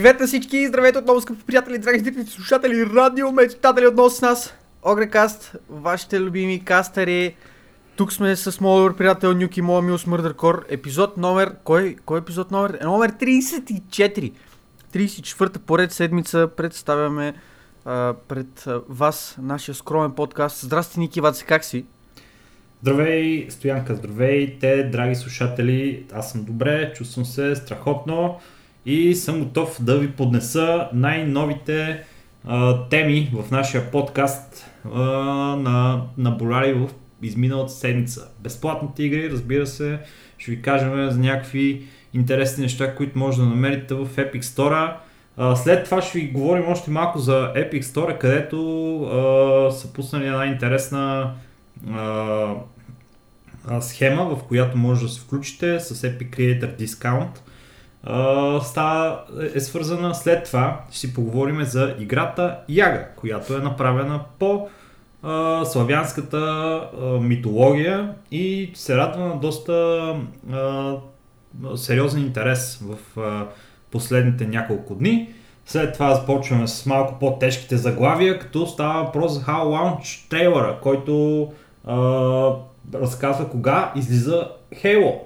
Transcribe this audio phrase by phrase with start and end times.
[0.00, 0.66] Привет на всички!
[0.66, 4.54] Здравейте отново, скъпи приятели, драги зрители, слушатели, радио, мечтатели отново с нас.
[4.82, 7.34] Огрекаст, вашите любими кастери.
[7.96, 10.66] Тук сме с моят приятел Нюки, моя мил Смърдъркор.
[10.68, 11.54] Епизод номер...
[11.64, 12.78] Кой, кой епизод номер?
[12.80, 14.32] Е, номер 34.
[14.94, 17.34] 34-та поред седмица представяме
[17.84, 20.60] а, пред а, вас нашия скромен подкаст.
[20.60, 21.84] Здрасти, Ники Ваце, как си?
[22.82, 26.04] Здравей, Стоянка, здравейте, драги слушатели.
[26.12, 28.40] Аз съм добре, чувствам се страхотно
[28.86, 32.04] и съм готов да ви поднеса най-новите
[32.46, 35.00] а, теми в нашия подкаст а,
[35.56, 36.88] на, на Боляри в
[37.22, 38.28] изминалата седмица.
[38.40, 39.98] Безплатните игри, разбира се,
[40.38, 41.82] ще ви кажем за някакви
[42.14, 44.92] интересни неща, които може да намерите в Epic Store.
[45.36, 48.58] А, след това ще ви говорим още малко за Epic Store, където
[49.02, 51.32] а, са пуснали една интересна
[51.90, 52.54] а,
[53.80, 57.38] схема, в която може да се включите с Epic Creator Discount.
[58.62, 64.68] Става, е свързана след това, ще си поговорим за играта Яга, която е направена по
[65.22, 69.72] а, славянската а, митология и се радва на доста
[70.52, 70.96] а,
[71.76, 73.46] сериозен интерес в а,
[73.90, 75.28] последните няколко дни.
[75.66, 81.46] След това започваме с малко по-тежките заглавия, като става въпрос за How Launch трейлера, който
[81.86, 81.96] а,
[82.94, 85.18] разказва кога излиза Halo.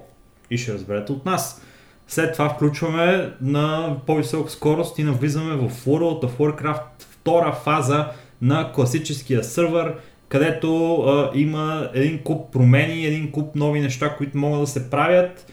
[0.49, 1.61] И ще разберете от нас.
[2.07, 8.07] След това включваме на по-висока скорост и навлизаме в World of Warcraft втора фаза
[8.41, 9.95] на класическия сървър,
[10.29, 15.51] където а, има един куп промени, един куп нови неща, които могат да се правят.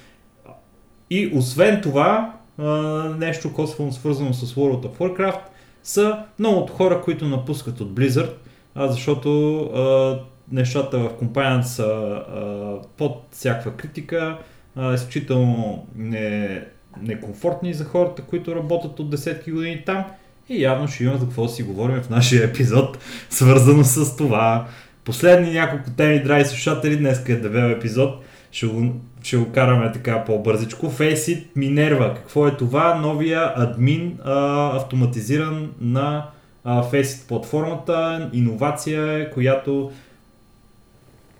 [1.11, 2.65] И освен това, а,
[3.19, 5.41] нещо косвено свързано с World of Warcraft,
[5.83, 8.33] са многото хора, които напускат от Blizzard,
[8.75, 10.19] а, защото а,
[10.53, 14.39] нещата в компанията са а, под всякаква критика,
[14.77, 16.65] а, изключително не,
[17.03, 20.05] некомфортни за хората, които работят от десетки години там
[20.49, 22.99] и явно ще има за какво да си говорим в нашия епизод,
[23.31, 24.67] свързано с това.
[25.05, 30.25] Последни няколко теми, драги слушатели, днес е дебел епизод, ще го, ще го караме така
[30.25, 30.87] по-бързичко.
[30.87, 32.95] Faceit Minerva, какво е това?
[32.95, 36.27] Новия админ, а, автоматизиран на
[36.65, 39.93] а, Faceit платформата, иновация която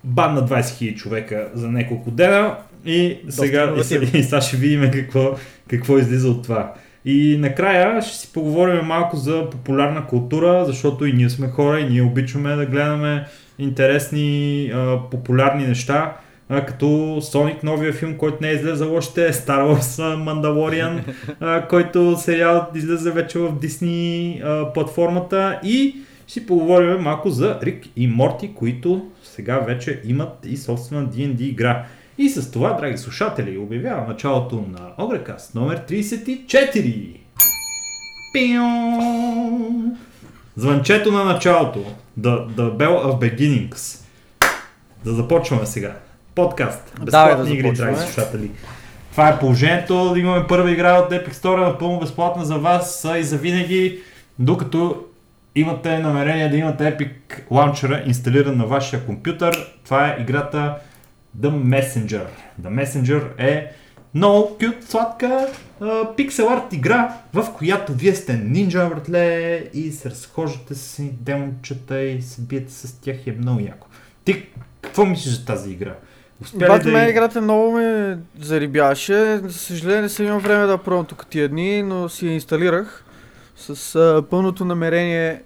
[0.03, 4.57] бан на 20 000 човека за няколко дена и сега, и сега, и сега ще
[4.57, 5.35] видим какво,
[5.69, 6.73] какво излиза от това.
[7.05, 11.89] И накрая ще си поговорим малко за популярна култура, защото и ние сме хора и
[11.89, 13.25] ние обичаме да гледаме
[13.59, 16.17] интересни, а, популярни неща,
[16.49, 16.85] а, като
[17.21, 20.99] Sonic, новия филм, който не е излезал още, Star Wars Mandalorian,
[21.39, 25.95] а, който сериал излезе вече в Disney а, платформата и
[26.27, 31.41] ще си поговорим малко за Рик и Морти, които сега вече имат и собствена D&D
[31.41, 31.85] игра.
[32.17, 37.17] И с това, драги слушатели, обявявам началото на Огрекаст номер 34.
[38.33, 39.97] Пион!
[40.55, 41.79] Звънчето на началото.
[42.19, 43.99] The, the Bell of Beginnings.
[45.05, 45.95] Да започваме сега.
[46.35, 46.93] Подкаст.
[47.01, 48.51] Безплатни да игри, драги слушатели.
[49.11, 50.15] Това е положението.
[50.17, 53.99] Имаме първа игра от Epic Store, напълно безплатна за вас и за винаги,
[54.39, 55.03] докато
[55.55, 57.11] имате намерение да имате Epic
[57.51, 59.73] Launcher инсталиран на вашия компютър.
[59.85, 60.75] Това е играта
[61.39, 62.25] The Messenger.
[62.61, 63.71] The Messenger е
[64.13, 65.47] много кют, сладка
[66.17, 72.21] пиксел арт игра, в която вие сте нинджа, братле, и се разхождате с демончета и
[72.21, 73.87] се биете с тях и е много яко.
[74.25, 74.45] Ти
[74.81, 75.95] какво мислиш за тази игра?
[76.55, 79.39] Бат, да мен играта много ме зарибяше.
[79.43, 83.05] За съжаление не съм имал време да пробвам тук тия дни, но си я инсталирах
[83.55, 85.41] с а, пълното намерение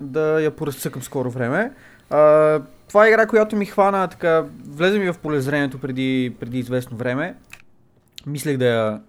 [0.00, 1.72] да я поразцъкам скоро време.
[2.10, 6.96] А, това е игра, която ми хвана, така, влезе ми в полезрението преди, преди известно
[6.96, 7.34] време.
[8.26, 9.00] Мислех да я,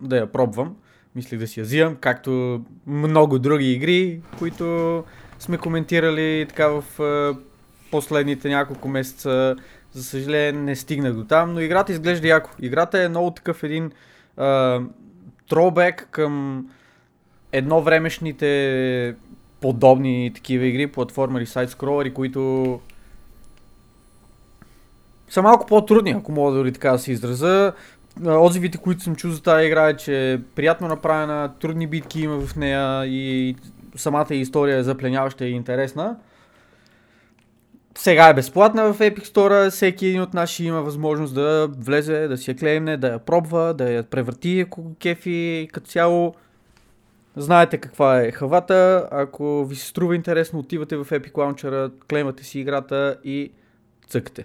[0.00, 0.76] да я пробвам,
[1.16, 5.04] мислех да си я взимам, както много други игри, които
[5.38, 6.84] сме коментирали така в
[7.90, 9.56] последните няколко месеца.
[9.92, 12.50] За съжаление не стигнах до там, но играта изглежда яко.
[12.60, 13.90] Играта е много такъв един
[15.48, 16.66] тробек към
[17.52, 19.14] едно времешните
[19.60, 22.80] подобни такива игри, платформери, сайт-скролери, които
[25.28, 27.72] са малко по-трудни, ако мога дори така да се израза.
[28.26, 32.40] Отзивите, които съм чул за тази игра е, че е приятно направена, трудни битки има
[32.40, 33.56] в нея и
[33.96, 36.16] самата история е запленяваща и интересна.
[37.98, 42.36] Сега е безплатна в Epic Store, всеки един от наши има възможност да влезе, да
[42.36, 46.34] си я клеймне, да я пробва, да я превърти, ако кефи като цяло.
[47.36, 52.60] Знаете каква е хавата, ако ви се струва интересно, отивате в Epic Launcher, клеймате си
[52.60, 53.52] играта и
[54.08, 54.44] цъкате.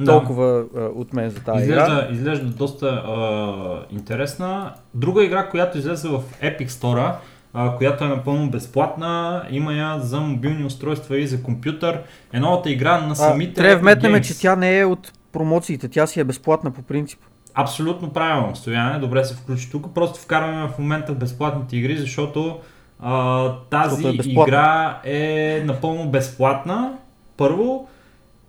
[0.00, 0.12] Да.
[0.12, 2.14] Толкова а, от мен за тази изглежда, игра.
[2.14, 4.72] Изглежда доста а, интересна.
[4.94, 7.12] Друга игра, която излезе в Epic Store,
[7.54, 12.00] а, която е напълно безплатна, има я за мобилни устройства и за компютър.
[12.32, 16.20] Е новата игра на самите Трябва вметнем, че тя не е от промоциите, тя си
[16.20, 17.20] е безплатна по принцип.
[17.54, 19.94] Абсолютно правилно, Стояне, добре се включи тук.
[19.94, 22.58] Просто вкарваме в момента безплатните игри, защото
[23.00, 26.92] а, тази е игра е напълно безплатна,
[27.36, 27.88] първо.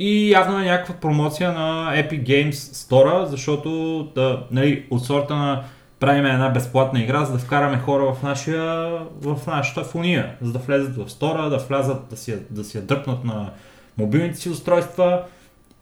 [0.04, 5.64] И явно е някаква промоция на Epic Games Store, защото да, нали, от сорта на
[6.00, 10.60] правим една безплатна игра, за да вкараме хора в, нашия, в нашата фония, за да
[10.60, 13.50] влезат в стора, да влязат, да си, да си я дръпнат на
[13.98, 15.22] мобилните си устройства.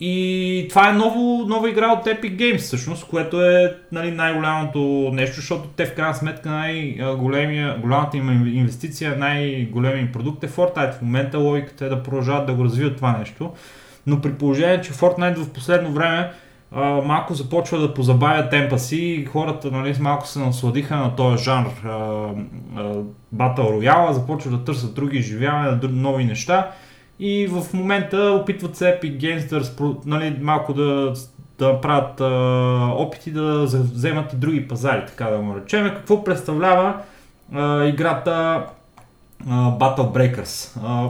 [0.00, 5.36] И това е ново, нова игра от Epic Games, всъщност, което е нали, най-голямото нещо,
[5.36, 10.98] защото те в крайна сметка най-голямата им инвестиция, най-големият продукт е Fortnite.
[10.98, 13.52] В момента логиката е да продължават да го развиват това нещо.
[14.06, 16.32] Но при положение, че Fortnite в последно време
[16.72, 21.44] а, малко започва да позабавя темпа си и хората нали, малко се насладиха на този
[21.44, 22.94] жанр а, а,
[23.34, 26.70] Battle Royale, започват да търсят други изживявания, нови неща
[27.20, 31.14] и в момента опитват се Epic Games да нали, малко да,
[31.58, 32.24] да правят а,
[32.96, 35.88] опити да вземат и други пазари, така да го речем.
[35.88, 36.94] Какво представлява
[37.54, 38.64] а, играта
[39.50, 40.80] а, Battle Breakers?
[40.84, 41.08] А,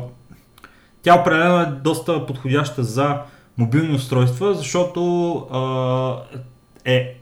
[1.02, 3.18] тя определено е доста подходяща за
[3.58, 6.38] мобилни устройства, защото а,
[6.84, 7.14] е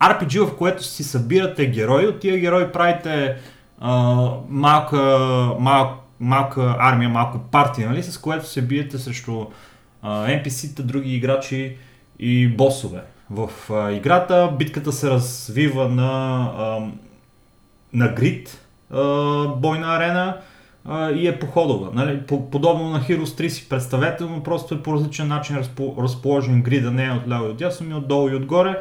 [0.00, 3.36] RPG, в което си събирате герои, от тия герои правите
[3.80, 3.94] а,
[4.48, 4.98] малка,
[5.58, 9.46] малка, малка армия, малко партия, нали, с което се биете срещу
[10.02, 11.76] а, NPC-та, други играчи
[12.18, 13.00] и босове.
[13.30, 16.78] В а, играта битката се развива на, а,
[17.92, 19.04] на грид а,
[19.46, 20.36] бойна арена,
[20.84, 21.90] а, и е походова.
[21.94, 22.20] Нали?
[22.26, 25.64] Подобно на Heroes 3 си представете, но просто е по различен начин
[25.98, 28.78] разположен грида, не е отляво и отдясно, ми отдолу и отгоре.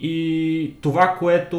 [0.00, 1.58] И това, което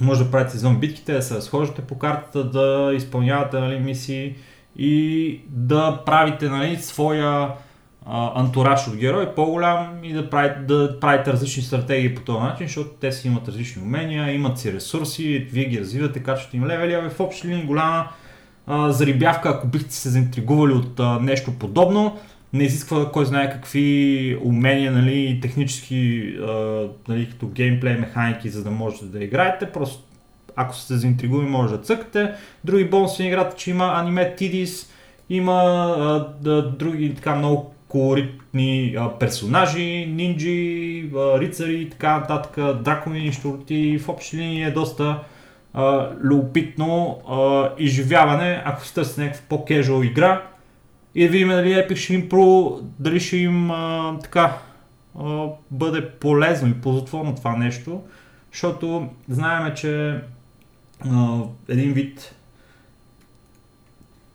[0.00, 4.34] може да правите извън битките, е да се разхождате по картата, да изпълнявате нали, мисии
[4.76, 7.48] и да правите нали, своя
[8.06, 12.66] а, антураж от герой по-голям и да правите, да правите различни стратегии по този начин,
[12.66, 16.94] защото те си имат различни умения, имат си ресурси, вие ги развивате, качвате им левели,
[16.94, 18.08] а в общи линии голяма
[18.68, 22.18] зарибявка, ако бихте се заинтригували от а, нещо подобно.
[22.52, 26.52] Не изисква кой знае какви умения, нали, технически, а,
[27.08, 29.72] нали, като геймплей, механики, за да можете да играете.
[29.72, 30.02] Просто
[30.56, 32.32] ако сте заинтригувани, може да цъкате.
[32.64, 34.90] Други бонуси на играта, че има аниме Tidis,
[35.30, 35.62] има
[35.98, 43.32] а, да, други така много колоритни а, персонажи, нинджи, а, рицари и така нататък, дракони,
[43.32, 43.98] щурти.
[43.98, 45.20] В общи линии е доста
[45.74, 50.42] а, любопитно а, изживяване, ако се търси някаква по-кежуал игра.
[51.14, 54.58] И да видим дали Epic ще им, про, дали ще им а, така
[55.20, 58.02] а, бъде полезно и ползотворно това нещо,
[58.52, 60.20] защото знаеме, че
[61.10, 62.34] а, един вид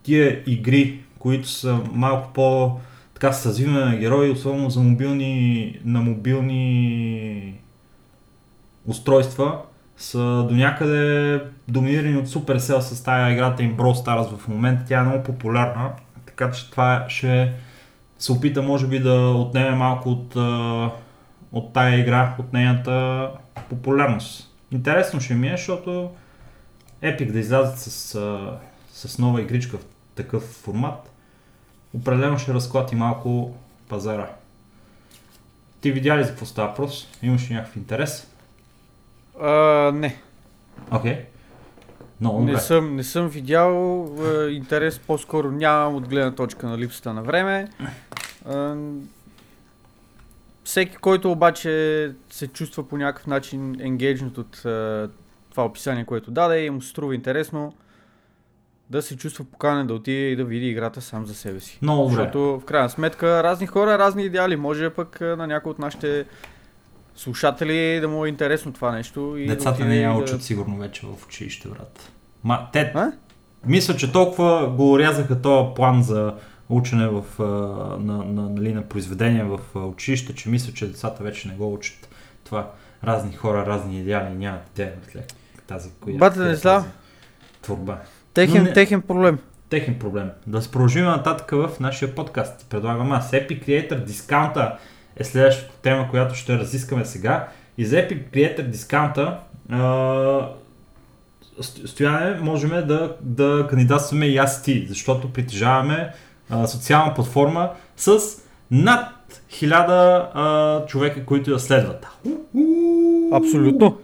[0.04, 2.80] тия игри, които са малко по
[3.14, 7.54] така с развиване на герои, особено за мобилни, на мобилни
[8.86, 9.62] устройства,
[10.00, 14.84] са до някъде доминирани от Supercell с тази играта им Brawl Stars в момента.
[14.88, 15.92] Тя е много популярна,
[16.26, 17.54] така че това ще
[18.20, 20.36] се опита може би да отнеме малко от,
[21.52, 23.30] от тая игра, от нейната
[23.70, 24.56] популярност.
[24.72, 26.12] Интересно ще ми е, защото
[27.04, 28.20] Epic да излязат с,
[28.92, 31.12] с нова игричка в такъв формат,
[31.94, 33.56] определено ще разклати малко
[33.90, 34.30] пазара.
[35.82, 37.08] Ти видя ли за какво става въпрос?
[37.22, 38.29] Имаш ли някакъв интерес?
[39.40, 40.22] А, не.
[40.92, 41.14] Окей.
[41.14, 41.26] Okay.
[42.22, 47.14] Много не съм, не съм видял а, интерес, по-скоро нямам от гледна точка на липсата
[47.14, 47.68] на време.
[48.46, 48.76] А,
[50.64, 55.10] всеки, който обаче се чувства по някакъв начин енгейджнат от а,
[55.50, 57.74] това описание, което даде и му се струва интересно,
[58.90, 61.80] да се чувства поканен да отиде и да види играта сам за себе си.
[61.82, 62.16] Много добре.
[62.16, 64.56] Защото в крайна сметка разни хора, разни идеали.
[64.56, 66.26] Може пък на някой от нашите
[67.20, 69.36] слушатели да му е интересно това нещо.
[69.38, 70.44] И Децата не я учат да...
[70.44, 72.12] сигурно вече в училище, брат.
[72.44, 73.12] Ма, те, а?
[73.66, 76.34] мисля, че толкова го рязаха този план за
[76.70, 77.24] учене в,
[78.00, 82.10] на, на, нали, на произведения в училище, че мисля, че децата вече не го учат
[82.44, 82.72] това.
[83.04, 84.94] Разни хора, разни идеали, нямат те
[85.68, 86.86] тази, която Бата не тази
[87.62, 87.98] творба.
[88.34, 89.40] Техен, не, техен проблем.
[89.70, 90.30] Техен проблем.
[90.48, 92.66] Да се продължим нататък в нашия подкаст.
[92.70, 94.78] Предлагам аз Epic Creator дискаунта
[95.20, 97.48] е следващата тема, която ще разискаме сега.
[97.78, 99.38] И за Epic Creator дискаунта
[101.86, 106.14] стояне можем да, да кандидатстваме и аз ти, защото притежаваме
[106.50, 108.20] а, социална платформа с
[108.72, 112.08] над хиляда а, човека, които я следват.
[113.32, 113.98] Абсолютно.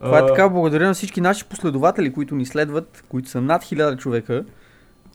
[0.00, 3.98] Това е така, благодаря на всички наши последователи, които ни следват, които са над 1000
[3.98, 4.44] човека,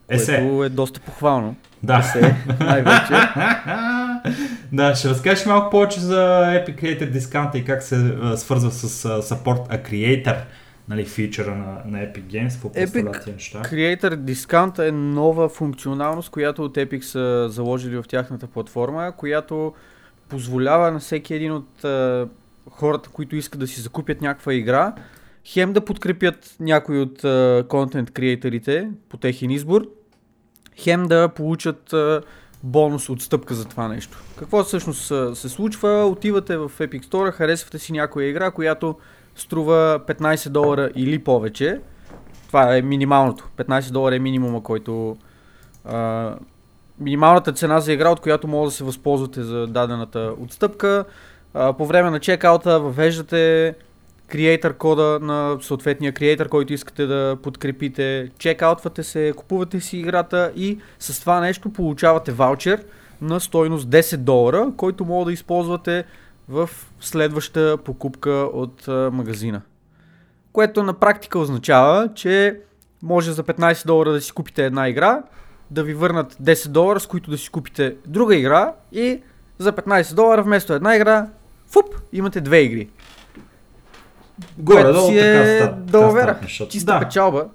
[0.10, 0.36] Есе.
[0.36, 1.56] което е доста похвално.
[1.86, 2.00] Да.
[2.00, 3.14] Есе, най-вече.
[4.72, 6.16] да, ще разкажеш малко повече за
[6.46, 10.38] Epic Creator Discount и как се а, свързва с а, Support a Creator,
[10.90, 13.62] нали, фичъра на, на Epic Games, какво тези неща.
[13.62, 19.74] Creator Discount е нова функционалност, която от Epic са заложили в тяхната платформа, която
[20.30, 22.28] позволява на всеки един от а,
[22.70, 24.94] хората, които искат да си закупят някаква игра,
[25.46, 27.22] хем да подкрепят някой от
[27.68, 29.88] контент креаторите по техен избор,
[30.78, 31.94] хем да получат
[32.64, 34.24] бонус отстъпка за това нещо.
[34.40, 35.06] Какво всъщност
[35.38, 36.06] се случва?
[36.06, 38.96] Отивате в Epic Store, харесвате си някоя игра, която
[39.36, 41.82] струва 15 долара или повече.
[42.48, 43.50] Това е минималното.
[43.58, 45.18] 15 долара е минимума, който...
[45.86, 46.34] А,
[47.00, 51.06] минималната цена за игра, от която може да се възползвате за дадената отстъпка.
[51.54, 53.76] А, по време на чекаута въвеждате
[54.28, 58.32] креатор кода на съответния креатор, който искате да подкрепите.
[58.40, 62.84] Чекаутвате се, купувате си играта и с това нещо получавате ваучер
[63.22, 66.04] на стойност 10 долара, който може да използвате
[66.50, 69.62] в следваща покупка от а, магазина.
[70.54, 72.60] Което на практика означава, че
[73.04, 75.22] може за 15 долара да си купите една игра,
[75.72, 79.22] да ви върнат 10 долара, с които да си купите друга игра и
[79.58, 81.28] за 15 долара вместо една игра,
[81.68, 82.90] фуп, имате две игри.
[84.58, 86.40] Горе-долу си е така далавера.
[86.70, 87.00] Чиста Да.
[87.00, 87.46] печалба.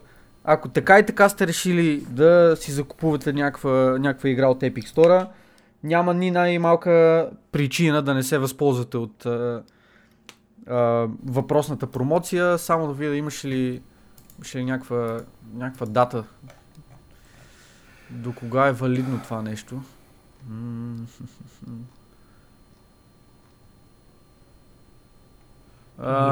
[0.45, 5.27] Ако така и така сте решили да си закупувате някаква, някаква игра от Epic Store,
[5.85, 9.63] няма ни най-малка причина да не се възползвате от а,
[10.67, 13.83] а, въпросната промоция, само да видя имаш ли,
[14.39, 15.21] имаш ли някаква,
[15.55, 16.25] някаква дата.
[18.11, 19.83] До кога е валидно това нещо?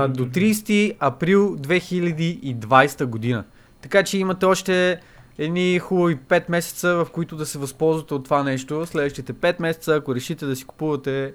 [0.09, 3.45] До 30 април 2020 година.
[3.81, 5.01] Така че имате още
[5.39, 8.87] едни хубави 5 месеца, в които да се възползвате от това нещо.
[8.87, 11.35] Следващите 5 месеца, ако решите да си купувате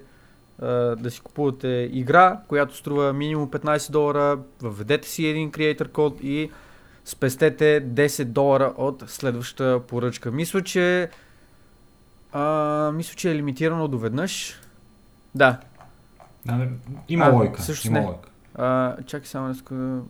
[0.98, 6.50] да си купувате игра, която струва минимум 15 долара, въведете си един креатор код и
[7.04, 10.30] спестете 10 долара от следващата поръчка.
[10.30, 11.10] Мисля, че
[12.32, 14.60] а, мисля, че е лимитирано до веднъж.
[15.34, 15.58] Да,
[16.46, 16.66] Да,
[17.08, 17.62] Има А, лойка.
[17.62, 18.06] всъщност Има не.
[18.06, 18.28] лойка.
[18.54, 19.74] А, чакай само да ска...
[19.74, 20.02] М,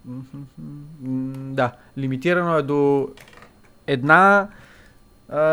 [1.55, 3.09] Да, лимитирано е до
[3.87, 4.49] една,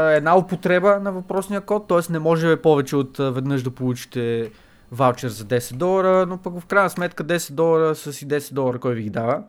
[0.09, 2.11] една употреба на въпросния код, т.е.
[2.11, 4.51] не може повече от веднъж да получите
[4.91, 8.79] ваучер за 10 долара, но пък в крайна сметка 10 долара са си 10 долара,
[8.79, 9.43] кой ви ги дава.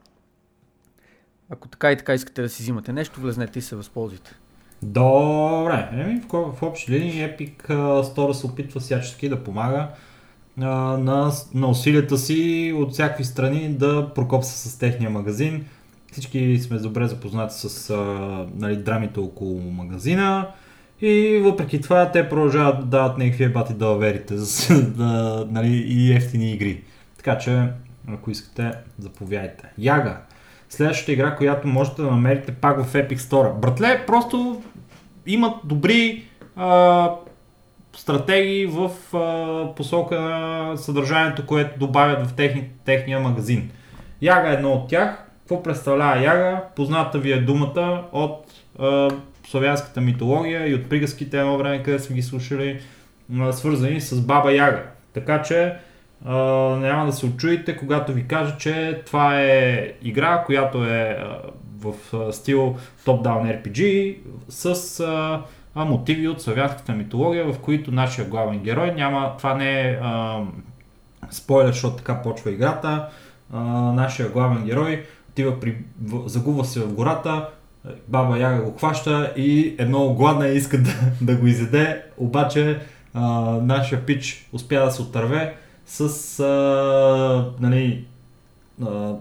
[1.50, 4.34] Ако така и така искате да си взимате нещо, влезнете и се възползвайте.
[4.82, 7.66] Добре, еми, в, в общи линии Epic
[8.02, 9.88] Store се опитва всячески да помага
[10.56, 15.64] на, на усилията си от всякакви страни да прокопса с техния магазин.
[16.12, 17.96] Всички сме добре запознати с а,
[18.56, 20.48] нали, драмите около магазина
[21.00, 26.52] и въпреки това те продължават да дават някакви ебати далаверите за да, нали, и ефтини
[26.52, 26.82] игри.
[27.16, 27.68] Така че,
[28.08, 29.64] ако искате, заповядайте.
[29.78, 30.16] Яга.
[30.68, 33.60] Следващата игра, която можете да намерите пак в Epic Store.
[33.60, 34.62] Братле, просто
[35.26, 36.24] имат добри
[36.56, 37.10] а,
[37.96, 43.70] стратегии в а, посока на съдържанието, което добавят в техни, техния магазин.
[44.22, 45.24] Яга е едно от тях.
[45.38, 46.62] Какво представлява Яга?
[46.76, 48.46] Позната ви е думата от
[48.78, 49.10] а,
[49.48, 52.80] славянската митология и от приказките едно време, къде сме ги слушали,
[53.40, 54.82] а, свързани с Баба Яга.
[55.12, 55.74] Така че
[56.24, 56.34] а,
[56.76, 61.38] няма да се очудите, когато ви кажа, че това е игра, която е а,
[61.80, 64.16] в а, стил top-down RPG
[64.48, 65.42] с а,
[65.74, 70.40] мотиви от славянската митология, в които нашия главен герой няма, това не е а,
[71.30, 73.08] спойлер, защото така почва играта,
[73.52, 73.60] а,
[73.92, 77.48] нашия главен герой отива при, в, загубва се в гората,
[78.08, 82.80] баба Яга го хваща и е много гладна иска да, да го изеде, обаче
[83.14, 83.22] а,
[83.62, 85.54] нашия пич успя да се отърве
[85.86, 88.04] с а, нали,
[88.82, 89.14] а,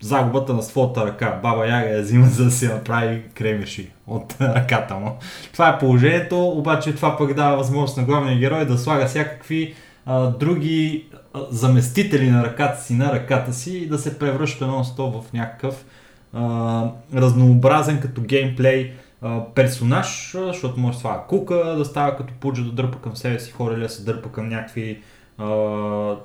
[0.00, 1.38] загубата на своята ръка.
[1.42, 5.16] Баба Яга я взима за да си направи кремеши от ръката му.
[5.52, 9.74] Това е положението, обаче това пък дава възможност на главния герой да слага всякакви
[10.06, 15.22] а, други а, заместители на ръката си на ръката си и да се превръща нон-стоп
[15.22, 15.84] в някакъв
[16.32, 16.84] а,
[17.14, 22.72] разнообразен като геймплей а, персонаж, защото може да слага кука, да става като пуджа да
[22.72, 25.00] дърпа към себе си хора или да се дърпа към някакви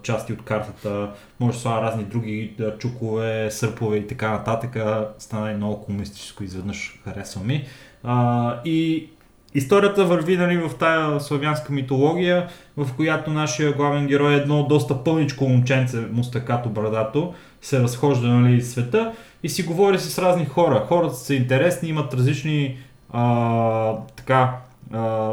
[0.03, 4.77] части от картата, може да слага разни други чукове, сърпове и така нататък.
[5.17, 7.65] Стана и много комунистическо изведнъж, харесва ми.
[8.03, 9.09] А, и
[9.53, 15.03] Историята върви нали, в тая славянска митология, в която нашия главен герой е едно доста
[15.03, 19.13] пълничко момченце, мустакато брадато, се разхожда нали, света
[19.43, 20.85] и си говори с разни хора.
[20.87, 22.77] Хората са интересни, имат различни
[23.13, 24.57] а, така,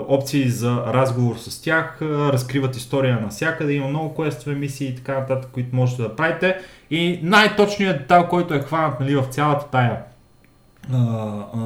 [0.08, 5.50] опции за разговор с тях, разкриват история навсякъде, има много квестове, мисии и така нататък,
[5.52, 6.56] които можете да правите.
[6.90, 10.02] И най-точният детайл, който е хванат нали, в цялата тая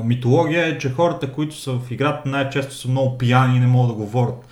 [0.04, 3.96] митология е, че хората, които са в играта най-често са много пияни и не могат
[3.96, 4.46] да говорят.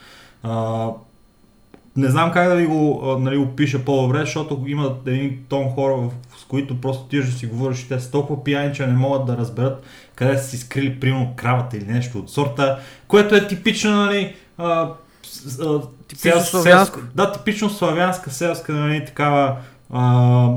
[1.96, 6.44] Не знам как да ви го нали, опиша по-добре, защото има един тон хора, с
[6.44, 9.84] които просто ти си говориш, те са толкова пияни, че не могат да разберат
[10.20, 12.78] къде са си скрили, примерно, кравата или нещо от сорта,
[13.08, 14.88] което е типично, нали, а,
[15.60, 16.40] а, типично.
[17.14, 19.56] Да, типично славянска селска, нали, такава
[19.92, 20.48] а,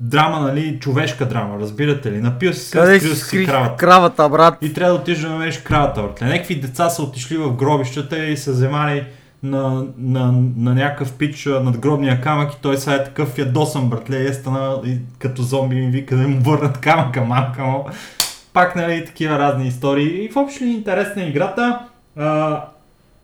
[0.00, 2.20] драма, нали, човешка драма, разбирате ли?
[2.20, 3.76] Напил си се, Къде си скри кравата.
[3.76, 4.58] кравата, брат?
[4.60, 6.20] И трябва да отидеш да намериш кравата, брат.
[6.20, 9.04] Някакви деца са отишли в гробищата и са вземали
[9.50, 14.24] на, на, на някакъв пич над гробния камък и той сега е такъв ядосан, братле,
[14.24, 17.86] е стана и като зомби ми вика да му върнат камъка, мамка му.
[18.52, 20.24] Пак, нали, такива разни истории.
[20.24, 21.78] И въобще ли интересна е играта.
[22.16, 22.60] А,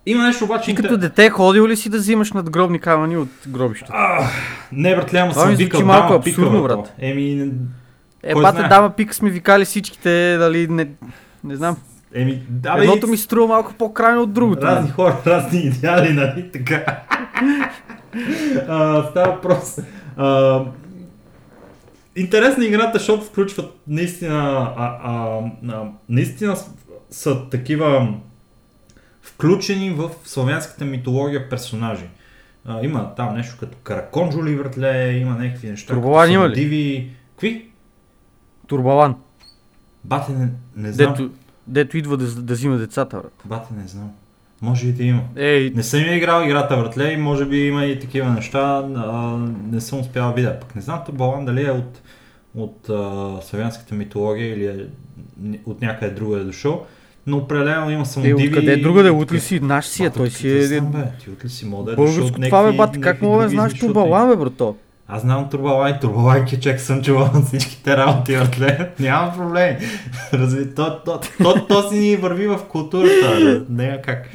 [0.06, 0.64] има нещо обаче...
[0.64, 3.92] Ти като дете ходил ли си да взимаш надгробни камъни от гробището?
[4.72, 6.94] не, братле, ама съм викал малко абсурдно, брат.
[6.98, 7.50] Еми...
[8.22, 10.88] Е, бате, дама пик сме викали всичките, дали, не,
[11.44, 11.76] не знам.
[12.14, 14.62] Еми, да, Едното ми струва малко по-крайно от другото.
[14.62, 14.92] Разни нали?
[14.92, 17.02] хора, разни идеали, нали така.
[18.68, 19.78] а, става въпрос.
[20.16, 20.60] А,
[22.16, 26.56] интересна играта, защото включват наистина, а, а, а, наистина
[27.10, 28.14] са такива
[29.22, 32.04] включени в славянската митология персонажи.
[32.64, 35.94] А, има там нещо като караконжули въртле, има някакви неща.
[35.94, 36.54] Турбалан има ли?
[36.54, 37.10] Диви...
[37.30, 37.68] Какви?
[38.66, 39.16] Турбалан.
[40.04, 41.10] Бате, не, не знам.
[41.10, 41.30] Дето,
[41.66, 43.32] дето идва да, да взима децата, брат.
[43.44, 44.10] Бате, не знам.
[44.62, 45.20] Може и да има.
[45.36, 45.72] Ей.
[45.74, 48.88] Не съм играл играта вратле и може би има и такива неща.
[48.96, 49.36] А,
[49.72, 50.60] не съм успял да видя.
[50.60, 52.00] Пък не знам Турбалан дали е от,
[52.54, 54.86] от а, славянската митология или е
[55.66, 56.86] от някъде друга е дошъл.
[57.26, 58.44] Но определено има самодиви.
[58.44, 59.34] Е, откъде друга да е?
[59.36, 59.60] Ли си?
[59.60, 60.68] Наш си е, той си е...
[60.68, 63.74] Ти от ли си мога да е Българско това бе, бат, как мога да знаеш
[63.74, 64.76] Турбалан, бе, брато?
[65.14, 68.90] Аз знам Турбалай, Турбалай чек съм чувал на всичките работи, братле.
[69.00, 69.76] Няма проблем.
[70.32, 73.64] Разви, то, то, то, то, си ни върви в културата.
[73.68, 74.30] Не как.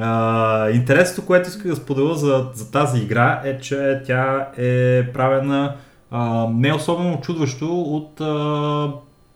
[0.00, 5.74] А, интересното, което исках да споделя за, за тази игра е, че тя е правена
[6.10, 8.92] а, не особено чудващо от а,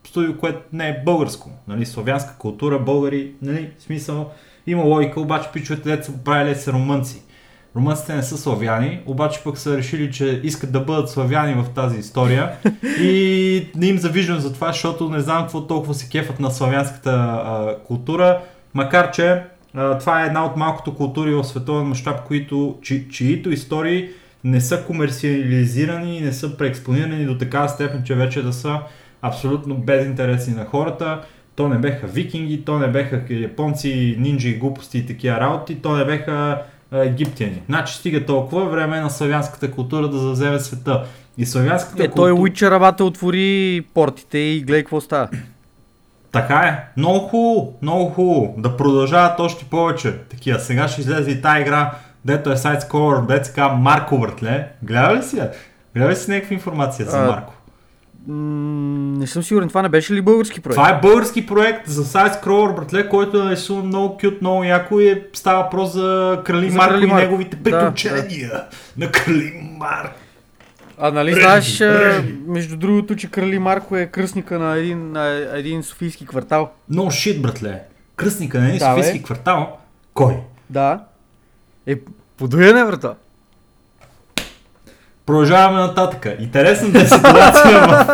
[0.08, 1.50] студио, което не е българско.
[1.68, 4.30] Нали, славянска култура, българи, нали, смисъл.
[4.66, 7.22] Има логика, обаче пичовете деца са правили са румънци.
[7.76, 11.98] Румънците не са славяни, обаче пък са решили, че искат да бъдат славяни в тази
[11.98, 12.52] история
[13.00, 17.10] и не им завиждам за това, защото не знам какво толкова се кефат на славянската
[17.10, 18.40] а, култура,
[18.74, 19.42] макар че
[19.74, 24.08] а, това е една от малкото култури в световен мащаб, които, чи, чието истории
[24.44, 28.80] не са комерциализирани не са преекспонирани до такава степен, че вече да са
[29.22, 31.20] абсолютно безинтересни на хората.
[31.56, 35.96] То не беха викинги, то не беха японци, нинджи и глупости и такива работи, то
[35.96, 36.62] не беха
[37.02, 37.62] египтяни.
[37.66, 41.04] Значи стига толкова време на славянската култура да завземе света.
[41.38, 42.24] И славянската е, култура...
[42.24, 45.28] той Уичер Абата отвори портите и гледай какво става.
[46.32, 46.84] Така е.
[46.96, 48.54] Много хубаво, много хубаво.
[48.58, 50.58] Да продължават още повече такива.
[50.58, 51.90] Сега ще излезе и тази игра,
[52.24, 54.68] дето е сайт Score, дето се Марко Въртле.
[54.82, 55.50] Гледа ли си я?
[55.96, 57.54] Гледа ли си някаква информация за Марко?
[58.28, 60.74] Не съм сигурен, това не беше ли български проект?
[60.74, 65.00] Това е български проект за Side Scroller, братле, който е нарисуван много кют, много яко
[65.00, 67.20] и е, става въпрос за Крали за Марко Крали и Марко.
[67.20, 68.66] неговите приключения да, да.
[69.06, 70.20] на Крали Марко.
[70.98, 71.82] А нали знаеш,
[72.46, 76.70] между другото, че Крали Марко е кръстника на един, на един софийски квартал?
[76.90, 77.82] No shit, братле.
[78.16, 79.24] Кръстника на един да, софийски бе.
[79.24, 79.78] квартал?
[80.14, 80.36] Кой?
[80.70, 81.00] Да.
[81.86, 81.96] Е,
[82.36, 83.14] подуяне, брата.
[85.26, 86.36] Продължаваме нататък.
[86.40, 88.06] Интересната ситуация в,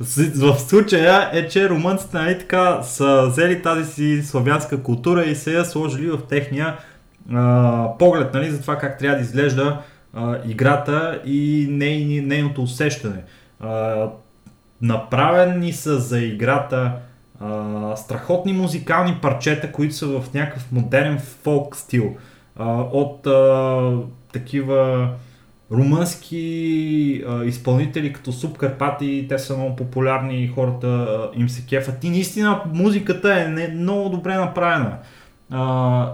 [0.00, 5.34] в, в случая е, че румънците нали, така, са взели тази си славянска култура и
[5.34, 6.76] се я сложили в техния
[7.32, 9.78] а, поглед нали, за това как трябва да изглежда
[10.14, 13.22] а, играта и ней, нейното усещане.
[13.60, 14.06] А,
[14.82, 16.92] направени са за играта
[17.40, 22.16] а, страхотни музикални парчета, които са в някакъв модерен фолк стил.
[22.56, 23.92] А, от а,
[24.32, 25.08] такива
[25.74, 32.04] румънски а, изпълнители като Субкарпати, те са много популярни и хората а, им се кефат.
[32.04, 34.96] И наистина музиката е не, много добре направена.
[35.50, 36.12] А,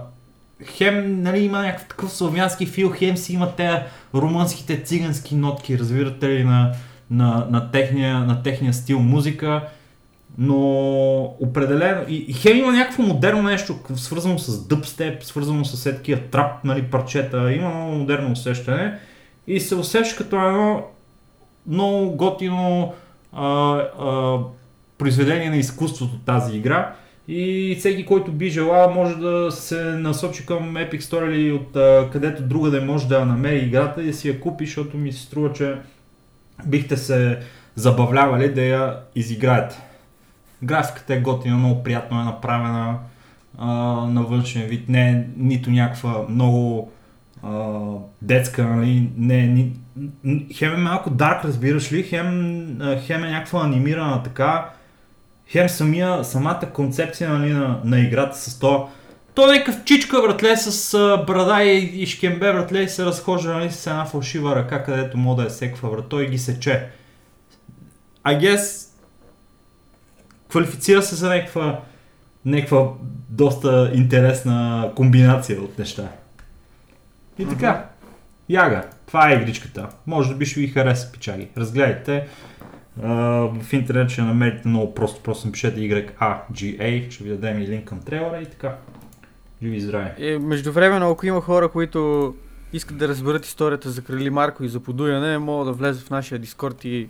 [0.65, 3.83] хем нали, има някакъв такъв славянски фил, хем си има те
[4.15, 6.71] румънските цигански нотки, разбирате ли, на,
[7.11, 9.61] на, на, техния, на техния стил музика.
[10.37, 10.65] Но
[11.39, 12.01] определено.
[12.07, 16.63] И, и хем има някакво модерно нещо, свързано с дъбстеп, свързано с е такива трап
[16.63, 17.53] нали, парчета.
[17.53, 18.99] Има много модерно усещане.
[19.47, 20.83] И се усеща като едно
[21.67, 22.93] много готино
[23.33, 24.37] а, а,
[24.97, 26.95] произведение на изкуството тази игра.
[27.27, 32.09] И всеки, който би желал, може да се насочи към Epic Store или от а,
[32.11, 35.21] където друга да може да намери играта и да си я купи, защото ми се
[35.21, 35.75] струва, че
[36.65, 37.39] бихте се
[37.75, 39.77] забавлявали да я изиграете.
[40.63, 42.97] Графиката е готина, много приятно е направена
[43.57, 43.67] а,
[44.09, 46.91] на външен вид, не е нито някаква много
[47.43, 47.79] а,
[48.21, 49.73] детска, нали, не, ни,
[50.53, 54.69] хем е малко дарк, разбираш ли, хем, хем е някаква анимирана така,
[55.47, 58.89] хем самия, самата концепция нали, на, на играта с то.
[59.35, 63.53] Той е някакъв чичка, братле, с а, брада и, и шкембе, братле, и се разхожда
[63.53, 66.05] нали, с една фалшива ръка, където мога да е секва, брат.
[66.09, 66.87] Той ги сече.
[68.25, 68.87] I guess
[70.49, 71.79] квалифицира се за някаква,
[72.45, 72.87] някаква
[73.29, 76.09] доста интересна комбинация от неща.
[77.41, 77.85] И така,
[78.49, 79.89] яга, това е игричката.
[80.07, 81.47] Може да би ще ви хареса, пичаги.
[81.57, 82.27] Разгледайте.
[83.01, 87.85] Uh, в интернет ще намерите много просто, просто напишете YAGA, ще ви дадем и линк
[87.85, 88.75] към трейлера и така.
[89.63, 90.15] Живи и здраве.
[90.19, 92.33] Е, междувременно, ако има хора, които
[92.73, 96.39] искат да разберат историята за Крали Марко и за подуяне, могат да влезат в нашия
[96.39, 97.09] дискорд и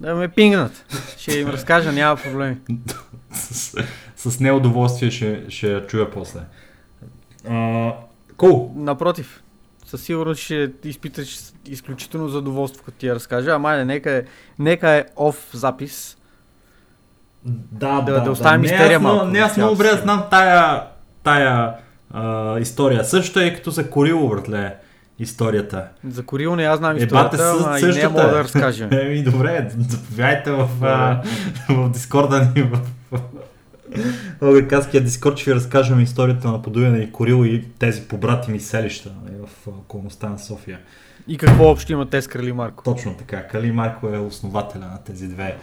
[0.00, 0.84] да ме пингнат.
[1.18, 2.56] Ще им разкажа, няма проблеми.
[3.32, 3.74] с,
[4.16, 6.40] с неудоволствие ще, ще я чуя после.
[7.44, 7.94] Uh,
[8.38, 8.68] cool.
[8.76, 9.42] Напротив,
[9.86, 13.50] със сигурност ще изпиташ изключително задоволство, като ти я разкажа.
[13.50, 14.22] Ама не, нека, е,
[14.58, 16.16] нека е оф запис.
[17.44, 19.88] Да, Да- да, да оставим Не, мистерия аз много- малко Не, в аз много добре
[19.92, 20.82] знам тая,
[21.22, 21.72] тая
[22.10, 23.04] а, история.
[23.04, 24.74] Също е като за Корило, братле,
[25.18, 25.84] историята.
[26.04, 28.26] За Корил не аз знам Е, бате, историята, съ- ама и не мога е.
[28.26, 28.88] да разкажем.
[28.92, 31.22] Еми, добре, заповядайте в, а,
[31.70, 32.78] в Дискорда ни, в,
[33.12, 33.20] в
[34.40, 39.12] Българския Дискорд, ще ви разкажем историята на Подуяне и Корил и тези побрати ми селища
[39.24, 40.78] нали, в околността на София.
[41.28, 42.84] И какво общо има те с Крали Марко?
[42.84, 43.46] Точно така.
[43.46, 45.56] Кали Марко е основателя на тези две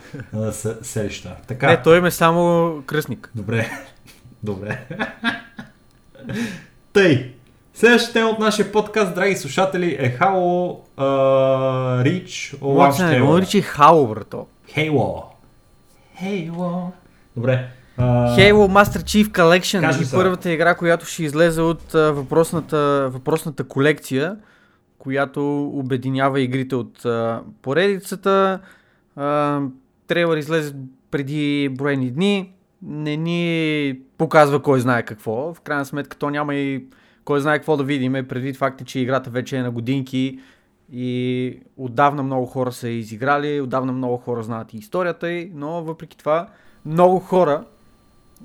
[0.81, 1.35] селища.
[1.47, 1.67] Така.
[1.67, 3.31] Не, той им е само кръстник.
[3.35, 3.69] Добре.
[4.43, 4.85] Добре.
[6.93, 7.33] Тъй.
[7.73, 12.53] Следващата тема от нашия подкаст, драги слушатели, е Halo uh, Reach
[13.11, 14.47] не го Launch наричай Хало, брато.
[14.75, 15.23] Halo.
[16.21, 16.87] Halo.
[17.35, 17.67] Добре.
[17.99, 20.17] Uh, Halo Master Chief Collection сега.
[20.17, 24.37] първата игра, която ще излезе от а, въпросната, въпросната колекция,
[24.97, 28.59] която обединява игрите от а, поредицата.
[29.15, 29.61] А,
[30.07, 30.73] трейлър излезе
[31.11, 32.53] преди броени дни.
[32.81, 35.53] Не ни показва кой знае какво.
[35.53, 36.85] В крайна сметка то няма и
[37.25, 40.39] кой знае какво да видим, преди факта, че играта вече е на годинки
[40.91, 46.17] и отдавна много хора са изиграли, отдавна много хора знаят и историята й, но въпреки
[46.17, 46.47] това
[46.85, 47.63] много хора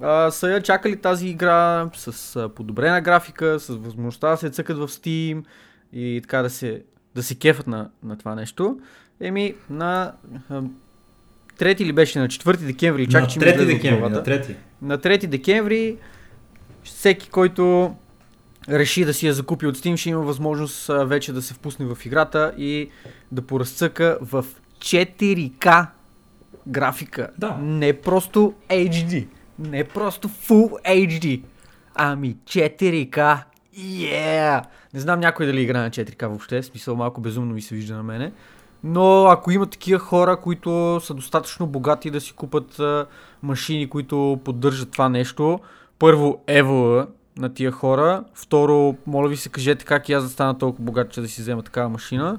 [0.00, 4.78] а, са я чакали тази игра с а, подобрена графика, с възможността да се цъкат
[4.78, 5.44] в Steam
[5.92, 6.82] и така да се,
[7.14, 8.80] да се кефат на, на това нещо.
[9.20, 10.12] Еми, на
[10.50, 10.62] а,
[11.58, 14.22] 3 ли беше, на 4 декември, чак на че ми 3 излезе от декември, на
[14.24, 14.56] 3.
[14.82, 15.96] На 3 декември
[16.84, 17.94] всеки, който
[18.68, 21.86] реши да си я закупи от Steam, ще има възможност а, вече да се впусне
[21.86, 22.90] в играта и
[23.32, 24.44] да поразцъка в
[24.78, 25.86] 4K
[26.66, 27.28] графика.
[27.38, 27.56] Да.
[27.60, 29.26] Не просто HD.
[29.60, 31.42] Не просто Full HD.
[31.94, 33.42] Ами 4K.
[33.78, 34.64] Yeah!
[34.94, 38.02] Не знам някой дали играе на 4K въобще, смисъл малко безумно ми се вижда на
[38.02, 38.32] мене.
[38.84, 43.06] Но ако има такива хора, които са достатъчно богати да си купат а,
[43.42, 45.60] машини, които поддържат това нещо,
[45.98, 50.58] първо ево на тия хора, второ, моля ви се кажете как и аз да стана
[50.58, 52.38] толкова богат, че да си взема такава машина.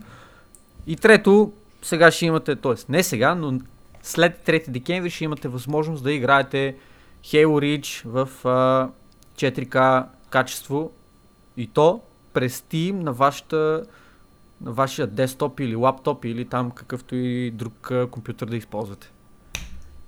[0.88, 2.74] И трето, сега ще имате, т.е.
[2.90, 3.60] не сега, но
[4.02, 6.76] след 3 декември ще имате възможност да играете
[7.24, 8.90] Halo Reach в а,
[9.36, 10.92] 4K качество
[11.58, 12.02] и то
[12.34, 13.84] през Steam на вашата
[14.62, 19.12] на вашия десктоп или лаптоп или там какъвто и друг а, компютър да използвате.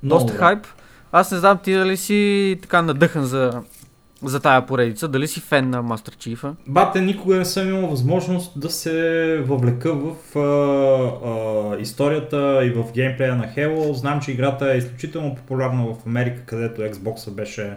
[0.03, 0.65] Доста хайп.
[1.11, 3.63] Аз не знам ти дали си така надъхан за,
[4.23, 6.51] за тая поредица, дали си фен на Master Chief.
[6.67, 10.39] Бате, никога не съм имал възможност да се въвлека в а,
[11.29, 13.91] а, историята и в геймплея на Halo.
[13.91, 17.73] Знам, че играта е изключително популярна в Америка, където Xbox беше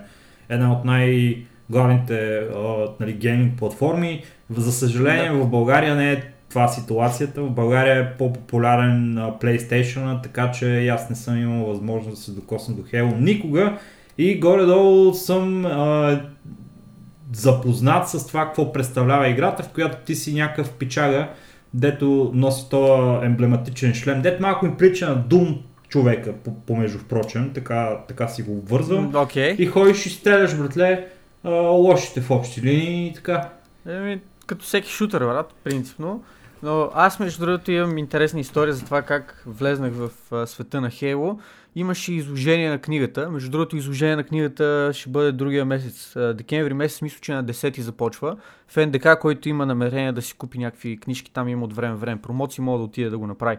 [0.49, 4.23] една от най-главните а, нали, гейминг платформи.
[4.57, 5.39] За съжаление Да.
[5.39, 7.43] в България не е това ситуацията.
[7.43, 12.75] В България е по-популярен PlayStation, така че аз не съм имал възможност да се докосна
[12.75, 13.79] до Halo никога.
[14.19, 16.21] И горе-долу съм а,
[17.33, 21.29] запознат с това какво представлява играта, в която ти си някакъв пичага,
[21.75, 26.35] дето носи този емблематичен шлем, дето малко ми прилича на Doom човека,
[26.67, 29.13] помежду впрочем, така, така си го обвързвам.
[29.13, 29.57] Okay.
[29.57, 31.09] И ходиш и стреляш, братле,
[31.45, 33.49] а, лошите в общи линии и така.
[33.89, 36.23] Еми, като всеки шутър, брат, принципно.
[36.63, 40.91] Но аз между другото имам интересна история за това как влезнах в а, света на
[40.91, 41.39] Хейло.
[41.79, 43.31] Имаше изложение на книгата.
[43.31, 46.17] Между другото, изложение на книгата ще бъде другия месец.
[46.35, 48.37] Декември месец, мисля, че на 10 започва.
[48.69, 52.23] В НДК, който има намерение да си купи някакви книжки, там има от време време
[52.23, 53.57] промоции, мога да отида да го направи.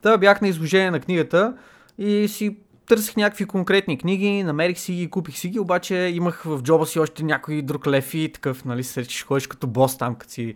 [0.00, 1.54] Та бях на изложение на книгата
[1.98, 6.62] и си търсих някакви конкретни книги, намерих си ги, купих си ги, обаче имах в
[6.62, 10.32] джоба си още някой друг лев и такъв, нали, се ходиш като бос там, като
[10.32, 10.54] си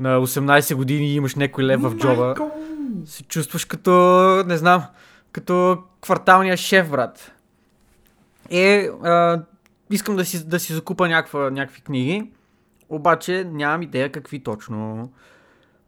[0.00, 2.34] на 18 години имаш някой лев в джоба.
[3.04, 3.92] Се чувстваш като,
[4.46, 4.82] не знам,
[5.32, 7.32] като кварталния шеф, брат.
[8.50, 9.42] Е, а,
[9.90, 12.30] искам да си, да си закупа някаква, някакви книги,
[12.88, 15.10] обаче нямам идея какви точно.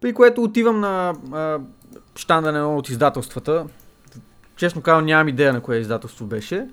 [0.00, 1.58] При което отивам на а,
[2.16, 3.66] щанда на едно от издателствата.
[4.56, 6.68] Честно казвам, нямам идея на кое издателство беше.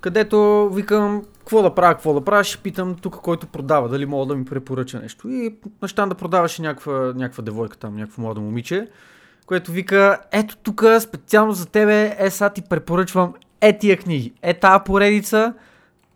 [0.00, 4.26] Където викам, какво да правя, какво да правя, ще питам тук, който продава, дали мога
[4.26, 5.28] да ми препоръча нещо.
[5.28, 8.88] И на щанда продаваше някаква, някаква девойка там, някакво младо момиче,
[9.46, 14.54] което вика, ето тук специално за тебе, е сега ти препоръчвам е тия книги, е
[14.54, 15.54] тази поредица,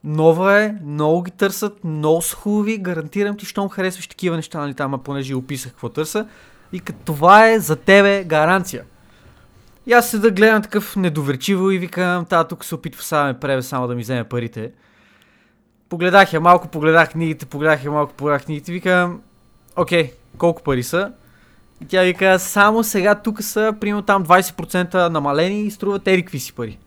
[0.04, 4.74] нова е, много ги търсят, много са хубави, гарантирам ти, щом харесваш такива неща, нали
[4.74, 6.26] там, понеже описах какво търса.
[6.72, 8.84] И като това е за тебе гаранция.
[9.86, 13.40] И аз се да гледам такъв недоверчиво и викам, та тук се опитва сега ме
[13.40, 14.72] преве само да ми вземе парите.
[15.88, 19.20] Погледах я малко, погледах книгите, погледах я малко, погледах книгите, викам,
[19.76, 21.12] окей, колко пари са?
[21.82, 26.52] И тя вика, само сега тук са, примерно там 20% намалени и струват еди си
[26.52, 26.78] пари.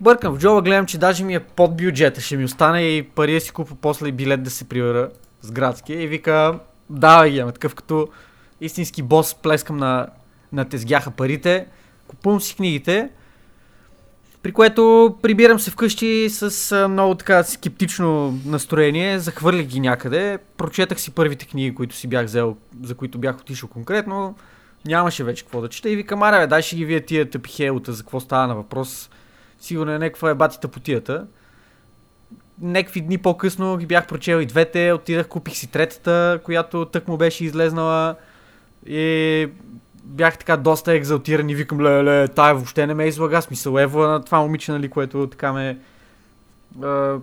[0.00, 3.34] Бъркам в джоба, гледам, че даже ми е под бюджета, ще ми остане и пари
[3.34, 5.08] да си купа после и билет да се прибера
[5.42, 6.02] с градския.
[6.02, 6.58] И вика,
[6.90, 8.08] давай ги, ама такъв като
[8.60, 10.06] истински бос, плескам на,
[10.52, 11.66] на тезгяха парите,
[12.08, 13.08] купувам си книгите,
[14.42, 21.10] при което прибирам се вкъщи с много така скептично настроение, захвърлих ги някъде, прочетах си
[21.10, 24.34] първите книги, които си бях взел, за които бях отишъл конкретно,
[24.84, 25.90] нямаше вече какво да чета.
[25.90, 29.10] И викам, аре, дай ще ги вие тия тъпи хейлота, за какво става на въпрос,
[29.60, 31.26] сигурно е някаква е батита потията.
[32.62, 37.16] Некви дни по-късно ги бях прочел и двете, отидах, купих си третата, която тък му
[37.16, 38.16] беше излезнала.
[38.86, 39.48] И
[40.04, 44.02] бях така доста екзалтиран и викам, ле, ле, тая въобще не ме излага, смисъл ево
[44.02, 45.78] на това момиче, нали, което така ме...
[46.82, 47.16] А,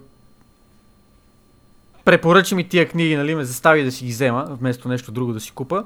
[2.05, 5.39] препоръча ми тия книги, нали, ме застави да си ги взема, вместо нещо друго да
[5.39, 5.83] си купа.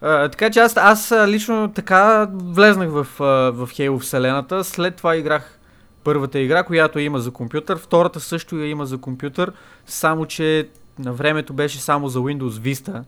[0.00, 3.06] А, така че аз, аз лично така влезнах в,
[3.52, 5.58] в Halo вселената, след това играх
[6.04, 9.52] първата игра, която има за компютър, втората също я има за компютър,
[9.86, 10.68] само че
[10.98, 13.02] на времето беше само за Windows Vista,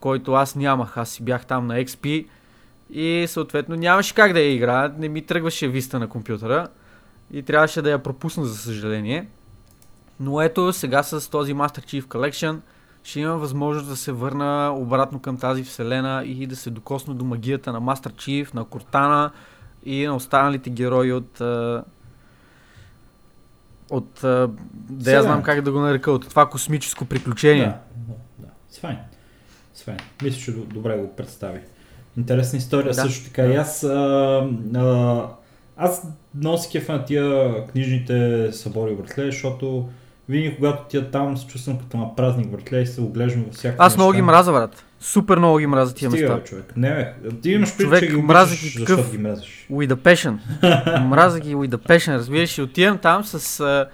[0.00, 2.26] който аз нямах, аз си бях там на XP
[2.90, 6.68] и съответно нямаше как да я игра, не ми тръгваше виста на компютъра
[7.32, 9.28] и трябваше да я пропусна за съжаление.
[10.20, 12.58] Но ето сега с този Master Chief Collection
[13.04, 17.24] ще имам възможност да се върна обратно към тази вселена и да се докосна до
[17.24, 19.30] магията на Master Chief, на Кортана
[19.84, 21.40] и на останалите герои от
[23.90, 24.20] от
[24.72, 27.64] да я знам как да го нарека, от това космическо приключение.
[27.64, 28.48] Да, да, да.
[28.70, 28.98] Свайн.
[29.74, 29.98] Свайн.
[30.22, 31.60] Мисля, че добре го представи.
[32.18, 33.02] Интересна история да.
[33.02, 33.46] също така.
[33.46, 35.26] И аз, а, а,
[35.76, 39.88] аз много си кефа на тия книжните събори въртле, защото
[40.28, 43.76] винаги когато тия там се чувствам като на празник въртле и се оглеждам във всяка
[43.78, 44.84] Аз много ги мраза, брат.
[45.00, 46.44] Супер много ги мраза тия Стига, места.
[46.44, 46.72] човек.
[46.76, 47.30] Не, бе.
[47.42, 49.66] Ти имаш човек, че ги мраза ги такъв, ги мразиш.
[49.72, 50.38] With the passion.
[51.06, 52.58] мраза ги with the passion, разбираш.
[52.58, 53.86] И отивам там с а,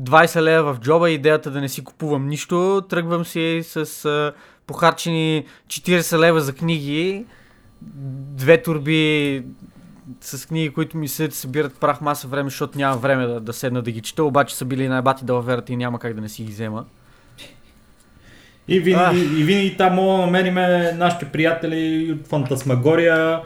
[0.00, 4.32] 20 лева в джоба, идеята да не си купувам нищо, тръгвам си с а,
[4.66, 7.24] похарчени 40 лева за книги,
[8.36, 9.42] две турби
[10.20, 13.82] с книги, които ми се събират прах маса време, защото няма време да, да седна
[13.82, 16.52] да ги чета, обаче са били най-бати далаверата и няма как да не си ги
[16.52, 16.84] взема.
[18.68, 20.54] И винаги, и винаги там мога да намерим
[20.98, 23.40] нашите приятели от Фантасмагория,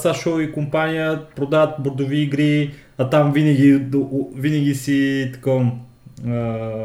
[0.00, 3.80] Сашо и компания продават бордови игри, а там винаги,
[4.34, 5.70] винаги си такова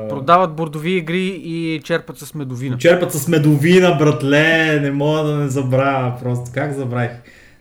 [0.09, 2.77] Продават бордови игри и черпат с медовина.
[2.77, 7.11] Черпат с медовина, братле, не мога да не забравя, просто как забравих.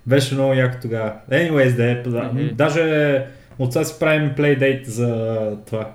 [0.06, 1.12] Беше много яко тогава.
[1.30, 2.52] Anyways, да е, mm-hmm.
[2.52, 3.26] даже
[3.58, 5.90] от сега си правим плейдейт за това,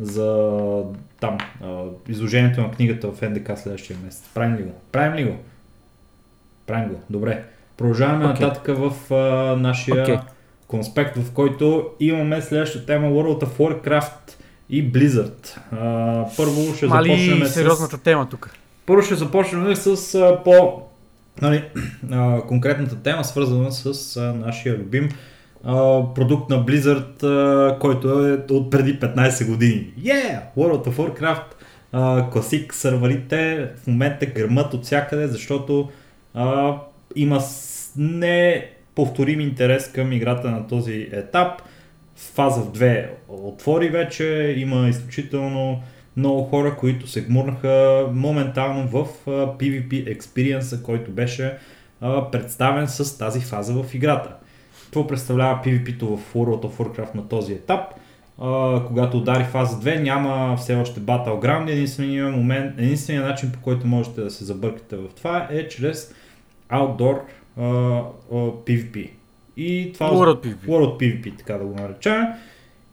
[0.00, 0.48] за
[1.20, 1.38] там,
[2.08, 4.24] изложението на книгата в НДК следващия месец.
[4.34, 4.72] Правим ли го?
[4.92, 5.36] Правим ли го?
[6.66, 7.44] Правим го, добре.
[7.76, 8.40] Продължаваме okay.
[8.40, 10.20] нататък в а, нашия okay.
[10.66, 14.36] конспект, в който имаме следващата тема World of Warcraft
[14.70, 15.56] и Blizzard.
[15.72, 17.52] А, първо ще Мали започнем с...
[17.52, 18.50] сериозната тема тук.
[18.86, 20.82] Първо ще започнем с а, по
[21.42, 21.64] нали,
[22.10, 25.08] а, конкретната тема, свързана с а, нашия любим
[25.64, 29.92] а, продукт на Blizzard, а, който е от преди 15 години.
[29.98, 30.40] Yeah!
[30.58, 35.88] World of Warcraft, класик сървърите в момента гърмат от всякъде, защото
[37.16, 37.40] има
[37.96, 41.62] неповторим интерес към играта на този етап.
[42.34, 45.82] Фаза в 2 отвори вече, има изключително
[46.16, 51.58] много хора, които се гмурнаха моментално в PvP experience, който беше
[52.32, 54.34] представен с тази фаза в играта.
[54.84, 57.80] Какво представлява PvP-то в World of Warcraft на този етап?
[58.86, 61.70] Когато удари фаза 2, няма все още Battleground.
[61.70, 66.14] Единственият, момент, единственият начин по който можете да се забъркате в това е чрез
[66.70, 67.18] Outdoor
[68.66, 69.10] PvP.
[69.60, 70.66] И това World PvP.
[70.66, 72.24] World PvP, така да го наречем.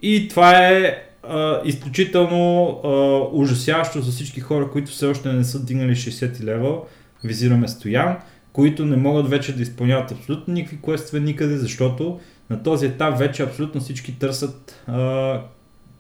[0.01, 2.37] И това е uh, изключително
[2.83, 6.85] uh, ужасящо за всички хора, които все още не са дигнали 60 левел.
[7.23, 8.17] Визираме Стоян
[8.57, 13.43] които не могат вече да изпълняват абсолютно никакви квестове никъде, защото на този етап вече
[13.43, 15.41] абсолютно всички търсят а,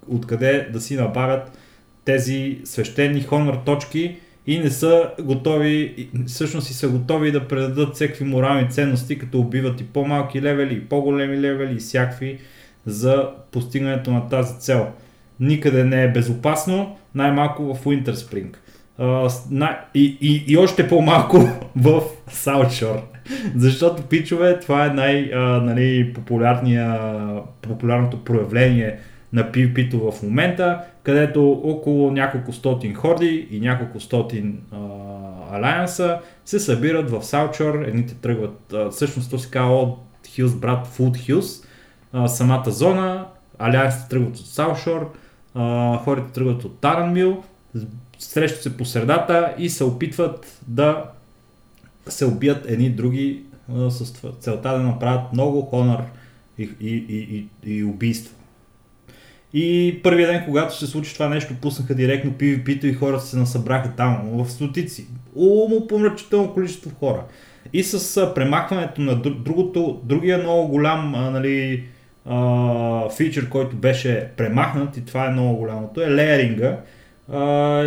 [0.07, 1.57] откъде да си набавят
[2.05, 4.15] тези свещени хонор точки
[4.47, 9.81] и не са готови, всъщност и са готови да предадат всеки морални ценности, като убиват
[9.81, 12.39] и по-малки левели, и по-големи левели, и всякакви
[12.85, 14.87] за постигането на тази цел.
[15.39, 17.85] Никъде не е безопасно, най-малко в
[19.51, 21.37] на, и, и, и още по-малко
[21.75, 23.01] в South
[23.55, 26.13] Защото пичове, това е най, а, нали,
[28.25, 28.99] проявление
[29.33, 34.61] на PvP-то в момента, където около няколко стотин хорди и няколко стотин
[35.51, 40.87] алианса се събират в Саучор, едните тръгват, а, всъщност то се казва от Hills, брат
[40.97, 41.65] Hills,
[42.13, 43.25] а, самата зона,
[43.59, 45.13] алиансите тръгват от Саучор,
[46.03, 47.43] хорите тръгват от Таранмил,
[48.19, 51.03] срещат се по средата и се опитват да
[52.07, 53.43] се убият едни други
[53.89, 55.99] с целта да направят много хонор
[56.57, 58.36] и, и, и, и, и убийства.
[59.53, 63.91] И първия ден, когато се случи това нещо, пуснаха директно PvP-то и хората се насъбраха
[63.97, 65.07] там, в стотици.
[65.35, 67.23] Умопомрачително количество хора.
[67.73, 71.83] И с премахването на другото, другия много голям а, нали,
[72.25, 76.77] а, фичър, който беше премахнат и това е много голямото, е лееринга,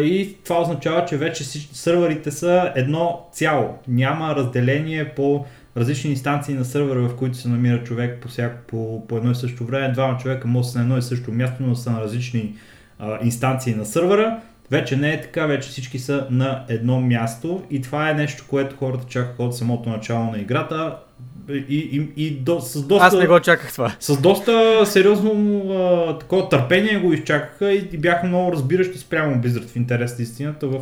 [0.02, 3.78] и това означава, че вече сървърите са едно цяло.
[3.88, 5.44] Няма разделение по
[5.76, 9.34] различни инстанции на сървъра, в които се намира човек по, всяко, по, по едно и
[9.34, 9.92] също време.
[9.92, 12.54] Двама човека да са на едно и също място, но са на различни
[13.02, 14.40] uh, инстанции на сървъра.
[14.70, 18.76] Вече не е така, вече всички са на едно място и това е нещо, което
[18.76, 20.96] хората чакаха от самото начало на играта
[21.48, 23.06] и, и, и до, с доста...
[23.06, 23.94] Аз не го очаквах това.
[24.00, 29.68] С доста сериозно а, такова търпение го изчакаха и, и бяха много разбиращи спрямо Blizzard
[29.68, 30.80] в интерес на истината в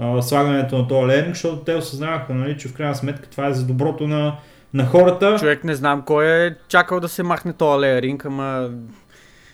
[0.00, 3.52] а, слагането на този лернинг, защото те осъзнаваха, нали, че в крайна сметка това е
[3.52, 4.36] за доброто на,
[4.74, 5.36] на хората.
[5.38, 8.70] Човек не знам кой е чакал да се махне този леринг, ама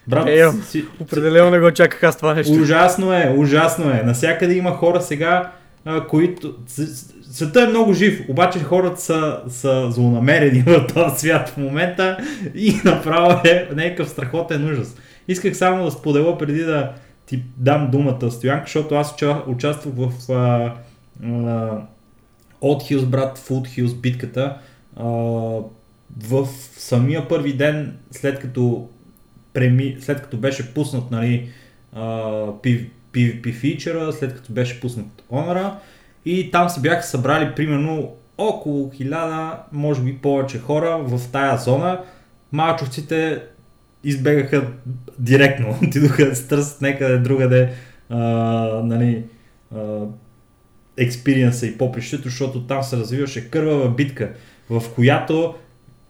[0.09, 2.53] Брат, е, си, определено не го чаках аз това нещо.
[2.53, 4.03] Ужасно е, ужасно е.
[4.05, 5.53] Насякъде има хора сега,
[5.85, 6.55] а, които
[7.31, 12.17] света е много жив, обаче хората са, са злонамерени в този свят в момента
[12.55, 14.97] и направо е някакъв страхотен ужас.
[15.29, 16.93] Исках само да споделя преди да
[17.29, 20.75] ти дам думата, Стоянка, защото аз участвах в а,
[21.27, 21.81] а,
[22.61, 24.59] от Хилс, брат, Фуд Хилс битката.
[26.27, 28.89] В самия първи ден, след като,
[29.53, 31.49] преми, след като беше пуснат нали,
[31.95, 35.73] PvP фичера, след като беше пуснат Honor,
[36.25, 42.01] и там се бяха събрали примерно около хиляда, може би повече хора в тая зона.
[42.53, 43.43] Малчовците
[44.05, 44.67] избегаха
[45.19, 47.71] директно, отидоха да се търсят някъде другаде
[48.11, 48.19] а,
[48.85, 49.25] нали,
[50.97, 54.33] експириенса и попрището, защото там се развиваше кървава битка,
[54.71, 55.55] в която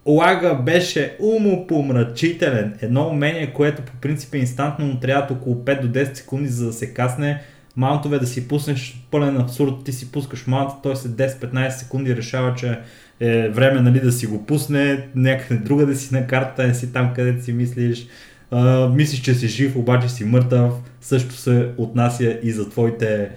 [0.07, 2.79] лага беше умопомрачителен.
[2.81, 6.67] Едно умение, което по принцип е инстантно, но трябва около 5 до 10 секунди, за
[6.67, 7.43] да се касне
[7.79, 12.55] маунтове да си пуснеш пълен абсурд, ти си пускаш маунт, той след 10-15 секунди решава,
[12.55, 12.79] че
[13.21, 16.93] е време нали, да си го пусне, някъде друга да си на карта, не си
[16.93, 18.07] там където си мислиш.
[18.53, 20.73] Uh, мислиш, че си жив, обаче си мъртъв.
[21.01, 23.31] Също се отнася и за твоите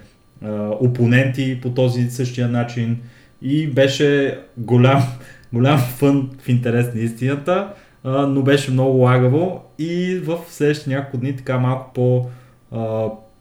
[0.44, 2.98] uh, опоненти по този същия начин.
[3.42, 5.04] И беше голям,
[5.54, 7.74] голям фън в интерес на истината,
[8.06, 12.30] uh, но беше много лагаво и в следващите няколко дни така малко по,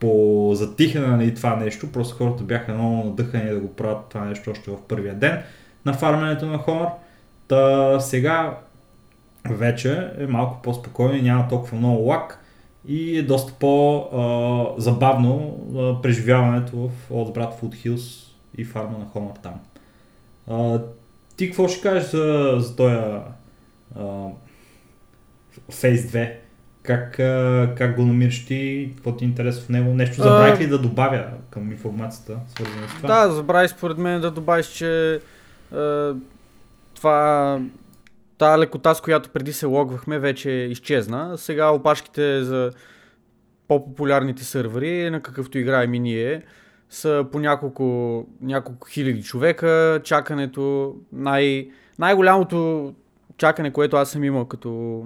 [0.01, 4.51] по затихане нали, това нещо, просто хората бяха много надъхани да го правят това нещо
[4.51, 5.43] още в първия ден
[5.87, 6.91] на фарменето на Honor.
[7.49, 8.59] Та сега
[9.51, 12.45] вече е малко по-спокойно и няма толкова много лак
[12.89, 15.59] и е доста по-забавно
[16.03, 19.61] преживяването в Old Brad Food Hills и фарма на Honor там.
[20.49, 20.81] А,
[21.37, 22.97] ти какво ще кажеш за, за този
[25.71, 26.33] Phase 2.
[26.83, 27.11] Как,
[27.77, 28.93] как го намираш ти?
[28.97, 29.95] Какво ти е интересно в него?
[29.95, 33.09] Нещо забравих ли да добавя към информацията, свързана с това?
[33.27, 35.19] Да, забравих според мен да добавиш, че е,
[36.95, 37.61] това
[38.39, 41.39] тази лекота, с която преди се логвахме, вече изчезна.
[41.39, 42.71] Сега опашките за
[43.69, 46.43] по-популярните сървъри, на какъвто играем и ние,
[46.91, 50.01] са по няколко, няколко хиляди човека.
[50.05, 51.69] Чакането, най-
[51.99, 52.93] най-голямото
[53.37, 55.05] чакане, което аз съм имал като,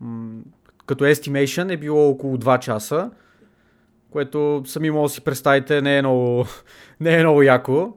[0.00, 0.40] м-
[0.88, 3.10] като estimation е било около 2 часа,
[4.10, 6.46] което сами имал да си представите не е много,
[7.00, 7.94] не е много яко.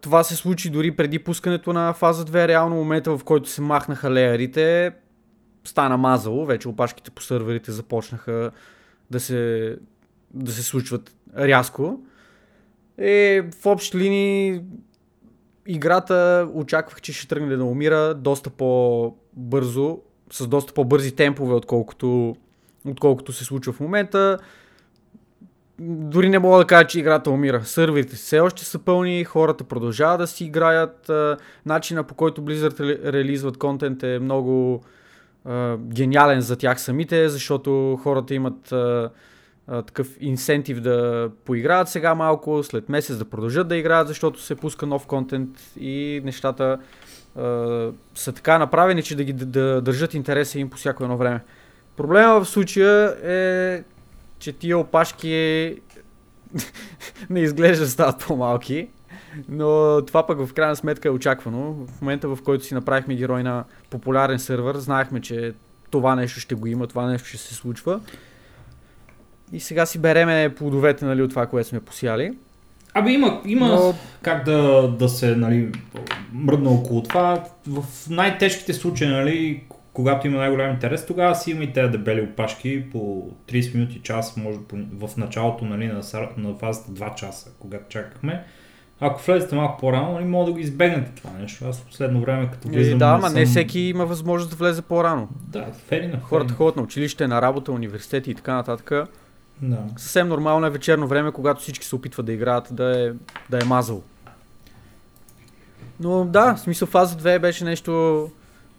[0.00, 2.48] Това се случи дори преди пускането на фаза 2.
[2.48, 4.92] Реално момента, в който се махнаха леерите,
[5.64, 6.46] стана мазало.
[6.46, 8.50] Вече опашките по сърверите започнаха
[9.10, 9.76] да се,
[10.34, 12.00] да се случват рязко.
[12.98, 14.60] И в общи линии
[15.66, 20.00] играта очаквах, че ще тръгне да умира доста по-бързо,
[20.30, 22.36] с доста по-бързи темпове, отколкото,
[22.88, 24.38] отколкото се случва в момента.
[25.78, 27.64] Дори не мога да кажа, че играта умира.
[27.64, 31.10] Сърверите все още са пълни, хората продължават да си играят.
[31.66, 34.82] Начина по който Blizzard реализват контент е много
[35.76, 39.10] гениален за тях самите, защото хората имат а,
[39.68, 44.86] такъв инсентив да поиграят сега малко, след месец да продължат да играят, защото се пуска
[44.86, 45.50] нов контент
[45.80, 46.78] и нещата
[48.14, 51.40] са така направени, че да ги да, да държат интереса им по всяко едно време.
[51.96, 53.82] Проблема в случая е,
[54.38, 55.76] че тия опашки
[57.30, 58.88] не изглежда да стават по-малки,
[59.48, 61.72] но това пък в крайна сметка е очаквано.
[61.72, 65.54] В момента в който си направихме герой на популярен сървър, знаехме, че
[65.90, 68.00] това нещо ще го има, това нещо ще се случва.
[69.52, 72.36] И сега си береме плодовете нали, от това, което сме посяли.
[72.98, 73.94] Абе има, има Но...
[74.22, 75.72] как да, да се нали,
[76.32, 77.44] мръдна около това.
[77.66, 82.90] В най-тежките случаи, нали, когато има най-голям интерес, тогава си има и тези дебели опашки
[82.92, 84.58] по 30 минути, час, може
[84.98, 86.02] в началото нали, на,
[86.36, 88.44] на фазата 2 часа, когато чакахме.
[89.00, 91.64] Ако влезете малко по-рано, нали, мога да го избегнете това нещо.
[91.68, 92.98] Аз в последно време, като влизам...
[92.98, 93.38] Да, ама съм...
[93.38, 95.28] не всеки има възможност да влезе по-рано.
[95.48, 96.20] Да, ферина.
[96.22, 99.08] Хората ходят на училище, на работа, университети и така нататък.
[99.62, 99.78] Да.
[99.96, 103.12] Съвсем нормално е вечерно време, когато всички се опитват да играят, да е,
[103.50, 104.02] да е мазал.
[106.00, 108.30] Но да, в смисъл фаза 2 беше нещо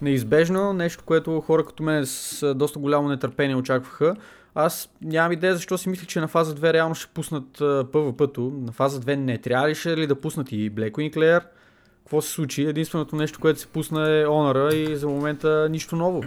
[0.01, 4.15] неизбежно, нещо, което хора като мен с доста голямо нетърпение очакваха.
[4.55, 8.41] Аз нямам идея защо си мислих, че на фаза 2 реално ще пуснат PvP-то.
[8.41, 11.43] На фаза 2 не трябваше ли да пуснат и Black Layer?
[12.03, 12.63] Какво се случи?
[12.63, 16.23] Единственото нещо, което се пусна е Honor и за момента нищо ново.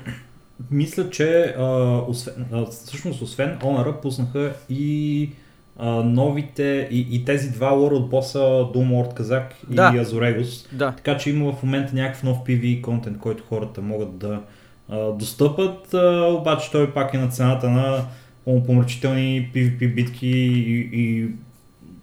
[0.70, 1.64] Мисля, че а,
[2.08, 5.30] освен, а, всъщност освен Honor пуснаха и
[5.78, 9.94] а, новите и, и тези два World боса Doomlord Казак и да.
[10.00, 10.68] Азорегос.
[10.72, 10.92] Да.
[10.92, 14.40] Така че има в момента някакъв нов PV контент, който хората могат да
[14.88, 18.04] а, достъпат, а, обаче той пак е на цената на
[18.44, 21.28] помрачителни PvP битки и, и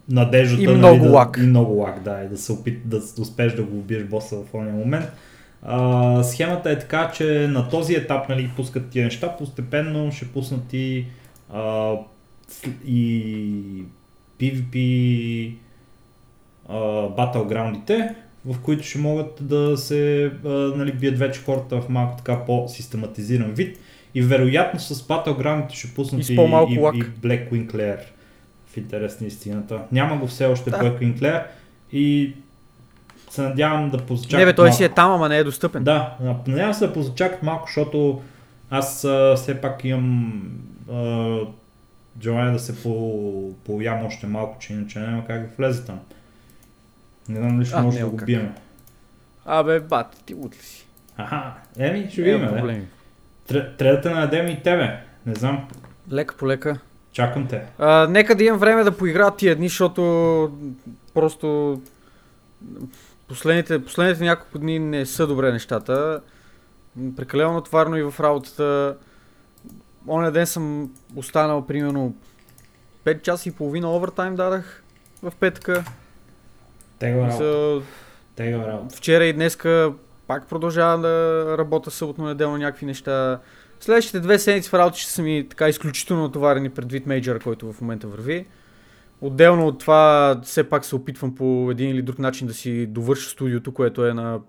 [0.08, 0.62] надеждата.
[0.62, 1.38] И много нали, лак.
[1.38, 4.36] Да, и много лак, да, и да се опит да успееш да го убиеш боса
[4.36, 5.06] в този момент.
[5.62, 10.72] А, схемата е така, че на този етап нали, пускат тия неща, постепенно ще пуснат
[10.72, 11.04] и,
[11.52, 11.94] а,
[12.86, 13.84] и
[14.40, 15.54] PvP
[16.68, 18.14] а, батлграундите,
[18.46, 23.52] в които ще могат да се а, нали, бият вече хората в малко така по-систематизиран
[23.52, 23.78] вид.
[24.14, 28.00] И вероятно с Battleground ще пуснат и, и, и, и Black Wing Lair
[28.66, 29.80] в интерес на истината.
[29.92, 30.78] Няма го все още да.
[30.78, 31.42] Black Wing Lair
[31.92, 32.34] и
[33.30, 34.76] се надявам да позачакат Не бе, той малко.
[34.76, 35.84] си е там, ама не е достъпен.
[35.84, 36.16] Да,
[36.46, 38.22] надявам се да позачакат малко, защото
[38.70, 40.42] аз а, все пак имам
[40.92, 41.38] а,
[42.22, 46.00] желание да се по, поям още малко, че иначе няма как да влезе там.
[47.28, 48.54] Не знам дали ще може да го бием.
[49.46, 50.86] Абе, бат, ти ли си.
[51.16, 52.48] Аха, еми, ще видим,
[53.48, 55.00] Трябва да те надем и тебе.
[55.26, 55.68] Не знам.
[56.12, 56.78] Лека по лека.
[57.12, 57.62] Чакам те.
[57.78, 60.02] А, нека да имам време да поигра тия дни, защото
[61.14, 61.80] просто
[63.28, 66.20] последните, последните няколко дни не са добре нещата.
[67.16, 68.96] Прекалено натварно и в работата.
[70.08, 72.16] Оня ден съм останал примерно
[73.04, 74.82] 5 часа и половина овертайм дадах
[75.22, 75.84] в петъка.
[76.98, 77.86] Тега работа.
[78.36, 78.96] Тега работа.
[78.96, 79.92] Вчера и днеска
[80.26, 83.40] пак продължавам да работя съботно неделно някакви неща.
[83.80, 87.80] Следващите две седмици в работа ще са ми така изключително натоварени предвид мейджора, който в
[87.80, 88.46] момента върви.
[89.20, 93.30] Отделно от това, все пак се опитвам по един или друг начин да си довърша
[93.30, 94.40] студиото, което е на,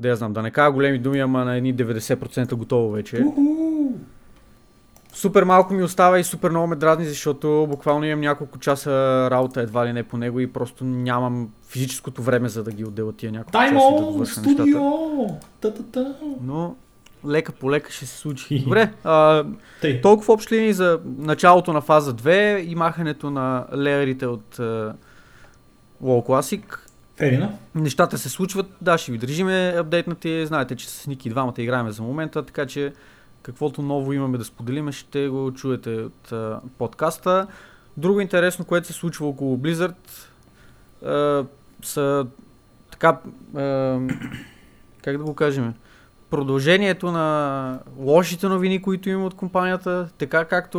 [0.00, 3.16] да я знам, да не кажа големи думи, ама на едни 90% готово вече.
[3.16, 3.92] Uh-huh.
[5.12, 9.60] Супер малко ми остава и супер много ме дразни, защото буквално имам няколко часа работа
[9.60, 13.32] едва ли не по него и просто нямам физическото време за да ги отделя тия
[13.32, 14.80] няколко Таймо, часа да довърша студио!
[15.64, 16.14] нещата.
[16.42, 16.76] Но
[17.26, 18.58] лека по лека ще се случи.
[18.64, 19.44] Добре, а,
[19.80, 20.00] Тъй.
[20.00, 24.92] толкова общи линии за началото на фаза 2 и махането на леерите от uh,
[26.04, 26.78] WoW Classic.
[27.16, 27.52] Ферина.
[27.74, 32.02] Нещата се случват, да, ще ви държиме апдейтнати, знаете, че с Ники двамата играем за
[32.02, 32.92] момента, така че
[33.42, 37.46] каквото ново имаме да споделиме, ще го чуете от uh, подкаста.
[37.96, 39.94] Друго интересно, което се случва около Blizzard,
[41.04, 41.46] uh,
[41.82, 42.26] са
[42.90, 43.20] така,
[43.54, 44.14] uh,
[45.02, 45.74] как да го кажем,
[46.30, 50.78] продължението на лошите новини, които има от компанията, така както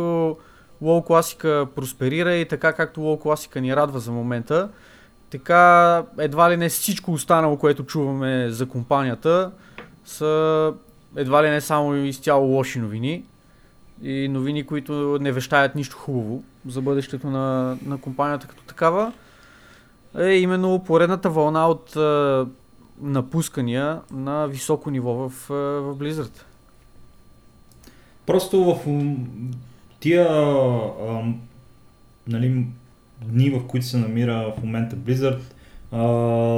[0.82, 4.68] WoW класика просперира и така както WoW класика ни радва за момента,
[5.30, 9.50] така едва ли не всичко останало, което чуваме за компанията,
[10.04, 10.72] са
[11.16, 13.24] едва ли не само изцяло лоши новини
[14.02, 19.12] и новини, които не вещаят нищо хубаво за бъдещето на, на компанията като такава.
[20.18, 22.00] Е именно поредната вълна от е,
[23.02, 26.42] напускания на високо ниво в, е, в Blizzard.
[28.26, 28.78] Просто в
[30.00, 31.22] тия а,
[32.28, 32.66] нали,
[33.22, 35.40] дни, в които се намира в момента Blizzard,
[35.92, 36.02] а,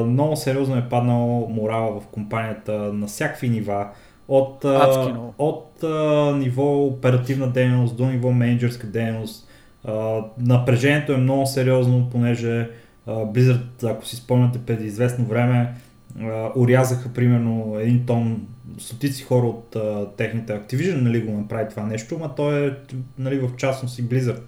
[0.04, 3.88] много сериозно е паднал морала в компанията на всякакви нива.
[4.28, 9.48] От, а, от а, ниво оперативна дейност до ниво менеджерска дейност.
[9.84, 12.70] А, напрежението е много сериозно, понеже
[13.06, 15.74] а, Blizzard, ако си спомняте преди известно време,
[16.20, 18.46] а, урязаха примерно един тон
[18.78, 22.72] стотици хора от а, техните Activision, нали го направи това нещо, но той е
[23.18, 24.40] нали, в частност и Blizzard.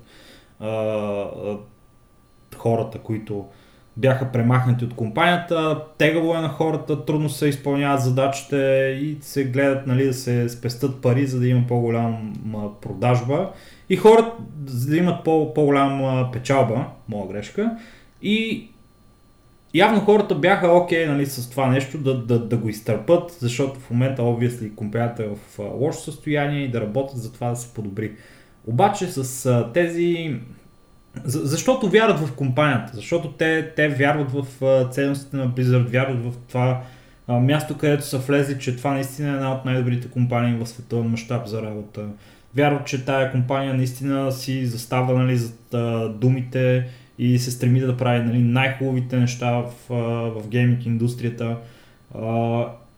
[0.60, 1.58] А, а,
[2.56, 3.46] хората, които
[3.96, 8.56] бяха премахнати от компанията, тегаво е на хората, трудно се изпълняват задачите
[9.02, 13.50] и се гледат нали, да се спестат пари, за да има по-голяма продажба.
[13.88, 14.32] И хората,
[14.66, 17.76] за да имат по- по-голяма печалба, моя грешка.
[18.22, 18.68] И
[19.74, 23.80] явно хората бяха окей okay, нали, с това нещо да, да, да го изтърпат, защото
[23.80, 27.74] в момента obviously компанията е в лошо състояние и да работят за това да се
[27.74, 28.12] подобри.
[28.66, 30.36] Обаче с тези
[31.24, 36.24] за, защото вярват в компанията, защото те, те вярват в а, ценностите на Blizzard, вярват
[36.24, 36.80] в това
[37.28, 41.46] място, където са влезли, че това наистина е една от най-добрите компании в световен мащаб
[41.46, 42.06] за работа.
[42.56, 45.74] Вярват, че тая компания наистина си застава нали, зад
[46.20, 49.72] думите и се стреми да прави нали, най-хубавите неща в,
[50.40, 51.56] в гейминг индустрията.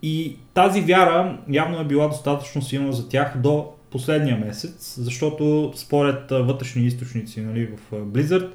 [0.02, 6.30] И тази вяра явно е била достатъчно силна за тях до последния месец, защото според
[6.30, 8.50] вътрешни източници нали, в Blizzard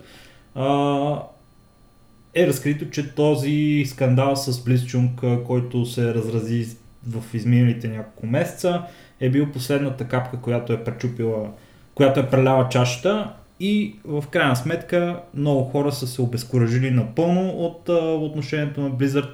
[2.33, 6.67] е разкрито, че този скандал с Blizzchung, който се разрази
[7.07, 8.81] в изминалите няколко месеца,
[9.19, 11.49] е бил последната капка, която е пречупила,
[11.95, 17.89] която е преляла чашата и в крайна сметка много хора са се обезкуражили напълно от
[18.23, 19.29] отношението на Blizzard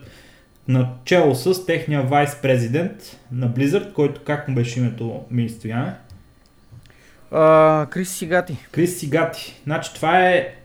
[0.67, 5.93] начало с техния вайс-президент на Blizzard, който как му беше името ми стояне?
[7.89, 8.57] Крис Сигати.
[8.71, 9.61] Крис Сигати.
[9.63, 10.55] Значи това е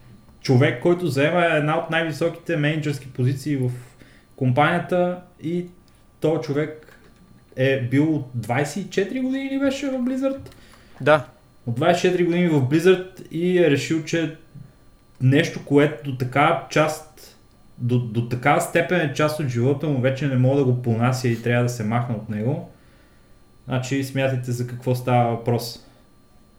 [0.40, 3.70] човек, който заема една от най-високите менеджерски позиции в
[4.36, 5.66] компанията и
[6.20, 6.98] този човек
[7.56, 10.48] е бил 24 години ли беше в Blizzard?
[11.00, 11.26] Да.
[11.66, 14.36] От 24 години в Blizzard и е решил, че
[15.20, 17.38] нещо, което до така част
[17.78, 21.28] до, до такава степен е част от живота му, вече не мога да го понася
[21.28, 22.70] и трябва да се махна от него.
[23.68, 25.86] Значи смятайте за какво става въпрос.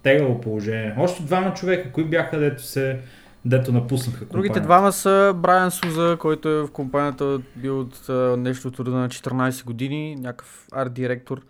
[0.04, 0.96] Тегаво положение.
[0.98, 3.00] Още двама човека, кои бяха, дето се
[3.46, 4.38] дето напуснаха компанията.
[4.38, 9.10] Другите двама са Брайан Суза, който е в компанията бил от нещо от рода на
[9.10, 11.42] 14 години, някакъв арт-директор.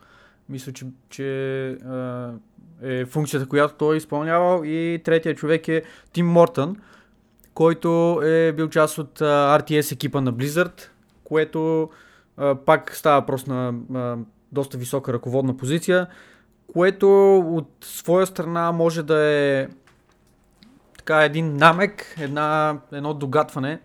[0.49, 1.77] Мисля, че, че
[2.81, 4.63] е функцията, която той е изпълнявал.
[4.65, 6.75] И третия човек е Тим Мортън,
[7.53, 10.81] който е бил част от uh, RTS екипа на Blizzard,
[11.23, 11.89] което
[12.39, 16.07] uh, пак става въпрос на uh, доста висока ръководна позиция,
[16.73, 19.67] което от своя страна може да е
[20.97, 23.79] така един намек, една, едно догатване,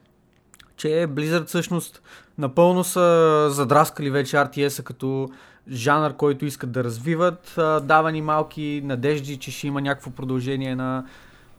[0.77, 2.03] че Blizzard всъщност
[2.39, 5.29] напълно са задраскали вече RTS-а като
[5.71, 7.55] жанр, който искат да развиват.
[7.83, 11.05] Дава ни малки надежди, че ще има някакво продължение на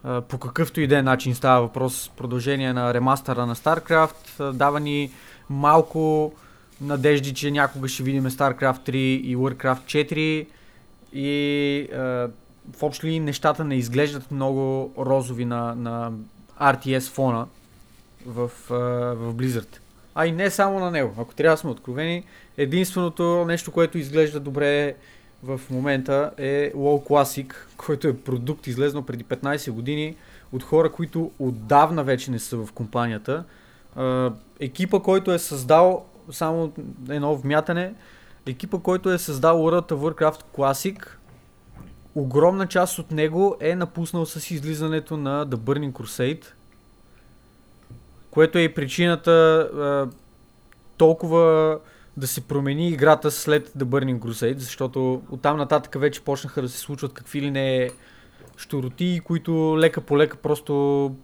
[0.04, 5.12] по какъвто и да е начин става въпрос, продължение на ремастъра на StarCraft, дава ни
[5.50, 6.34] малко
[6.82, 10.48] надежди, че някога ще видим StarCraft 3 и Warcraft 4
[11.14, 11.88] и
[12.78, 16.12] в общи ли нещата не изглеждат много розови на, на
[16.62, 17.48] RTS фона
[18.26, 18.52] в,
[19.16, 19.78] в Blizzard.
[20.16, 21.14] А и не само на него.
[21.18, 22.24] Ако трябва да сме откровени,
[22.58, 24.96] единственото нещо, което изглежда добре
[25.44, 30.16] в момента е WoW Classic, който е продукт излезнал преди 15 години
[30.52, 33.44] от хора, които отдавна вече не са в компанията.
[34.60, 36.72] екипа, който е създал само
[37.10, 37.94] едно вмятане,
[38.48, 41.06] екипа, който е създал World of Warcraft Classic,
[42.16, 46.46] огромна част от него е напуснал с излизането на The Burning Crusade,
[48.32, 50.08] което е и причината а,
[50.98, 51.78] толкова
[52.18, 56.78] да се промени играта след The Burning Crusade, защото оттам нататък вече почнаха да се
[56.78, 57.90] случват какви ли не
[58.58, 61.16] штороти, които лека по лека просто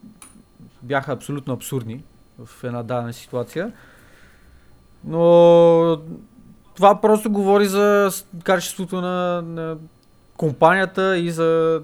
[0.84, 2.03] бяха абсолютно абсурдни
[2.45, 3.72] в една дадена ситуация.
[5.03, 5.97] Но
[6.76, 8.10] това просто говори за
[8.43, 9.78] качеството на, на
[10.38, 11.82] компанията и за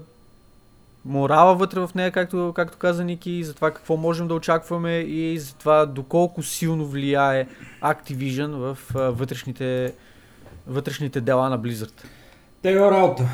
[1.04, 5.38] морала вътре в нея, както, както каза Ники, за това какво можем да очакваме и
[5.38, 7.46] за това доколко силно влияе
[7.82, 9.94] Activision в вътрешните,
[10.66, 12.04] вътрешните дела на Blizzard.
[12.62, 13.28] Тега работа.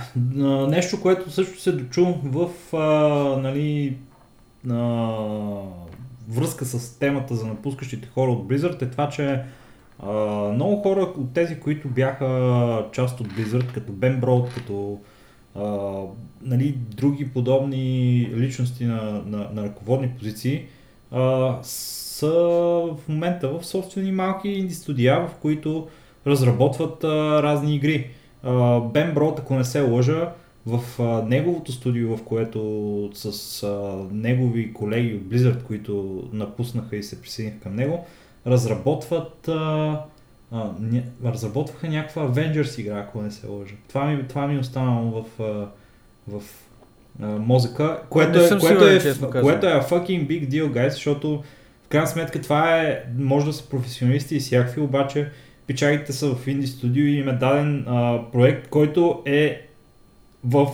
[0.68, 2.78] Нещо, което също се дочу в а,
[3.40, 3.96] нали,
[4.70, 4.76] а,
[6.28, 9.42] връзка с темата за напускащите хора от Blizzard е това, че
[10.02, 10.12] а,
[10.54, 15.00] много хора от тези, които бяха част от Blizzard, като Ben Broad, като
[15.54, 16.02] а,
[16.42, 20.64] нали, други подобни личности на, на, на ръководни позиции,
[21.10, 22.32] а, са
[22.96, 25.88] в момента в собствени малки инди студия, в които
[26.26, 28.10] разработват а, разни игри.
[28.92, 30.32] Бен Брод, ако не се лъжа,
[30.68, 37.02] в а, неговото студио, в което с а, негови колеги от Blizzard, които напуснаха и
[37.02, 38.06] се присъединиха към него,
[38.46, 40.00] разработват а,
[40.52, 43.74] а, ня, разработваха някаква Avengers игра, ако не се лъжа.
[43.88, 45.24] Това ми, това ми е останало в,
[46.28, 46.42] в
[47.22, 49.00] а, мозъка, което, е, което, е,
[49.40, 51.42] което е fucking big deal, guys, защото
[51.84, 55.30] в крайна сметка това е, може да са професионалисти и всякакви, обаче
[55.66, 59.62] печагите са в инди студио и им е даден а, проект, който е
[60.44, 60.68] в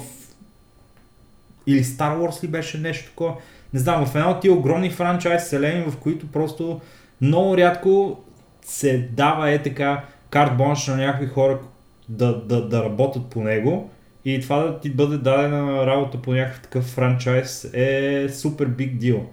[1.67, 3.35] или Star Wars ли беше нещо такова,
[3.75, 6.81] не знам, в една от тия огромни франчайз селени, в които просто
[7.21, 8.24] много рядко
[8.65, 10.59] се дава е така карт
[10.89, 11.59] на някакви хора
[12.09, 13.91] да, да, да работят по него
[14.25, 19.27] и това да ти бъде дадена работа по някакъв такъв франчайз е супер биг дил.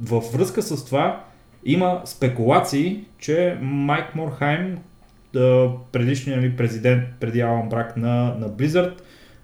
[0.00, 1.24] Във връзка с това
[1.64, 4.78] има спекулации, че Майк Морхайм,
[5.92, 8.92] предишният нали, президент преди Алан Брак на, на Blizzard,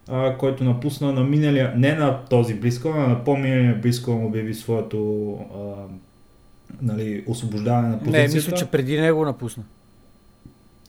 [0.09, 5.33] а, който напусна на миналия, не на този близко, а на по-миналия близко обяви своето
[5.33, 5.59] а,
[6.83, 8.29] нали, освобождаване на позицията.
[8.29, 9.63] Не, мисля, че преди него напусна.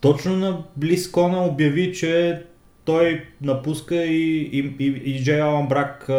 [0.01, 2.41] Точно на Близкона обяви, че
[2.85, 6.09] той напуска и, и, и, и Джей Алан Брак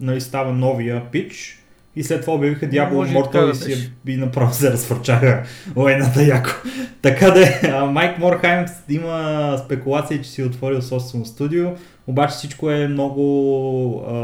[0.00, 1.58] нали, става новия пич
[1.96, 5.42] и след това обявиха Diablo Immortal и, си, и направо се разфърчаха
[5.74, 6.50] войната яко.
[7.02, 11.70] така да Майк Морхайм има спекулации, че си е отворил собствено студио,
[12.06, 14.14] обаче всичко е много а,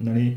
[0.00, 0.36] нали,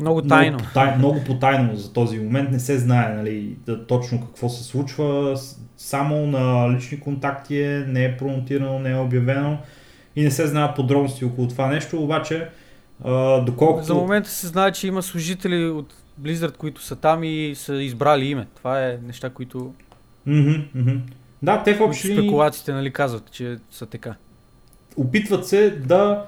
[0.00, 0.56] много тайно.
[0.56, 2.50] Много, тай, много потайно за този момент.
[2.50, 5.38] Не се знае нали, да, точно какво се случва.
[5.76, 9.58] Само на лични контакти е, не е промонтирано, не е обявено
[10.16, 12.48] и не се знаят подробности около това нещо, обаче
[13.04, 13.86] а, доколкото...
[13.86, 18.26] За момента се знае, че има служители от Blizzard, които са там и са избрали
[18.26, 18.46] име.
[18.56, 19.74] Това е неща, които...
[20.28, 21.00] Mm-hmm, mm-hmm.
[21.42, 24.14] Да, те в общи Спекулациите, нали, казват, че са така.
[24.96, 26.24] Опитват се да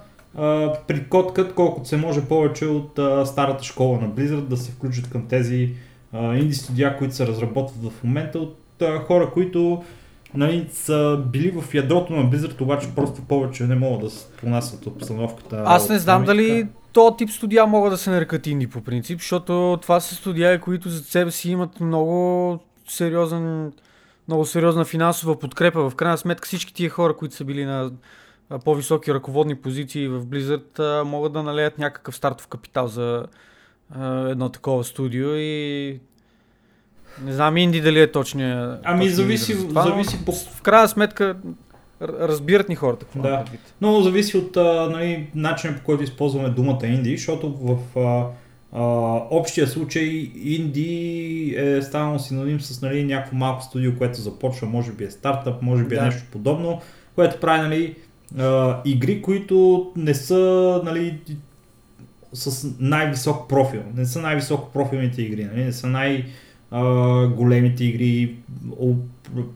[0.89, 5.27] прикоткат колкото се може повече от а, старата школа на Blizzard да се включат към
[5.27, 5.71] тези
[6.13, 9.83] а, инди студия, които се разработват в момента от а, хора, които
[10.35, 14.87] нали, са били в ядрото на Blizzard, обаче просто повече не могат да се понасят
[14.87, 15.63] обстановката.
[15.67, 19.79] Аз не знам дали то тип студия могат да се нарекат инди по принцип, защото
[19.83, 22.59] това са студия, които за себе си имат много
[22.89, 23.73] сериозен,
[24.29, 25.91] много сериозна финансова подкрепа.
[25.91, 27.91] В крайна сметка всички тия хора, които са били на
[28.65, 33.27] по-високи ръководни позиции в Blizzard могат да налеят някакъв стартов капитал за
[34.29, 36.01] едно такова студио и
[37.25, 38.79] не знам Инди дали е точния.
[38.85, 40.33] Ами зависи, това, зависи по...
[40.33, 41.37] В крайна сметка
[42.03, 43.07] разбират ни хората.
[43.17, 43.45] Да,
[43.81, 44.57] много зависи от
[44.91, 48.27] нали, начина по който използваме думата инди, защото в а,
[48.73, 48.83] а,
[49.31, 55.05] общия случай инди е станало синоним с нали, някакво малко студио, което започва, може би
[55.05, 56.05] е стартъп, може би е да.
[56.05, 56.81] нещо подобно,
[57.15, 57.97] което прави нали,
[58.39, 61.19] а, игри, които не са нали,
[62.33, 63.83] с най-висок профил.
[63.97, 65.65] Не са най-високо профилните игри, нали?
[65.65, 68.35] не са най-големите игри.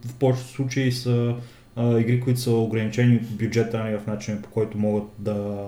[0.04, 1.34] В повечето случаи са
[1.76, 5.66] игри, които са ограничени от бюджета нали, в начина по който могат да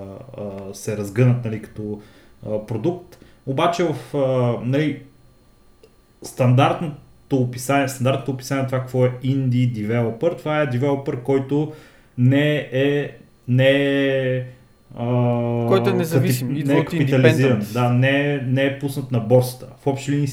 [0.73, 2.01] се разгънат нали, като
[2.67, 3.19] продукт.
[3.47, 3.97] Обаче в
[4.65, 5.03] нали,
[6.23, 11.73] стандартното описание, стандартното описание на това какво е инди девелопър, това е девелопър, който
[12.19, 13.11] не е,
[13.49, 14.45] не е
[14.99, 19.21] а, който е независим, капи, не е капитализиран, да, не, е, не е пуснат на
[19.21, 19.67] борсата.
[19.83, 20.29] В общи линии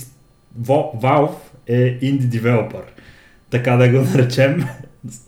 [0.65, 1.35] Valve
[1.67, 2.83] е инди девелопър.
[3.49, 4.63] така да го наречем.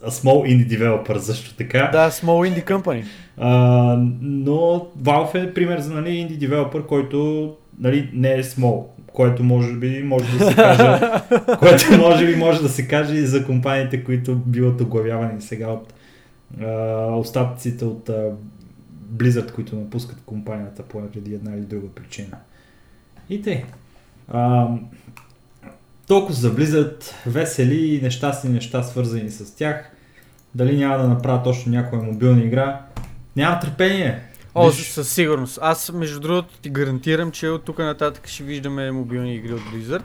[0.04, 1.88] Small indie developer също така.
[1.92, 3.04] Да, small indie company.
[3.36, 9.42] А, но Valve е пример за нали, инди девелопър, който нали, не е small, което
[9.42, 11.00] може би може да се каже,
[11.58, 15.92] което може би може да се каже и за компаниите, които биват оглавявани сега от
[16.60, 16.66] а,
[17.16, 18.30] остатъците от а,
[19.14, 22.36] Blizzard, които напускат компанията по една или друга причина.
[23.28, 23.64] И те.
[24.28, 24.68] А,
[26.06, 29.90] толкова за Blizzard, весели и нещастни неща свързани с тях.
[30.54, 32.80] Дали няма да направят точно някоя мобилна игра.
[33.36, 34.22] Нямам търпение.
[34.54, 35.58] О, Виж, със сигурност.
[35.62, 40.02] Аз, между другото, ти гарантирам, че от тук нататък ще виждаме мобилни игри от Blizzard.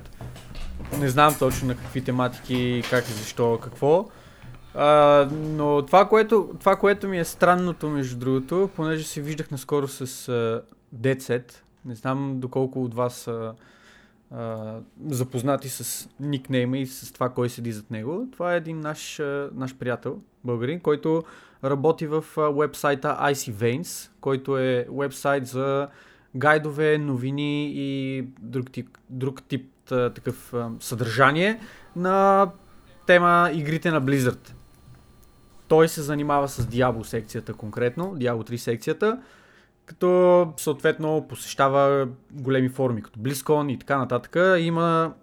[0.99, 4.05] Не знам точно на какви тематики, как и защо, какво.
[5.31, 10.07] Но това което, това, което ми е странното, между другото, понеже се виждах наскоро с
[10.07, 10.61] uh,
[10.95, 11.53] Dead
[11.85, 13.53] не знам доколко от вас са
[14.33, 18.27] uh, запознати с никнейма и с това кой седи зад него.
[18.31, 21.23] Това е един наш, uh, наш приятел, българин, който
[21.63, 25.87] работи в вебсайта Icy Veins, който е вебсайт за
[26.35, 31.59] гайдове, новини и друг тип, друг тип такъв съдържание
[31.95, 32.47] на
[33.05, 34.56] тема игрите на Blizzard.
[35.67, 39.19] Той се занимава с Diablo секцията конкретно, Diablo 3 секцията,
[39.85, 44.59] като съответно посещава големи форуми, като BlizzCon и така нататък.
[44.59, 45.13] Има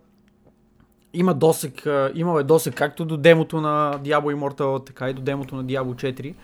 [1.14, 5.56] има досек, имал е досек както до демото на Diablo Immortal, така и до демото
[5.56, 6.34] на Diablo 4.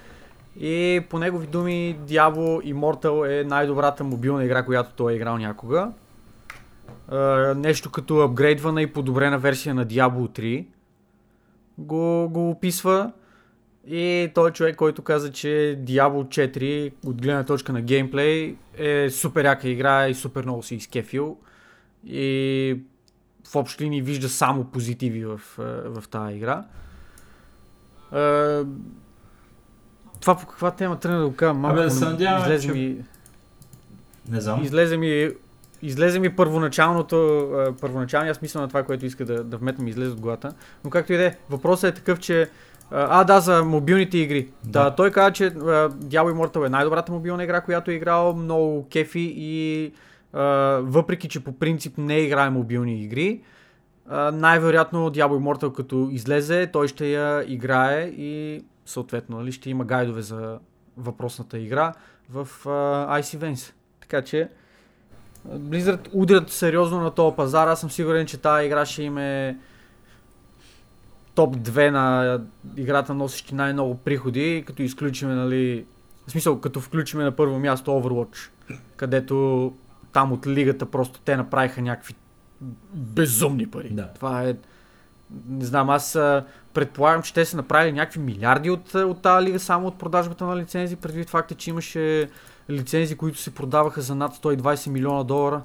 [0.60, 5.92] И по негови думи Diablo Immortal е най-добрата мобилна игра, която той е играл някога.
[7.56, 10.66] нещо като апгрейдвана и подобрена версия на Diablo 3
[11.78, 13.12] го, го описва.
[13.86, 19.10] И той е човек, който каза, че Diablo 4 от гледна точка на геймплей е
[19.10, 21.36] супер яка игра и супер много си изкефил.
[22.06, 22.76] И
[23.50, 25.40] в общи линии вижда само позитиви в,
[25.84, 26.64] в тази игра.
[30.20, 31.54] Това по каква тема тръгна да го кажа?
[31.54, 32.72] Малко, Абе, да надяваме, излезе че...
[32.72, 32.96] ми...
[34.28, 34.64] Не знам.
[34.64, 35.30] Излезе ми,
[35.82, 37.48] излезе ми първоначалното,
[37.80, 40.52] първоначалният смисъл на това, което иска да, да вметна ми излезе от главата.
[40.84, 42.50] Но както и да е, въпросът е такъв, че
[42.90, 44.48] а, да, за мобилните игри.
[44.64, 44.84] Да.
[44.84, 49.34] да той каза, че Diablo Immortal е най-добрата мобилна игра, която е играл, много кефи
[49.36, 49.92] и
[50.80, 53.40] въпреки че по принцип не играе мобилни игри,
[54.32, 60.22] най-вероятно Diablo Immortal като излезе, той ще я играе и съответно нали, ще има гайдове
[60.22, 60.58] за
[60.96, 61.92] въпросната игра
[62.30, 63.72] в uh, Icy Vents.
[64.00, 64.48] Така че
[65.48, 67.68] Blizzard удрят сериозно на този пазар.
[67.68, 69.56] Аз съм сигурен, че тази игра ще има е
[71.34, 72.38] топ 2 на
[72.76, 75.84] играта носещи най-много приходи, като изключиме, нали,
[76.26, 78.48] в смисъл, като включиме на първо място Overwatch,
[78.96, 79.72] където
[80.12, 82.14] там от лигата просто те направиха някакви
[82.94, 83.88] безумни пари.
[83.90, 84.08] Да.
[84.14, 84.56] Това е...
[85.48, 86.18] Не знам, аз
[86.74, 90.56] предполагам, че те са направили някакви милиарди от, от тази лига само от продажбата на
[90.56, 92.30] лицензи, предвид факта, че имаше
[92.70, 95.62] лицензи, които се продаваха за над 120 милиона долара.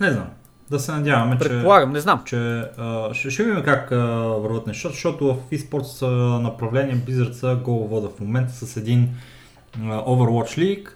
[0.00, 0.30] Не знам.
[0.72, 2.22] Да се надяваме, Предполагам, че, не знам.
[2.24, 2.36] че
[2.78, 6.06] а, ще, ще видим как а, върват нещата, защото в eSports
[6.42, 9.08] направление Blizzard са го вода в момента с един
[9.82, 10.88] а, Overwatch League,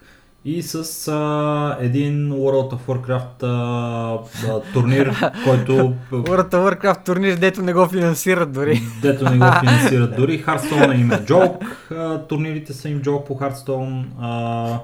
[0.45, 5.71] и с а, един World of Warcraft а, а, турнир, който...
[6.11, 8.81] World of Warcraft турнир, дето не го финансират дори.
[9.01, 10.43] Дето не го финансират дори.
[10.43, 14.03] Hearthstone има джок, а, турнирите са им джок по Hearthstone.
[14.21, 14.79] А,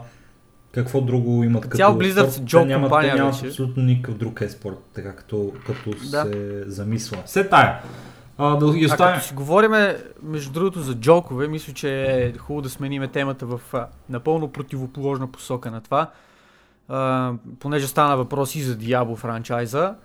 [0.73, 4.41] какво друго имат като Цял Blizzard с джок нямат, компания те нямат абсолютно никакъв друг
[4.41, 6.23] еспорт, така като, като да.
[6.23, 7.17] се замисва.
[7.25, 7.81] Все тая.
[8.37, 9.13] А, да ги оставим.
[9.13, 13.45] А като си говориме, между другото, за джокове, мисля, че е хубаво да смениме темата
[13.45, 13.61] в
[14.09, 16.09] напълно противоположна посока на това.
[16.89, 19.95] А, понеже стана въпрос и за Diablo франчайза.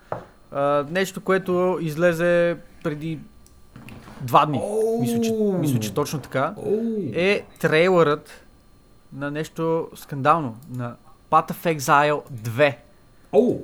[0.51, 3.19] А, нещо, което излезе преди
[4.21, 5.01] два дни, oh.
[5.01, 7.15] мисля, че, мисля, че точно така, oh.
[7.15, 8.45] е трейлърът
[9.13, 10.95] на нещо скандално, на
[11.31, 12.75] Path of Exile 2.
[13.33, 13.59] Oh.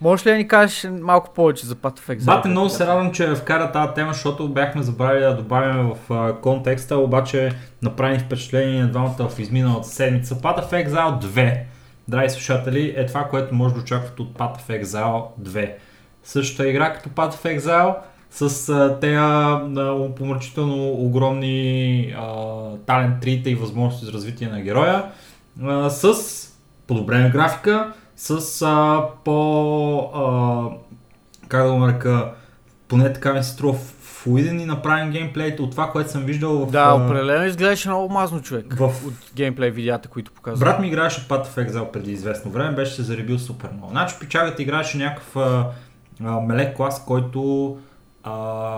[0.00, 2.24] Можеш ли да ни кажеш малко повече за Path of Exile?
[2.24, 6.96] Бате, много се радвам, че вкара тази тема, защото бяхме забравили да добавим в контекста,
[6.96, 7.52] обаче
[7.82, 10.34] направи впечатление на двамата в изминалата седмица.
[10.34, 11.60] Path of Exile 2,
[12.08, 15.72] драги слушатели, е това, което може да очаквате от Path of Exile 2.
[16.24, 17.94] Същата игра като Path of Exile,
[18.30, 18.66] с
[19.00, 25.04] тея uh, помърчително огромни uh, талент трита и възможности за развитие на героя,
[25.60, 26.48] uh, с
[26.86, 30.96] подобрена графика, с а, по, а,
[31.48, 32.32] как да го нарека,
[32.88, 36.70] поне така ми се струва флуиден и направен геймплей от това, което съм виждал в...
[36.70, 38.84] Да, определено изглеждаше много мазно човек в...
[38.84, 40.64] от геймплей видеята, които показва.
[40.64, 43.90] Брат ми играеше Path of Exile преди известно време, беше се заребил супер много.
[43.90, 45.66] Значи пичагата играеше някакъв а,
[46.24, 47.76] а, мелек клас, който
[48.22, 48.32] А,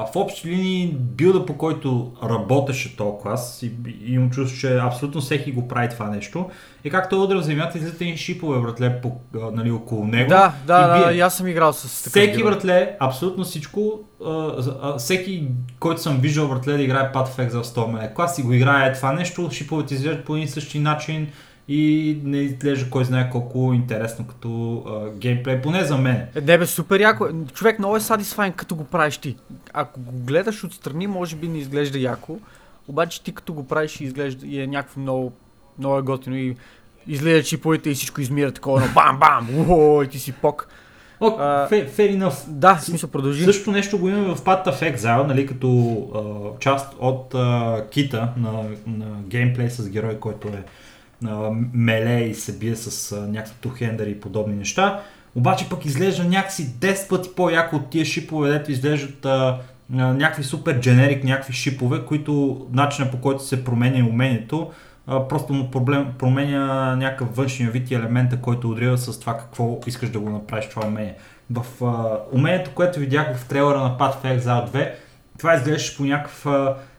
[0.07, 3.72] в общи линии билда по който работеше този клас и,
[4.05, 6.51] и имам чувство, че абсолютно всеки го прави това нещо.
[6.84, 10.28] И както удря в земята, излизат и шипове, братле, по, а, нали, около него.
[10.28, 11.16] Да, да, и да, бие.
[11.16, 12.51] и аз съм играл с такъв Всеки, герой.
[12.51, 17.62] братле, абсолютно всичко, а, а, всеки, който съм виждал, братле, да играе Path of Exile
[17.62, 21.28] 100 мене клас и го играе това нещо, шиповете изглеждат по един същи начин
[21.73, 26.16] и не изглежда кой знае колко интересно като а, геймплей, поне за мен.
[26.35, 27.29] Е, не бе, супер яко.
[27.55, 29.37] Човек много е satisfying като го правиш ти.
[29.73, 32.39] Ако го гледаш отстрани, може би не изглежда яко,
[32.89, 35.33] обаче ти като го правиш и изглежда и е някакво много,
[35.79, 36.57] много е готино и
[37.07, 40.68] излиза чиповете и всичко измира такова, но бам, бам, уо, и ти си пок.
[41.21, 42.49] О, А, fair, fair enough.
[42.49, 43.45] Да, в смисъл продължи.
[43.45, 48.29] Също нещо го имаме в Path of Exile, нали, като а, част от а, кита
[48.37, 48.53] на,
[48.87, 50.64] на геймплей с герой, който е
[51.73, 55.03] меле и се бие с някакви тухендери и подобни неща.
[55.35, 59.59] Обаче пък изглежда някакси 10 пъти по-яко от тия шипове, дето изглеждат а,
[59.91, 64.71] някакви супер дженерик, някакви шипове, които начина по който се променя умението,
[65.07, 69.81] а, просто му проблем, променя някакъв външния вид и елемента, който отрива с това какво
[69.87, 71.14] искаш да го направиш това умение.
[71.51, 74.91] В а, умението, което видях в трейлера на Path of Exile 2,
[75.39, 76.47] това изглеждаше по някакъв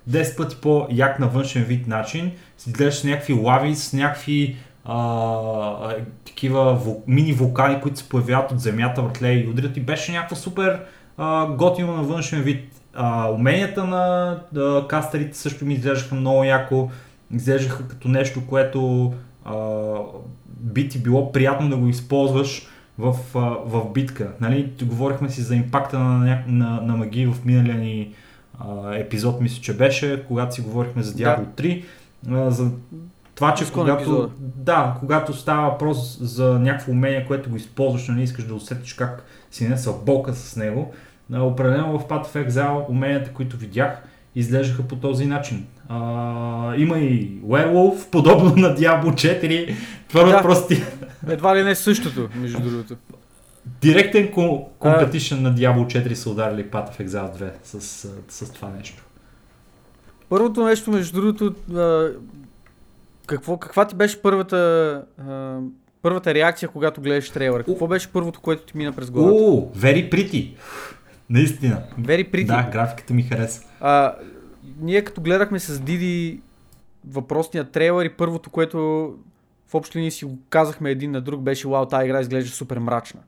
[0.10, 2.32] 10 пъти по-як на външен вид начин.
[2.68, 5.95] Изглеждаше с някакви лави, с някакви а,
[6.26, 10.36] такива вул, мини вулкани, които се появяват от земята, въртле и удрят и беше някакво
[10.36, 10.80] супер
[11.18, 12.82] а, готино на външен вид.
[12.93, 16.89] А, уменията на а, кастерите също ми изглеждаха много яко,
[17.34, 19.14] изглеждаха като нещо, което
[19.45, 19.56] а,
[20.47, 23.16] би ти било приятно да го използваш в,
[23.66, 24.32] в битка.
[24.41, 24.72] Нали?
[24.84, 28.14] Говорихме си за импакта на, на, на магии в миналия ни
[28.68, 31.84] а, епизод, мисля, че беше, когато си говорихме за Diablo 3.
[32.30, 32.72] А, за
[33.36, 34.30] това, че когато, епизода.
[34.39, 39.24] да, когато става въпрос за някакво умение, което го използваш, нали, искаш да усетиш как
[39.51, 40.93] си не са болка с него,
[41.34, 44.03] определено в Path of Exile уменията, които видях,
[44.36, 45.66] изглеждаха по този начин.
[45.89, 45.95] А,
[46.78, 49.76] има и Werewolf, подобно на Diablo 4.
[50.09, 50.30] Това Да.
[50.32, 50.41] да.
[50.41, 50.74] просто
[51.28, 52.95] Едва ли не същото, между другото.
[53.66, 54.32] Директен
[54.80, 59.03] компетишън на Diablo 4 са ударили Path of Exile 2 с, с, с това нещо.
[60.30, 62.09] Първото нещо, между другото, а,
[63.28, 64.57] какво, каква ти беше първата,
[65.28, 65.57] а,
[66.01, 67.64] първата реакция, когато гледаш трейлера?
[67.64, 69.43] Какво беше първото, което ти мина през главата?
[69.43, 70.49] О, very pretty.
[71.30, 71.84] Наистина.
[71.99, 72.45] Very pretty.
[72.45, 73.62] Да, графиката ми хареса.
[73.80, 74.16] А,
[74.82, 76.41] ние като гледахме с Диди
[77.07, 78.78] въпросния трейлер и първото, което
[79.68, 82.80] в общи линии си го казахме един на друг, беше вау, тази игра изглежда супер
[82.80, 83.20] мрачна.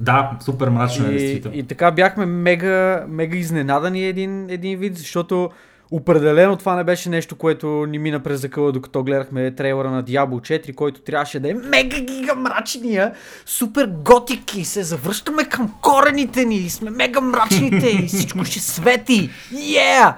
[0.00, 1.58] Да, супер мрачно е, действително.
[1.58, 5.50] и така бяхме мега, мега изненадани един, един вид, защото
[5.90, 10.66] определено това не беше нещо, което ни мина през закъла, докато гледахме трейлера на Diablo
[10.66, 13.12] 4, който трябваше да е мега гига мрачния,
[13.46, 19.30] супер готик и се завръщаме към корените ни, сме мега мрачните и всичко ще свети.
[19.52, 20.14] Yeah!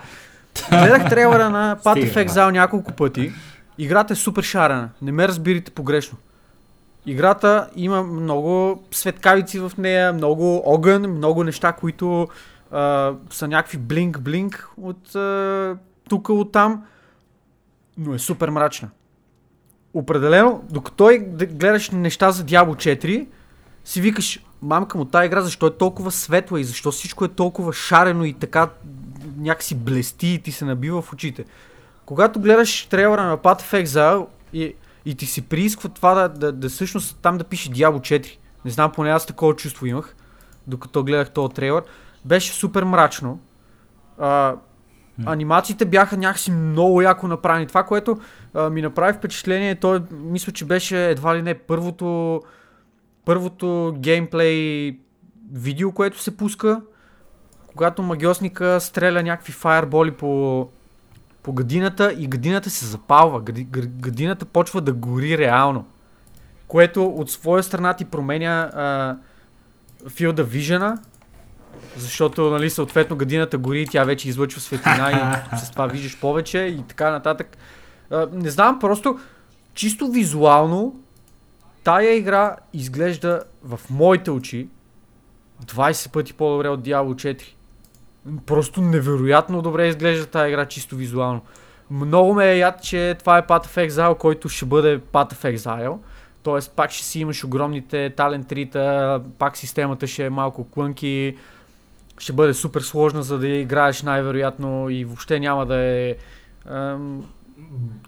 [0.71, 3.33] Гледах трейлера на Path of Exile няколко пъти.
[3.79, 4.89] Играта е супер шарена.
[5.03, 6.19] Не ме разбирайте погрешно.
[7.07, 12.29] Играта има много светкавици в нея, много огън, много неща, които
[12.71, 15.77] а, са някакви блинк-блинк от а,
[16.09, 16.85] тук, от там,
[17.99, 18.91] но е супер мрачна.
[19.95, 23.27] Определено, докато да гледаш неща за Diablo 4,
[23.85, 27.73] си викаш, мамка му, тази игра защо е толкова светла и защо всичко е толкова
[27.73, 28.69] шарено и така
[29.37, 31.45] някакси блести и ти се набива в очите.
[32.07, 34.75] Когато гледаш трейлера на Path of Exile и,
[35.05, 38.39] и ти си приисква това да, да, да всъщност там да пише Diablo 4.
[38.65, 40.17] Не знам, поне аз такова чувство имах,
[40.67, 41.83] докато гледах този трейлер.
[42.25, 43.41] Беше супер мрачно.
[44.19, 44.57] А,
[45.27, 47.67] анимациите бяха някакси много яко направени.
[47.67, 48.19] Това, което
[48.55, 52.41] а, ми направи впечатление, то е, мисля, че беше едва ли не първото,
[53.25, 54.99] първото геймплей
[55.53, 56.81] видео, което се пуска,
[57.67, 60.69] когато магиосника стреля някакви фаерболи по,
[61.45, 63.41] по гадината и гадината се запалва.
[63.41, 65.87] Гади, г- гадината почва да гори реално.
[66.69, 69.17] Което от своя страна ти променя а,
[70.09, 70.99] филда вижена,
[71.97, 76.59] защото, нали, съответно гадината гори и тя вече излъчва светлина и с това виждаш повече
[76.59, 77.57] и така нататък.
[78.11, 79.19] А, не знам, просто
[79.75, 81.01] чисто визуално
[81.83, 84.69] тая игра изглежда в моите очи
[85.65, 87.54] 20 пъти по-добре от Diablo 4.
[88.47, 91.41] Просто невероятно добре изглежда тази игра чисто визуално.
[91.91, 95.57] Много ме е яд, че това е Path of Exile, който ще бъде Path of
[95.57, 95.97] Exile.
[96.43, 101.37] Тоест пак ще си имаш огромните талент трита, пак системата ще е малко клънки,
[102.19, 106.15] ще бъде супер сложна, за да играеш най-вероятно и въобще няма да е...
[106.71, 107.25] Ем,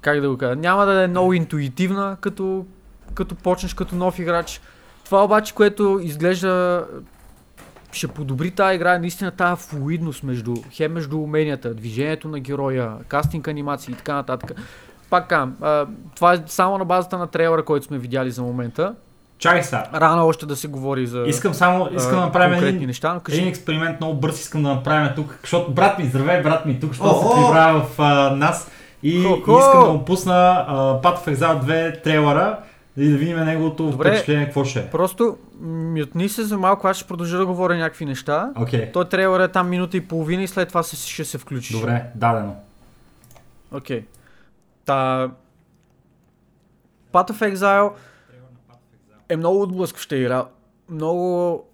[0.00, 0.56] как да го кажа?
[0.56, 2.66] Няма да е много интуитивна, като,
[3.14, 4.60] като почнеш като нов играч.
[5.04, 6.86] Това обаче, което изглежда
[7.96, 13.48] ще подобри тази игра, наистина тази флуидност между, хем между уменията, движението на героя, кастинг
[13.48, 14.52] анимации и така нататък.
[15.10, 15.56] Пак кам,
[16.16, 18.94] това е само на базата на трейлера, който сме видяли за момента.
[19.38, 19.84] Чакай сега.
[19.94, 23.38] Рано още да се говори за Искам само, искам да направим един, неща, но кажи.
[23.38, 26.90] един експеримент много бърз, искам да направим тук, защото брат ми, здравей брат ми, тук
[26.90, 27.34] О, се о!
[27.34, 28.70] прибра в а, нас
[29.02, 29.58] и Хо-хо!
[29.58, 32.58] искам да му пусна а, Path of Exile 2 трейлера
[32.96, 34.08] и да видим неговото Добре.
[34.08, 34.90] впечатление какво ще е.
[34.90, 38.52] Просто мютни се за малко, аз ще продължа да говоря някакви неща.
[38.56, 41.76] Окей, Той трейлер е там минута и половина и след това се, ще се включиш.
[41.76, 42.56] добре, дадено.
[43.72, 44.04] Окей.
[44.84, 45.30] Та...
[47.12, 47.92] Path of Exile
[49.28, 50.44] е много отблъскваща игра.
[50.88, 51.64] Много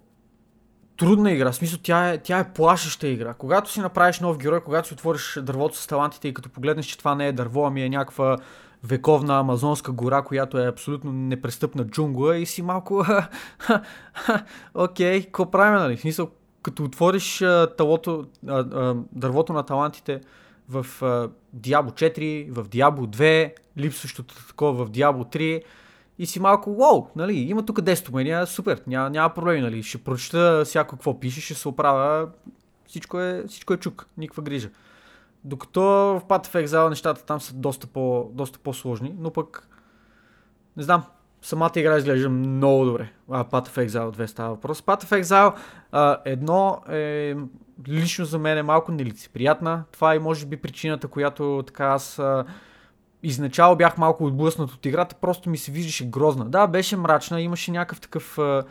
[0.97, 1.51] трудна игра.
[1.51, 3.33] В смисъл, тя е, тя е плашеща игра.
[3.33, 6.97] Когато си направиш нов герой, когато си отвориш дървото с талантите и като погледнеш, че
[6.97, 8.37] това не е дърво, ами е някаква
[8.83, 13.05] вековна амазонска гора, която е абсолютно непрестъпна джунгла и си малко...
[14.73, 15.97] Окей, какво правим, нали?
[15.97, 16.29] Смисъл,
[16.61, 20.21] като отвориш а, талото, а, а, дървото на талантите
[20.69, 25.63] в а, Diablo 4, в Diablo 2, липсващото такова в Diablo 3
[26.19, 29.97] и си малко, уау, нали, има тук 10 умения, супер, няма, няма проблеми, нали, ще
[29.97, 32.29] прочета всяко какво пише, ще се оправя,
[32.87, 34.69] всичко е, всичко е чук, никаква грижа.
[35.45, 39.67] Докато в Path of Exile нещата там са доста, по, доста по-сложни, но пък,
[40.77, 41.03] не знам,
[41.41, 43.11] самата игра изглежда много добре.
[43.31, 44.81] А, Path of Exile 2 става въпрос.
[44.81, 45.53] Path of Exile
[45.91, 47.35] а, едно е
[47.87, 49.83] лично за мен е малко нелицеприятна.
[49.91, 52.45] Това е може би причината, която така аз а,
[53.23, 56.45] изначало бях малко отблъснат от играта, просто ми се виждаше грозна.
[56.45, 58.37] Да, беше мрачна, имаше някакъв такъв...
[58.37, 58.63] А,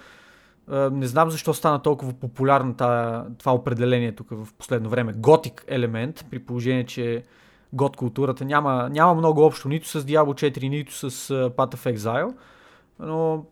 [0.68, 5.12] не знам защо стана толкова популярна тая, това определение тук в последно време.
[5.16, 7.24] Готик елемент, при положение, че
[7.72, 11.96] гот културата няма, няма много общо нито с Diablo 4, нито с uh, Path of
[11.96, 12.34] Exile,
[12.98, 13.44] но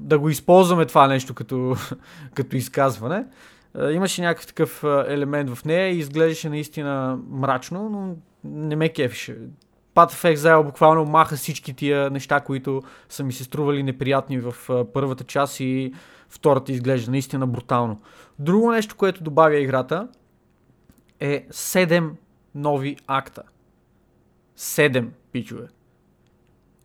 [0.00, 1.76] да го използваме това нещо като,
[2.34, 3.26] като изказване.
[3.92, 9.36] Имаше някакъв такъв елемент в нея и изглеждаше наистина мрачно, но не ме кефише.
[9.94, 14.54] Path of Exile буквално маха всички тия неща, които са ми се стрували неприятни в
[14.92, 15.92] първата част и
[16.34, 18.00] втората изглежда наистина брутално.
[18.38, 20.08] Друго нещо, което добавя играта
[21.20, 22.10] е 7
[22.54, 23.42] нови акта.
[24.58, 25.68] 7 пичове.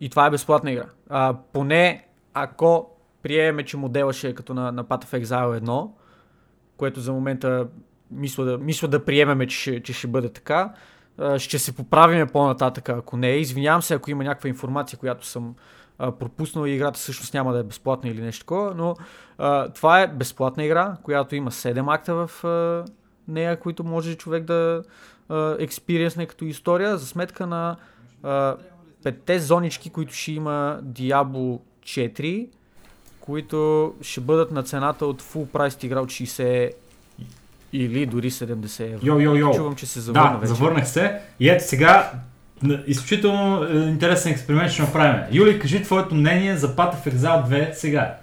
[0.00, 0.86] И това е безплатна игра.
[1.08, 2.90] А, поне ако
[3.22, 5.90] приемеме, че модела ще е като на, на Path of Exile 1,
[6.76, 7.68] което за момента
[8.10, 10.74] мисля да, мисля да приемеме, че ще, че ще бъде така,
[11.38, 13.30] ще се поправиме по-нататък, ако не.
[13.30, 15.54] Извинявам се, ако има някаква информация, която съм
[16.00, 18.94] а, пропуснал и играта всъщност няма да е безплатна или нещо такова, но
[19.38, 22.84] а, това е безплатна игра, която има 7 акта в а,
[23.28, 24.82] нея, които може човек да
[25.58, 27.76] експириенсне като история, за сметка на
[28.22, 28.56] а,
[29.02, 32.48] петте зонички, които ще има Diablo 4,
[33.20, 36.72] които ще бъдат на цената от full price игра от 60
[37.72, 39.06] или дори 70 евро.
[39.06, 39.54] Йо, йо, йо.
[39.54, 40.48] Чувам, че се завърна Да, вече.
[40.48, 41.20] завърнах се.
[41.40, 42.12] И ето сега,
[42.86, 45.22] изключително е, интересен експеримент ще направим.
[45.32, 48.14] Юли, кажи твоето мнение за Path of Exile 2 сега.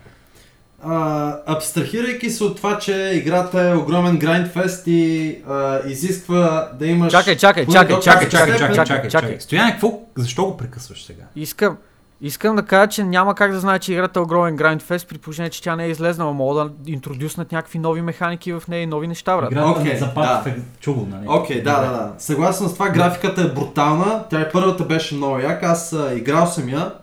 [0.83, 7.11] А, абстрахирайки се от това, че играта е огромен грайндфест и а, изисква да имаш...
[7.11, 9.39] Чакай, чакай, чакай, чакай, чакай, степен- чакай, чакай, чакай.
[9.39, 9.99] Стояне, какво?
[10.17, 11.23] Защо го прекъсваш сега?
[11.35, 11.77] Искам,
[12.21, 15.49] искам да кажа, че няма как да знае, че играта е огромен Grindfest, при положение,
[15.49, 16.33] че тя не е излезнала.
[16.33, 19.51] Мога да интродюснат някакви нови механики в нея и нови неща, брат.
[19.51, 20.43] Играта Окей, не за Path да.
[20.43, 20.61] of Exile.
[20.79, 21.25] Чу го, нали?
[21.27, 22.13] Окей, да, да, да.
[22.17, 24.23] Съгласен с това, графиката е брутална.
[24.29, 25.63] Тя и първата беше много як.
[25.63, 26.93] Аз а, играл съм я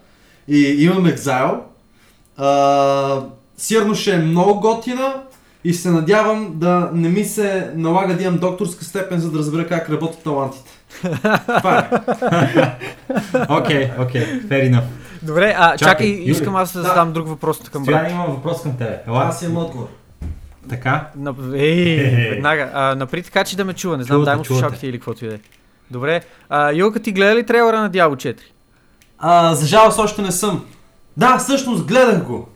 [0.48, 1.58] и имам Exile.
[2.36, 3.20] А,
[3.56, 5.14] сигурно ще е много готина
[5.64, 9.66] и се надявам да не ми се налага да имам докторска степен, за да разбера
[9.66, 10.70] как работят талантите.
[11.58, 11.90] Това е.
[13.48, 15.03] Окей, окей, fair enough.
[15.24, 16.30] Добре, а Чакай, чакай, Юли.
[16.30, 16.88] искам аз да Да.
[16.88, 17.94] задам друг въпрос към брат.
[17.96, 19.00] Стояне, имам въпрос към тебе.
[19.08, 19.88] Ела, Аз имам отговор.
[20.68, 21.08] така.
[21.16, 21.34] На...
[21.54, 22.30] Ей, Е-е.
[22.30, 22.70] веднага.
[22.74, 23.96] А, напри така, че да ме чува.
[23.96, 25.38] Не знам, Чувате, дай му слушалките или каквото и да е.
[25.90, 26.20] Добре.
[26.48, 28.38] А, Юлка, ти гледа ли трейлера на Diablo 4?
[29.18, 30.64] А, за жалост още не съм.
[31.16, 32.48] Да, всъщност гледах го.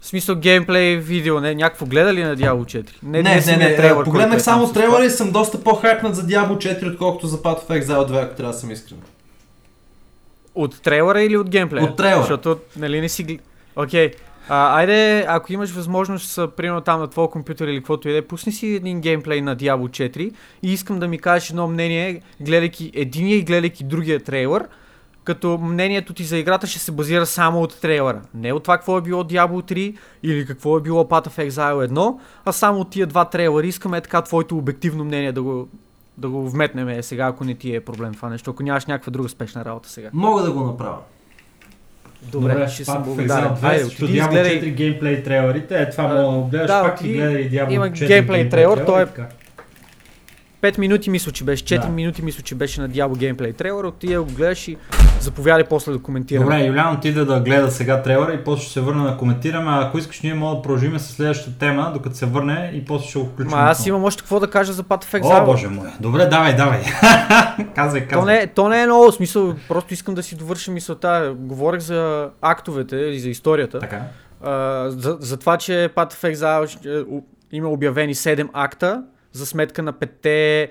[0.00, 2.86] В смисъл геймплей, видео, не, някакво гледа ли на Diablo 4?
[3.02, 6.14] Не, не, не, самия не, трейлър, не погледнах е само трейлера и съм доста по-хайпнат
[6.16, 8.98] за Diablo 4, отколкото за Path of Exile 2, ако трябва да съм искрен.
[10.54, 11.84] От трейлера или от геймплея?
[11.84, 12.20] От трейлера.
[12.20, 13.38] Защото, нали не си...
[13.76, 14.10] Окей.
[14.48, 18.22] А, айде, ако имаш възможност, примерно там на твоя компютър или каквото и да е,
[18.22, 20.32] пусни си един геймплей на Diablo 4
[20.62, 24.68] и искам да ми кажеш едно мнение, гледайки единия и гледайки другия трейлър,
[25.24, 28.22] като мнението ти за играта ще се базира само от трейлера.
[28.34, 31.88] Не от това какво е било Diablo 3 или какво е било Path of Exile
[31.88, 33.66] 1, а само от тия два трейлера.
[33.66, 35.68] Искаме така твоето обективно мнение да го,
[36.18, 39.10] да го вметнем е, сега, ако не ти е проблем това нещо, ако нямаш някаква
[39.10, 40.10] друга спешна работа сега.
[40.12, 40.98] Мога да го направя.
[42.22, 43.44] Добре, ще съм благодарен.
[43.44, 44.62] Exile 2 Айде, отиди, изгледай.
[44.62, 45.82] 4 геймплей трейлерите.
[45.82, 47.14] Е, това мога да гледаш да, пак и отиди.
[47.14, 49.06] гледай Diablo Има 4 геймплей трейлер, той е-.
[50.62, 51.64] 5 минути мисля, че беше.
[51.64, 51.88] 4 Да.
[51.88, 53.84] минути мисля, че беше на Diablo геймплей трейлер.
[53.84, 54.76] Отида го гледаш и
[55.20, 56.44] заповядай после да коментираме.
[56.46, 59.70] Добре, Юлян отиде да гледа сега трейлера и после ще се върне да коментираме.
[59.70, 63.08] А ако искаш, ние мога да продължим с следващата тема, докато се върне и после
[63.08, 63.50] ще го включим.
[63.50, 65.44] Ма аз имам още какво да кажа за Path of О, Exile.
[65.44, 65.88] боже мой.
[66.00, 66.82] Добре, давай, давай.
[67.74, 68.34] казвай, То казвай.
[68.34, 71.34] не, то не е много смисъл, просто искам да си довърша мисълта.
[71.36, 73.78] Говорех за актовете и за историята.
[73.78, 74.02] Така.
[74.42, 74.50] А,
[74.90, 79.02] за, за това, че Path of Exile у- има обявени 7 акта
[79.32, 80.70] за сметка на 5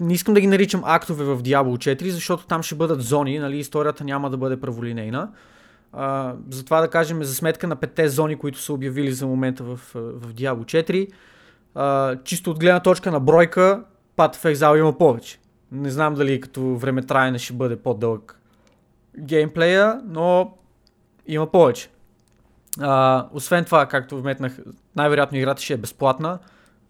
[0.00, 3.58] не искам да ги наричам актове в Diablo 4, защото там ще бъдат зони, нали,
[3.58, 5.30] историята няма да бъде праволинейна.
[5.92, 9.80] А, затова да кажем за сметка на 5 зони, които са обявили за момента в,
[9.94, 11.08] в Diablo 4.
[11.74, 13.84] А, чисто от гледна точка на бройка,
[14.16, 15.38] Path of Exile има повече.
[15.72, 18.40] Не знам дали като време траене ще бъде по-дълъг
[19.18, 20.54] геймплея, но
[21.26, 21.90] има повече.
[22.80, 24.58] А, освен това, както вметнах,
[24.96, 26.38] най-вероятно играта ще е безплатна.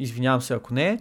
[0.00, 0.98] Извинявам се ако не е.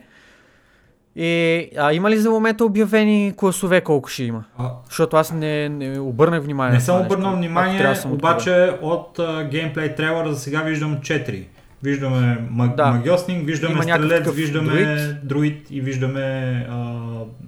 [1.15, 1.29] И
[1.77, 4.43] а, има ли за момента обявени класове колко ще има?
[4.57, 6.73] А, Защото аз не, не обърнах внимание.
[6.73, 10.97] Не съм нещо, обърнал внимание, да съм обаче от а, геймплей трейлера за сега виждам
[10.97, 11.43] 4.
[11.83, 12.85] Виждаме маг, Да.
[12.85, 15.27] магиосник, виждаме Има някакъв стрелец, такъв виждаме друид.
[15.27, 15.67] друид.
[15.71, 16.21] и виждаме
[16.69, 16.93] а,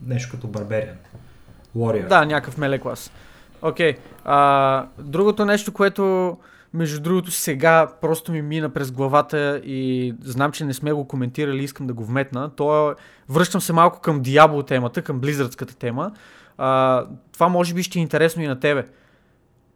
[0.08, 0.96] нещо като барбериан.
[1.78, 2.08] Warrior.
[2.08, 3.12] Да, някакъв меле клас.
[3.62, 3.96] Окей.
[4.26, 6.38] А, другото нещо, което
[6.74, 11.64] между другото сега просто ми мина през главата и знам, че не сме го коментирали,
[11.64, 12.50] искам да го вметна.
[12.56, 12.96] То е,
[13.30, 16.12] връщам се малко към Diablo темата, към Blizzardската тема.
[16.58, 18.86] А, това може би ще е интересно и на тебе.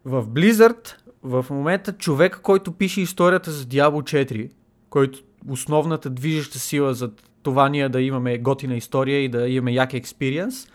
[0.06, 4.50] В Blizzard в момента човека, който пише историята за Diablo 4,
[4.89, 5.20] който
[5.50, 7.12] основната движеща сила за
[7.44, 10.68] това ние да имаме готина история и да имаме як експириенс,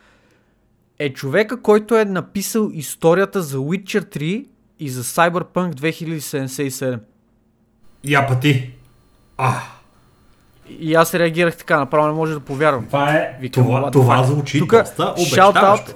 [0.99, 4.47] е човека, който е написал историята за Witcher 3
[4.81, 6.99] и за Cyberpunk 2077.
[8.05, 8.71] Я пъти.
[9.37, 9.55] А,
[10.69, 12.87] И аз реагирах така, направо не може да повярвам.
[12.87, 14.25] това е, Викам, това, the това fuck?
[14.25, 15.93] звучи Тука, доста обещаващо.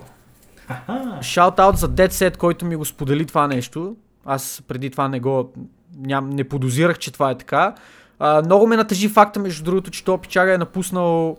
[1.20, 3.96] Шаут-аут за Dead Set, който ми го сподели това нещо.
[4.26, 5.52] Аз преди това не го...
[5.98, 7.74] Ням, не подозирах, че това е така.
[8.18, 11.36] А, много ме натъжи факта, между другото, че този пичага е напуснал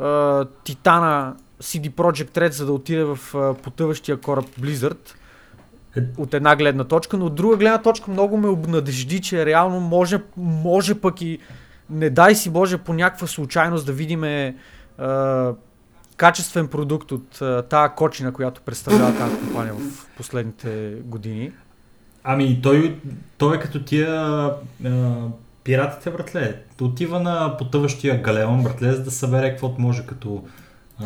[0.00, 5.14] а, Титана CD Projekt Red, за да отиде в а, потъващия кораб Blizzard.
[5.96, 6.00] Е.
[6.18, 10.18] От една гледна точка, но от друга гледна точка много ме обнадежди, че реално може,
[10.36, 11.38] може пък и
[11.90, 14.56] не дай си Боже по някаква случайност да видиме
[14.98, 15.52] а,
[16.16, 21.52] качествен продукт от а, тая кочина, която представлява тази компания в последните години.
[22.24, 22.96] Ами той,
[23.38, 24.10] той е като тия
[24.84, 25.28] а,
[25.64, 26.62] пиратите, братле.
[26.80, 30.44] Отива на потъващия галеон, братле, за да събере каквото може като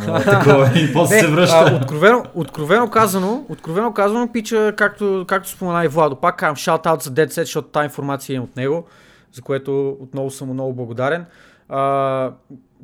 [0.09, 1.79] а, такова и после се А, връща.
[1.83, 7.11] откровено, откровено казано, откровено казано, пича, както, както спомена и Владо, пак казвам, shout-out за
[7.11, 8.87] Dead Set, защото тази информация е от него,
[9.33, 11.25] за което отново съм много благодарен.
[11.69, 12.31] А,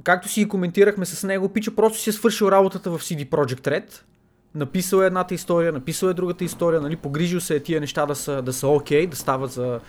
[0.05, 3.67] както си и коментирахме с него, пича просто си е свършил работата в CD Projekt
[3.67, 4.01] Red,
[4.55, 8.15] написал е едната история, написал е другата история, нали, погрижил се е тия неща да
[8.15, 9.81] са, да са окей, да стават за,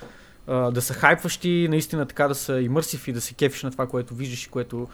[0.48, 3.88] а, да са хайпващи, наистина така да са имърсив и да се кефиш на това,
[3.88, 4.88] което виждаш и което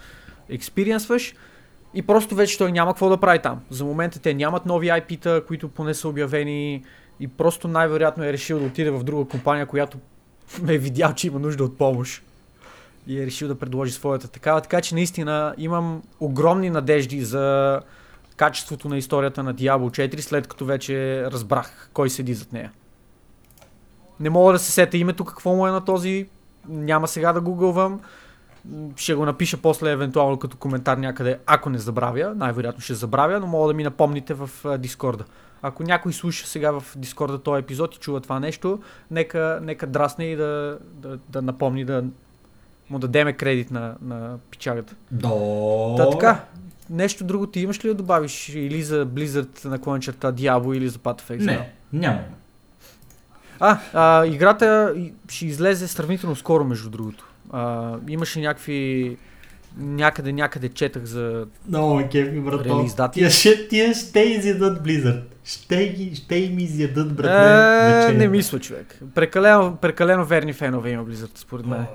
[0.50, 1.36] експириенсваш.
[1.94, 3.62] И просто вече той няма какво да прави там.
[3.70, 6.84] За момента те нямат нови IP-та, които поне са обявени
[7.20, 9.98] и просто най-вероятно е решил да отиде в друга компания, която
[10.62, 12.24] ме е видял, че има нужда от помощ.
[13.08, 14.62] И е решил да предложи своята такава.
[14.62, 17.80] Така че наистина имам огромни надежди за
[18.36, 22.72] качеството на историята на Diablo 4, след като вече разбрах кой седи зад нея.
[24.20, 26.30] Не мога да се сета името, какво му е на този.
[26.68, 28.02] Няма сега да гугълвам.
[28.96, 32.34] Ще го напиша после евентуално като коментар някъде, ако не забравя.
[32.36, 35.24] Най-вероятно ще забравя, но мога да ми напомните в Дискорда.
[35.62, 38.80] Ако някой слуша сега в Дискорда този епизод и чува това нещо,
[39.12, 42.04] нека, нека драсне и да, да, да напомни да
[42.90, 44.96] му дадеме кредит на, на пичагата.
[45.12, 45.96] До...
[45.98, 46.44] Та така,
[46.90, 51.00] нещо друго ти имаш ли да добавиш или за Blizzard на клончерта Diablo или за
[51.00, 51.46] Path of Exile?
[51.46, 52.22] Не, нямам.
[53.60, 54.96] А, а, играта
[55.30, 57.29] ще излезе сравнително скоро, между другото.
[57.50, 59.18] А, имаше някакви...
[59.78, 61.46] Някъде, някъде четах за...
[61.68, 62.80] Много ме кефи, брато.
[62.80, 63.20] Релиз дати.
[63.20, 65.22] Тия ще, тия ще изядат Blizzard.
[65.44, 68.12] Ще, ги, ще им изядат, братле.
[68.12, 69.00] Е, не мисля, човек.
[69.16, 71.86] Прекалено, прекалено верни фенове има Blizzard, според мен.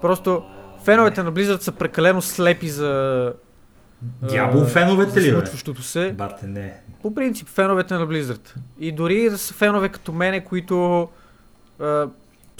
[0.00, 0.42] Просто
[0.84, 3.32] феновете на Blizzard са прекалено слепи за...
[4.02, 5.46] Дявол феновете ли, бе?
[5.82, 6.12] се.
[6.12, 6.74] Бате, не.
[7.02, 8.54] По принцип, феновете на Blizzard.
[8.80, 11.08] И дори да са фенове като мене, които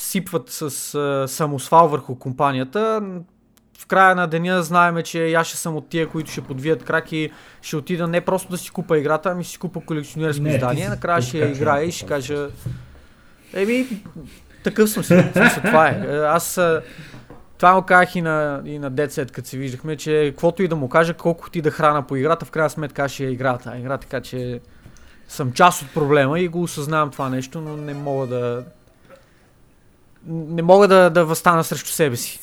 [0.03, 3.03] сипват с а, самосвал върху компанията,
[3.79, 7.13] в края на деня знаеме, че аз ще съм от тия, които ще подвият крак
[7.13, 7.31] и
[7.63, 10.89] ще отида не просто да си купа играта, ами ще си купа колекционерско Не, издание.
[10.89, 12.49] Накрая ще я играя и ще кажа...
[13.55, 13.87] Еми,
[14.65, 15.23] такъв съм си.
[15.65, 16.07] Това е.
[16.09, 16.61] Е, Аз
[17.59, 20.77] това му казах и на, и на Dead като се виждахме, че каквото и да
[20.77, 23.79] му кажа, колко ти да храна по играта, в крайна сметка ще я игра тази
[23.79, 24.61] игра, така че
[25.29, 28.65] съм част от проблема и го осъзнавам това нещо, но не мога да...
[30.27, 32.41] Не мога да, да възстана срещу себе си.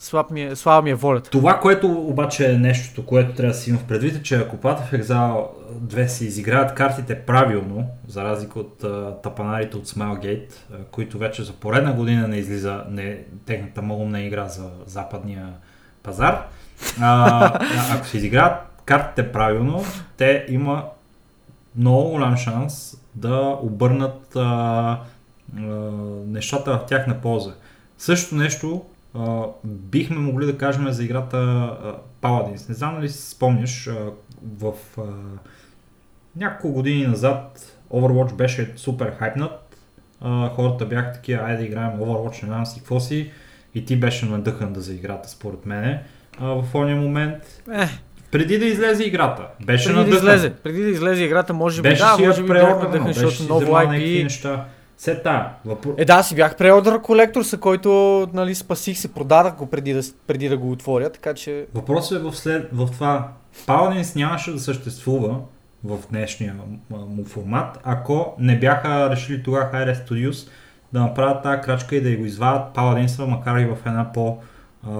[0.00, 1.30] Слаб ми е, слаба ми е волята.
[1.30, 4.56] Това, което обаче е нещото, което трябва да си има в предвид, е, че ако
[4.56, 5.46] Path of Exile
[5.82, 11.42] 2 се изиграят картите правилно, за разлика от а, тапанарите от Smilegate, а, които вече
[11.42, 15.48] за поредна година не излиза не, техната малумна игра за западния
[16.02, 16.46] пазар,
[17.00, 19.84] а, ако се изиграят картите правилно,
[20.16, 20.84] те има
[21.76, 24.98] много голям шанс да обърнат а,
[26.26, 27.52] нещата в тяхна полза.
[27.98, 28.84] Същото нещо
[29.18, 32.68] а, бихме могли да кажем за играта а, Paladins.
[32.68, 33.96] Не знам дали си спомняш, а,
[34.58, 34.72] в
[36.36, 39.76] няколко години назад Overwatch беше супер хайпнат.
[40.54, 43.30] Хората бяха такива, айде да играем Overwatch, не знам си какво си.
[43.74, 46.02] И ти беше надъхан да за играта, според мене.
[46.40, 47.86] В този момент, Е,
[48.30, 50.18] преди да излезе играта, беше преди да надъхан.
[50.28, 53.20] излезе, преди да излезе играта, може би, Беше да, си може би бях надъхан, беше
[53.20, 54.22] защото ново IP.
[54.22, 54.64] неща.
[55.04, 55.94] Се та, въпро...
[55.96, 57.90] Е, да, си бях преордър колекторса, който
[58.32, 61.66] нали, спасих се, продадах го преди да, преди да го отворя, така че...
[61.74, 63.28] Въпросът е в, след, в това.
[63.66, 65.40] Paladins нямаше да съществува
[65.84, 66.54] в днешния
[66.90, 70.48] му формат, ако не бяха решили тогава Hi-Res Studios
[70.92, 74.38] да направят тази крачка и да го извадят Paladins, макар и в една по
[74.86, 74.92] а,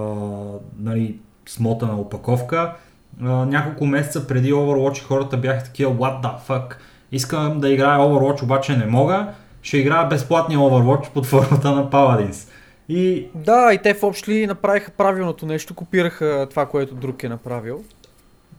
[0.79, 2.73] нали, смотана опаковка.
[3.21, 6.75] А, няколко месеца преди Overwatch хората бяха такива What the fuck?
[7.11, 9.33] Искам да играя Overwatch, обаче не мога.
[9.65, 12.49] Ще играя безплатния Overwatch под формата на Paladins.
[12.89, 17.29] И Да, и те в общи ли направиха правилното нещо, копираха това, което друг е
[17.29, 17.83] направил.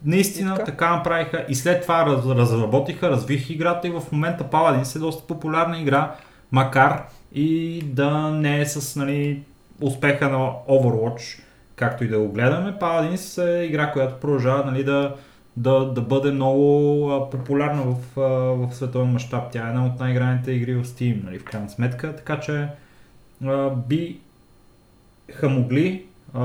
[0.05, 0.65] Наистина така.
[0.65, 0.97] така.
[0.97, 5.81] направиха и след това раз, разработиха, развиха играта и в момента Paladins е доста популярна
[5.81, 6.15] игра,
[6.53, 7.03] макар
[7.35, 9.43] и да не е с нали,
[9.81, 10.39] успеха на
[10.69, 11.41] Overwatch,
[11.77, 12.75] както и да го гледаме.
[12.81, 15.15] Paladins е игра, която продължава нали, да,
[15.57, 18.23] да, да бъде много а, популярна в, а,
[18.67, 19.53] в световен мащаб.
[19.53, 22.69] Тя е една от най-играните игри в Steam, нали, в крайна сметка, така че
[23.45, 26.05] а, биха могли
[26.35, 26.41] а,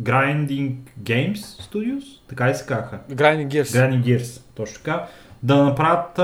[0.00, 2.98] Grinding Games Studios, така ли се казаха?
[3.10, 3.62] Grinding Gears.
[3.62, 5.08] Grinding Gears, точно така.
[5.44, 6.22] Да направят а,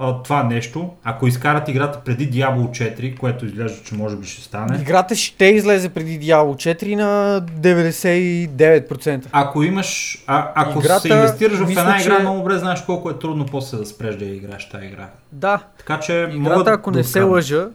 [0.00, 4.42] а, това нещо, ако изкарат играта преди Diablo 4, което изглежда, че може би ще
[4.42, 4.78] стане.
[4.80, 9.26] Играта ще излезе преди Diablo 4 на 99%.
[9.32, 12.82] Ако имаш, а, ако Играта, се инвестираш в мисля, една игра, че- много добре знаеш
[12.82, 15.08] колко е трудно после да спреш да играеш тази игра.
[15.32, 17.68] Да, Така че играта, да ако да не се лъжа,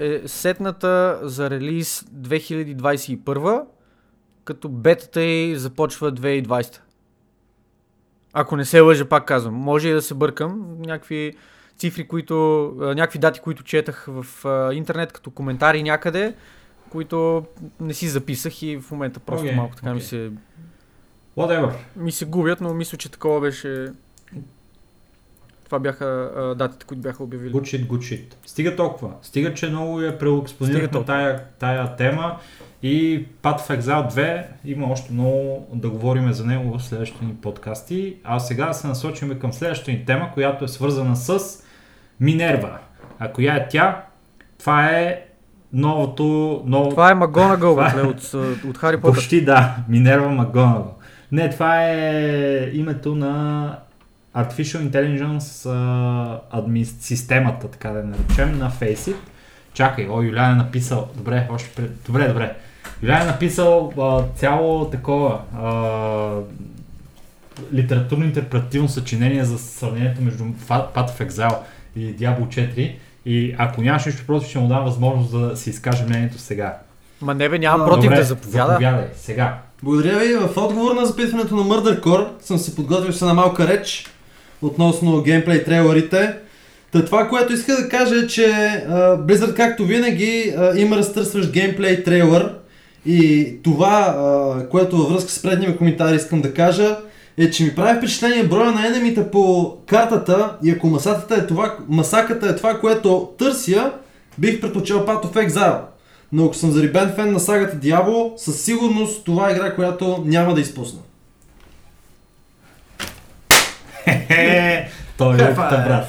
[0.00, 3.60] е сетната за релиз 2021,
[4.44, 6.78] като бетата й започва 2020.
[8.34, 9.54] Ако не се лъжа, пак казвам.
[9.54, 10.76] Може и да се бъркам.
[10.78, 11.34] Някакви
[11.76, 12.34] цифри, които,
[12.78, 14.26] някакви дати, които четах в
[14.74, 16.34] интернет като коментари някъде,
[16.90, 17.44] които
[17.80, 20.06] не си записах и в момента просто Окей, малко така ми, окей.
[20.06, 20.30] се,
[21.36, 21.72] Whatever.
[21.96, 23.92] ми се губят, но мисля, че такова беше...
[25.64, 27.52] Това бяха а, датите, които бяха обявили.
[27.52, 28.34] Good shit, good shit.
[28.46, 29.12] Стига толкова.
[29.22, 31.06] Стига, че много преекспонирахме толкова.
[31.14, 32.38] тая, тая тема
[32.82, 37.34] и Path of Exile 2 има още много да говорим за него в следващите ни
[37.34, 38.16] подкасти.
[38.24, 41.38] А сега се насочим към следващата ни тема, която е свързана с
[42.20, 42.78] Минерва.
[43.18, 44.04] А коя е тя?
[44.58, 45.24] Това е
[45.72, 46.62] новото...
[46.66, 46.90] Ново...
[46.90, 48.34] Това е Магонагъл, е- бе, от,
[48.68, 49.14] от Хари Потър.
[49.14, 50.94] Почти да, Минерва Макгонагъл.
[51.32, 53.78] Не, това е името на
[54.36, 56.84] Artificial Intelligence а, адми...
[56.84, 59.16] системата, така да я наречем, на Faceit.
[59.74, 61.90] Чакай, о, Юлян е написал, добре, още пред...
[62.06, 62.56] добре, добре.
[63.02, 66.32] Юлян е написал а, цяло такова а,
[67.74, 71.56] литературно интерпретативно съчинение за сравнението между Path of Exile
[71.96, 72.94] и Diablo 4.
[73.26, 76.78] И ако нямаш нищо против, ще му дам възможност да си изкаже мнението сега.
[77.20, 78.72] Ма не бе, нямам против Добре, да заповяда.
[78.72, 79.58] Заповядай, сега.
[79.82, 80.34] Благодаря ви.
[80.34, 84.06] В отговор на запитването на Murder Core съм си подготвил с една малка реч
[84.64, 86.34] относно геймплей трейлерите.
[86.92, 91.52] Та това, което иска да кажа е, че а, Blizzard както винаги а, има разтърсващ
[91.52, 92.54] геймплей трейлер
[93.06, 96.96] и това, а, което във връзка с предния коментар искам да кажа
[97.38, 101.76] е, че ми прави впечатление броя на енемите по картата и ако масата е това,
[101.88, 103.92] масаката е това, което търся,
[104.38, 105.80] бих предпочел Path of Exile.
[106.32, 110.54] Но ако съм зарибен фен на сагата Diablo, със сигурност това е игра, която няма
[110.54, 110.98] да изпусна.
[115.18, 115.88] Той е лепта, е?
[115.88, 116.06] брат.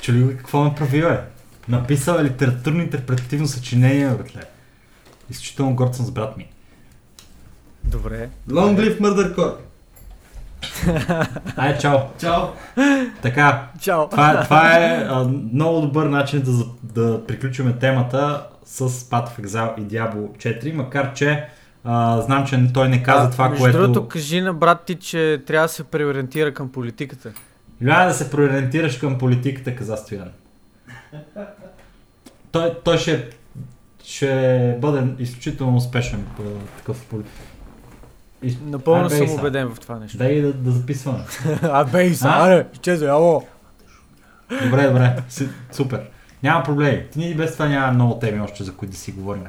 [0.00, 1.20] Чули го какво направи, бе?
[1.68, 4.40] Написал е литературно интерпретативно съчинение, братле.
[5.30, 6.46] Изключително горд съм с брат ми.
[7.84, 8.28] Добре.
[8.48, 9.56] Long live Murder Corp.
[11.56, 11.98] Ай, чао.
[12.20, 12.42] Чао.
[13.22, 14.08] Така, Чао.
[14.08, 19.40] това, е- това е а, много добър начин да, да приключиме темата с Path of
[19.46, 21.48] Exile и Diablo 4, макар че
[21.84, 23.78] а, знам, че той не каза А, това, между което...
[23.78, 27.32] другото, кажи на брат ти, че трябва да се преориентира към политиката.
[27.84, 30.28] Трябва да се преориентираш към политиката, каза Стоян.
[32.52, 33.30] Той, той ще,
[34.04, 36.42] ще бъде изключително успешен по
[36.76, 37.32] такъв политик.
[38.42, 38.56] И...
[38.64, 40.18] Напълно Абе, съм убеден в това нещо.
[40.18, 41.24] Дай да, да записваме.
[41.62, 42.46] Абе, Иса, А?
[42.46, 43.46] аре, изчезвай, ало.
[44.64, 45.16] Добре, добре,
[45.72, 46.00] супер.
[46.42, 47.04] Няма проблеми.
[47.16, 49.44] Ние без това няма много теми още, за които да си говорим.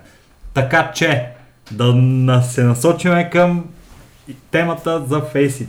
[0.53, 1.27] Така че,
[1.71, 3.65] да се насочиме към
[4.51, 5.67] темата за Faceit.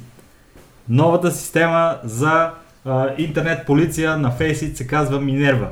[0.89, 2.51] Новата система за
[2.85, 5.69] а, интернет полиция на Faceit се казва Minerva.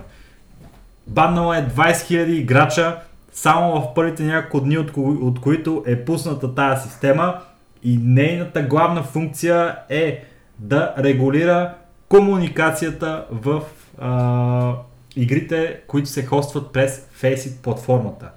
[1.06, 2.96] Баннало е 20 000 играча
[3.32, 7.40] само в първите няколко дни, от, кои, от които е пусната тази система
[7.82, 10.24] и нейната главна функция е
[10.58, 11.74] да регулира
[12.08, 13.62] комуникацията в
[14.00, 14.74] а,
[15.16, 18.30] игрите, които се хостват през Faceit платформата.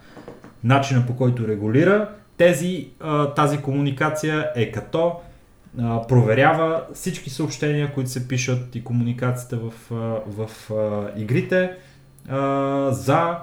[0.63, 2.87] Начина по който регулира тези,
[3.35, 5.13] тази комуникация е като
[6.07, 9.73] проверява всички съобщения, които се пишат и комуникацията в,
[10.27, 11.71] в а, игрите
[12.91, 13.37] за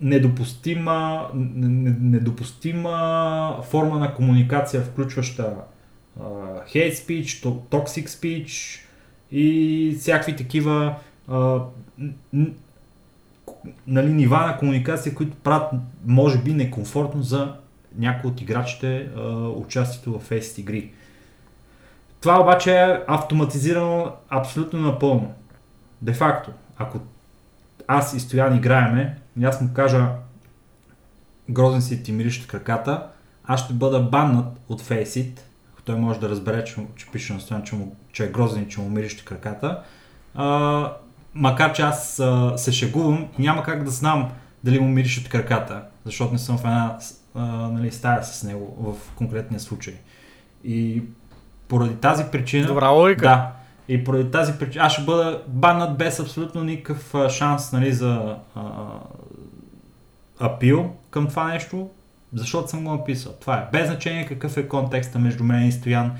[0.00, 5.54] недопустима, недопустима форма на комуникация, включваща
[6.74, 8.80] hate speech, toxic speech
[9.32, 10.94] и всякакви такива
[13.86, 15.72] нали, нива на комуникация, които правят,
[16.06, 17.54] може би, некомфортно за
[17.96, 20.90] някои от играчите а, участието в Face игри.
[22.20, 25.34] Това обаче е автоматизирано абсолютно напълно.
[26.02, 26.98] Де факто, ако
[27.86, 30.08] аз и Стоян играеме, аз му кажа
[31.50, 33.06] грозен си ти мириш краката,
[33.44, 35.40] аз ще бъда баннат от Faceit,
[35.72, 38.68] ако той може да разбере, че, че пише на Стоян, че, му, че е грозен
[38.68, 39.82] че му мириш краката.
[40.34, 40.92] А,
[41.34, 44.30] макар че аз а, се шегувам, няма как да знам
[44.64, 46.98] дали му миришат краката, защото не съм в една
[47.34, 49.94] а, нали, стая с него в конкретния случай.
[50.64, 51.02] И
[51.68, 52.66] поради тази причина...
[52.66, 53.22] Добра логика.
[53.22, 53.52] Да.
[53.88, 58.62] И поради тази причина аз ще бъда баннат без абсолютно никакъв шанс нали, за а,
[60.40, 61.90] апил към това нещо,
[62.34, 63.32] защото съм го написал.
[63.40, 63.68] Това е.
[63.72, 66.12] Без значение какъв е контекста между мен и Стоян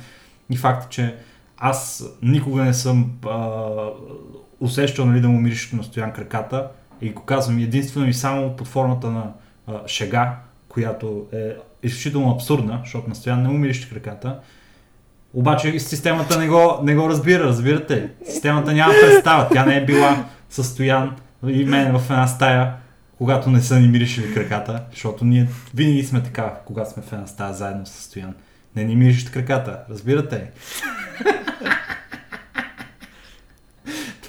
[0.50, 1.16] и факта, че
[1.58, 3.56] аз никога не съм а,
[4.60, 6.68] усещал нали, да му мириш на Стоян краката
[7.00, 9.32] и го казвам единствено и само под формата на
[9.66, 10.36] а, шега,
[10.68, 14.38] която е изключително абсурдна, защото на Стоян не му мириш краката.
[15.34, 18.10] Обаче системата не го, не го разбира, разбирате.
[18.30, 19.48] Системата няма представа.
[19.52, 21.16] Тя не е била състоян
[21.46, 22.74] и мен в една стая,
[23.18, 27.26] когато не са ни миришили краката, защото ние винаги сме така, когато сме в една
[27.26, 28.34] стая заедно с Стоян.
[28.76, 30.50] Не ни миришат краката, разбирате?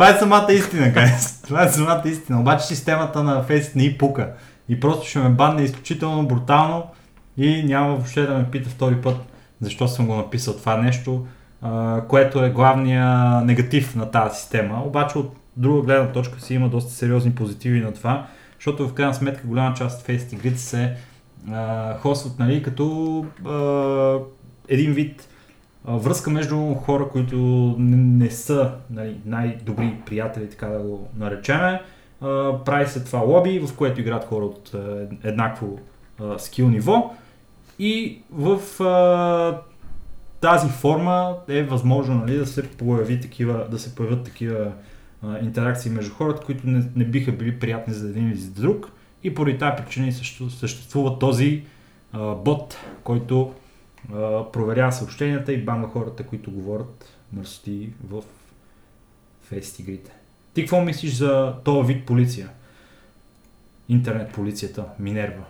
[0.01, 1.45] Това е самата истина, guys.
[1.47, 2.39] Това е самата истина.
[2.39, 4.33] Обаче системата на Face не и пука.
[4.69, 6.83] И просто ще ме банне изключително брутално
[7.37, 9.15] и няма въобще да ме пита втори път
[9.61, 11.25] защо съм го написал това нещо,
[12.07, 13.05] което е главния
[13.41, 14.83] негатив на тази система.
[14.85, 19.13] Обаче от друга гледна точка си има доста сериозни позитиви на това, защото в крайна
[19.13, 20.95] сметка голяма част от Face игрите се
[21.51, 23.25] а, хостват нали, като
[24.67, 25.27] един вид
[25.85, 27.35] връзка между хора, които
[27.79, 31.81] не, са нали, най-добри приятели, така да го наречеме.
[32.65, 34.75] Прави се това лоби, в което играят хора от
[35.23, 35.79] еднакво
[36.37, 37.13] скил ниво
[37.79, 38.59] и в
[40.41, 44.71] тази форма е възможно нали, да се появи такива, да се появят такива
[45.23, 48.91] а, интеракции между хората, които не, не биха били приятни за един или за друг.
[49.23, 51.63] И поради тази причина също, съществува този
[52.13, 53.53] а, бот, който
[54.53, 58.23] проверява съобщенията и банва хората, които говорят мърсоти в
[59.43, 60.11] фест игрите.
[60.53, 62.49] Ти какво мислиш за този вид полиция?
[63.89, 65.43] Интернет полицията, Минерва.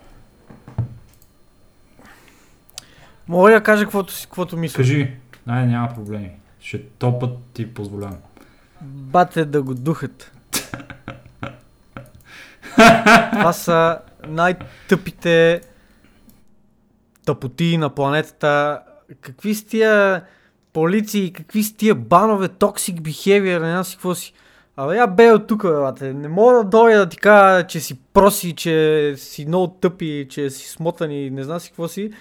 [3.28, 4.78] Мога ли да кажа каквото, каквото мисля?
[4.78, 5.14] Кажи,
[5.46, 6.32] ай, няма проблеми.
[6.60, 8.18] Ще то път ти позволявам.
[8.82, 10.32] Бате да го духат.
[13.32, 15.62] Това са най-тъпите
[17.26, 18.82] тъпоти на планетата.
[19.22, 20.24] Какви с тия
[20.74, 24.34] полиции, какви с тия банове, токсик behavior, не знам си какво си.
[24.76, 25.64] Абе, я бе от тук,
[26.00, 30.28] бе, Не мога да дойда да ти кажа, че си проси, че си много тъпи,
[30.30, 32.12] че си смотан и не знам си какво си.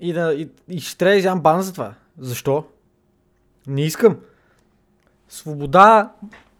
[0.00, 1.94] И, да, и, и ще трябва да изям бан за това.
[2.18, 2.64] Защо?
[3.66, 4.16] Не искам.
[5.28, 6.12] Свобода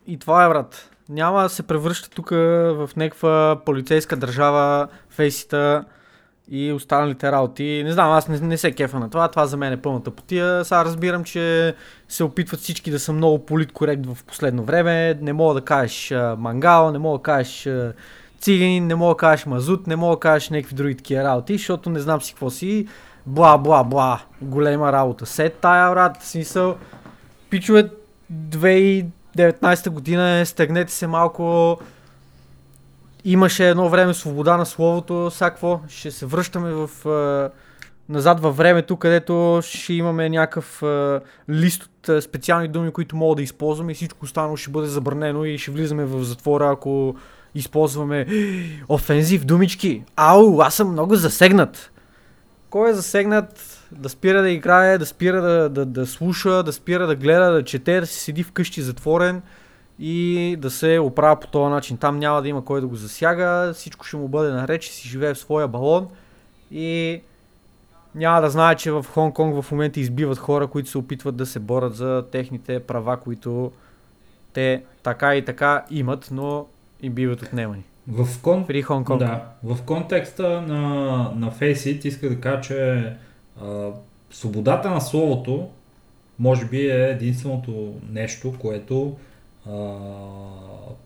[0.06, 0.90] и това е, брат.
[1.09, 5.85] Няма да се превръща тук в някаква полицейска държава, фейсита
[6.51, 7.82] и останалите работи.
[7.85, 10.64] Не знам, аз не, не се кефа на това, това за мен е пълната потия.
[10.64, 11.74] Сега разбирам, че
[12.09, 15.19] се опитват всички да са много политкорект в последно време.
[15.20, 17.93] Не мога да кажеш а, мангал, не мога да кажеш а,
[18.40, 21.90] циганин, не мога да кажеш мазут, не мога да кажеш някакви други такива работи, защото
[21.90, 22.86] не знам си какво си.
[23.27, 24.20] Бла, бла, бла.
[24.40, 25.27] Голема работа.
[25.27, 26.77] Сет тая, брат, в смисъл.
[27.51, 27.90] Пичове
[28.32, 31.78] 2019 година е, стегнете се малко.
[33.24, 35.81] Имаше едно време свобода на словото, всякво.
[35.89, 37.57] Ще се връщаме в, е,
[38.12, 41.20] назад във времето, където ще имаме някакъв е,
[41.51, 45.44] лист от е, специални думи, които мога да използваме и всичко останало ще бъде забранено
[45.44, 47.16] и ще влизаме в затвора, ако
[47.55, 48.27] използваме
[48.89, 50.05] офензив думички.
[50.16, 51.90] Ау, аз съм много засегнат.
[52.70, 57.07] Кой е засегнат да спира да играе, да спира да, да, да слуша, да спира
[57.07, 59.43] да гледа, да чете, да си седи вкъщи затворен
[59.98, 61.97] и да се оправя по този начин.
[61.97, 65.09] Там няма да има кой да го засяга, всичко ще му бъде наред, ще си
[65.09, 66.09] живее в своя балон
[66.70, 67.20] и
[68.14, 71.59] няма да знае, че в Хонг-Конг в момента избиват хора, които се опитват да се
[71.59, 73.73] борят за техните права, които
[74.52, 76.66] те така и така имат, но
[77.02, 77.82] им биват отнемани.
[78.09, 78.66] В, кон...
[78.66, 79.19] При Хонг-Конг.
[79.19, 80.86] да, в контекста на,
[81.36, 83.12] на Faceit иска да кажа, че
[83.62, 83.89] а,
[84.31, 85.69] свободата на словото
[86.39, 89.16] може би е единственото нещо, което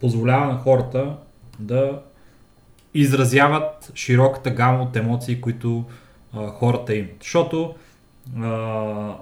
[0.01, 1.17] позволява на хората
[1.59, 2.03] да
[2.95, 5.85] изразяват широката гама от емоции, които
[6.33, 7.17] а, хората имат.
[7.21, 7.75] Защото
[8.37, 9.15] а,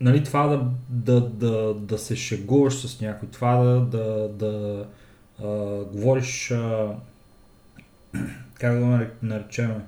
[0.00, 4.84] нали, това да, да, да, да се шегуваш с някой, това да, да, да
[5.42, 5.46] а,
[5.84, 6.88] говориш, а,
[8.54, 9.82] как да го наречем,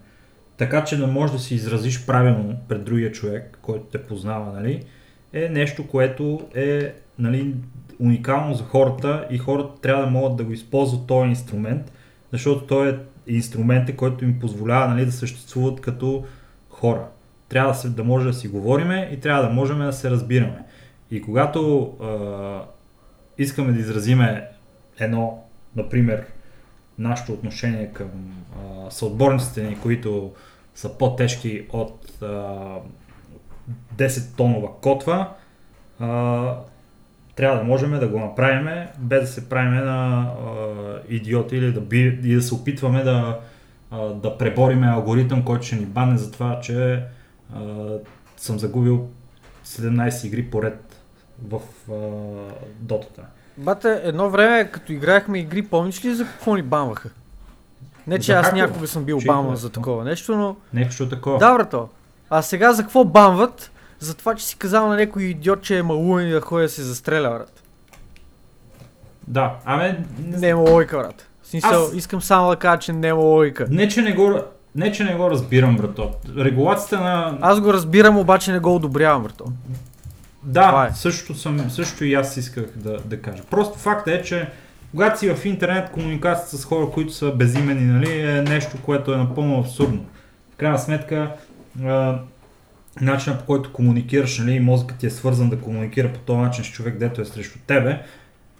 [0.56, 4.84] така че да можеш да се изразиш правилно пред другия човек, който те познава, нали,
[5.32, 7.54] е нещо, което е нали,
[7.98, 11.92] уникално за хората и хората трябва да могат да го използват този инструмент,
[12.32, 16.24] защото той е инструмент, който им позволява нали, да съществуват като
[16.70, 17.04] хора.
[17.48, 20.64] Трябва да, се, да може да си говориме и трябва да можем да се разбираме.
[21.10, 22.64] И когато а,
[23.38, 24.48] искаме да изразиме
[24.98, 25.44] едно,
[25.76, 26.26] например,
[26.98, 28.08] нашето отношение към
[28.56, 30.32] а, съотборниците ни, които
[30.74, 32.26] са по-тежки от а,
[33.96, 35.32] 10 тонова котва,
[36.00, 36.56] а,
[37.34, 40.54] трябва да можем да го направим без да се правим на а,
[41.08, 43.38] идиоти или да, би, и да се опитваме да,
[43.90, 47.02] а, да пребориме алгоритъм, който ще ни бане за това, че
[47.54, 47.60] а,
[48.36, 49.08] съм загубил
[49.66, 51.02] 17 игри поред
[51.48, 51.60] в
[51.90, 51.94] а,
[52.80, 53.22] дотата.
[53.56, 57.10] Бате, едно време, като играехме игри, помниш ли за какво ни банваха?
[58.06, 60.56] Не, че За аз някога съм бил има за такова нещо, но...
[60.74, 61.38] Нещо такова.
[61.38, 61.88] Да, брато.
[62.30, 63.71] А сега за какво банват?
[64.02, 66.68] За това, че си казал на някой идиот, че е малуен и да ходи да
[66.68, 67.62] се застреля, брат.
[69.26, 71.26] Да, ами, не, Не е логика, брат.
[71.42, 73.66] В смисъл, Аз- искам само да кажа, че не е логика.
[73.70, 74.40] не, че не го,
[74.74, 76.10] не, че не го разбирам, брато.
[76.38, 77.38] Регулацията на...
[77.40, 79.44] Аз го разбирам, обаче не го одобрявам, брато.
[80.42, 80.94] Да, е.
[80.94, 83.42] също, съм, също и аз исках да, да кажа.
[83.50, 84.48] Просто факт е, че
[84.90, 89.16] когато си в интернет, комуникацията с хора, които са безимени, нали, е нещо, което е
[89.16, 90.04] напълно абсурдно.
[90.54, 91.30] В крайна сметка,
[91.84, 92.18] а,
[93.00, 96.68] начинът по който комуникираш, нали, мозъкът ти е свързан да комуникира по този начин с
[96.68, 98.02] човек, дето е срещу тебе,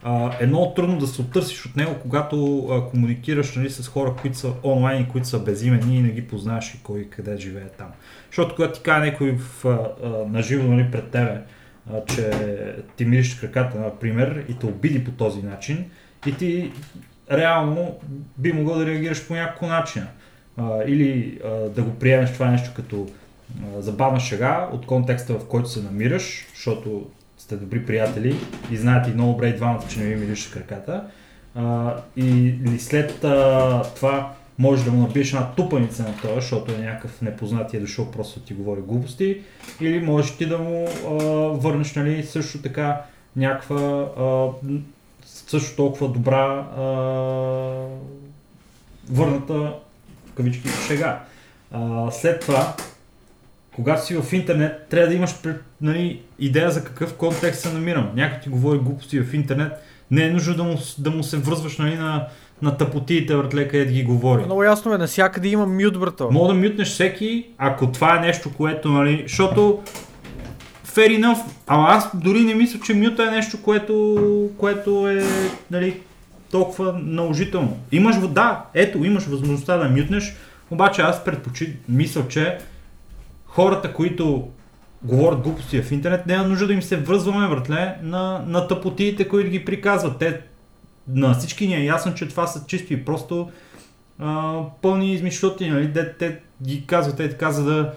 [0.03, 4.15] а, е много трудно да се оттърсиш от него, когато а, комуникираш нали, с хора,
[4.21, 7.69] които са онлайн и които са безимени и не ги познаваш и кой къде живее
[7.79, 7.89] там.
[8.27, 11.41] Защото когато ти каже някой в, а, а, наживо нали, пред тебе,
[11.93, 12.31] а, че
[12.97, 15.85] ти мириш краката, например, и те обиди по този начин,
[16.27, 16.73] и ти
[17.33, 17.99] реално
[18.39, 20.03] би могъл да реагираш по някакъв начин.
[20.57, 23.09] А, или а, да го приемеш това нещо като
[23.79, 27.07] забавна шега от контекста, в който се намираш, защото
[27.39, 28.37] сте добри приятели
[28.71, 31.05] и знаете и много добре и двамата, че не ви мириш краката.
[31.55, 32.29] А, и,
[32.67, 37.23] или след а, това може да му набиеш една тупаница на това, защото е някакъв
[37.23, 39.41] непознат и е дошъл просто ти говори глупости,
[39.81, 41.13] или можеш ти да му а,
[41.59, 43.01] върнеш нали, също така
[43.37, 44.49] някаква а,
[45.27, 46.83] също толкова добра а,
[49.11, 49.55] върната
[50.27, 51.21] в кавички шега.
[51.73, 52.75] А, след това,
[53.75, 55.35] когато си в интернет, трябва да имаш
[55.81, 58.11] нали, идея за какъв контекст се намирам.
[58.17, 59.73] Някой ти говори глупости в интернет,
[60.11, 62.27] не е нужно да му, да му се връзваш нали, на,
[62.63, 64.45] на тъпотиите, въртле, където ги говори.
[64.45, 66.29] Много ясно е, навсякъде има мют, брато.
[66.31, 69.83] Мога да мютнеш всеки, ако това е нещо, което, нали, защото
[70.87, 75.25] fair enough, ама аз дори не мисля, че мюта е нещо, което, което е,
[75.71, 76.01] нали,
[76.51, 77.77] толкова наложително.
[77.93, 80.37] Имаш, да, ето, имаш възможността да мютнеш,
[80.71, 82.59] обаче аз предпочит, мисля, че
[83.53, 84.49] хората, които
[85.03, 89.51] говорят глупости в интернет, няма нужда да им се връзваме, братле, на, на тъпотиите, които
[89.51, 90.19] ги приказват.
[90.19, 90.41] Те,
[91.09, 93.51] на всички ни е ясно, че това са чисто и просто
[94.19, 95.93] а, пълни измишлоти, нали?
[95.93, 97.93] Те, те ги казват е така, за да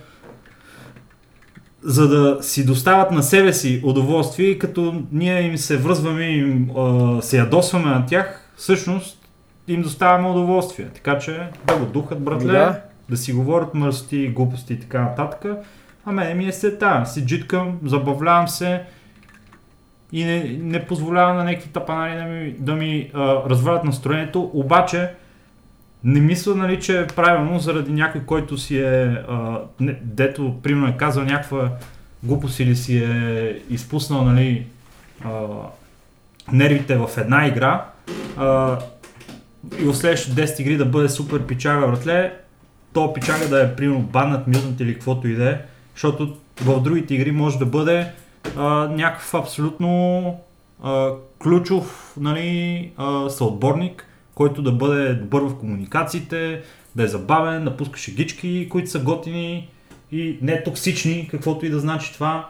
[1.83, 6.71] за да си доставят на себе си удоволствие, като ние им се връзваме и им
[6.77, 9.29] а, се ядосваме на тях, всъщност
[9.67, 10.85] им доставяме удоволствие.
[10.85, 12.81] Така че да го духат, братле, Да.
[13.09, 15.45] Да си говорят мърсти, глупости и така нататък.
[16.05, 18.83] А мене ми е сета, си джиткам, забавлявам се
[20.11, 23.11] и не, не позволявам на някакви тапанари да ми, да ми
[23.49, 25.09] развалят настроението, обаче
[26.03, 30.87] не мисля, нали, че е правилно заради някой, който си е, а, не, дето, примерно
[30.87, 31.69] е казал някаква
[32.23, 34.65] глупост или си е изпуснал, нали,
[35.23, 35.29] а,
[36.51, 37.85] нервите в една игра
[38.37, 38.77] а,
[39.79, 42.33] и в следващите 10 игри да бъде супер пичага, братле,
[42.95, 45.61] то пичага да е, примерно, баннат, мютнат или каквото и да е,
[45.93, 48.11] защото в другите игри може да бъде
[48.57, 50.39] а, някакъв абсолютно
[50.83, 56.61] а, ключов нали, а, съотборник, който да бъде добър в комуникациите,
[56.95, 59.69] да е забавен, да пуска шегички, които са готини
[60.11, 62.49] и не токсични, каквото и да значи това,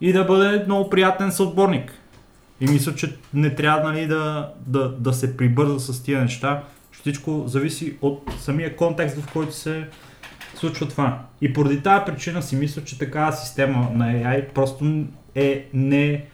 [0.00, 1.92] и да бъде много приятен съотборник.
[2.60, 6.62] И мисля, че не трябва нали, да, да, да се прибърза с тия неща.
[7.00, 9.86] Всичко зависи от самия контекст, в който се
[10.54, 11.22] случва това.
[11.40, 15.04] И поради тази причина си мисля, че такава система на AI просто
[15.34, 16.24] е не,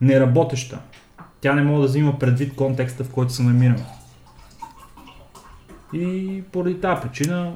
[0.00, 0.78] неработеща.
[1.40, 3.84] Тя не може да взима предвид контекста, в който се намираме.
[5.92, 7.52] И поради тази причина,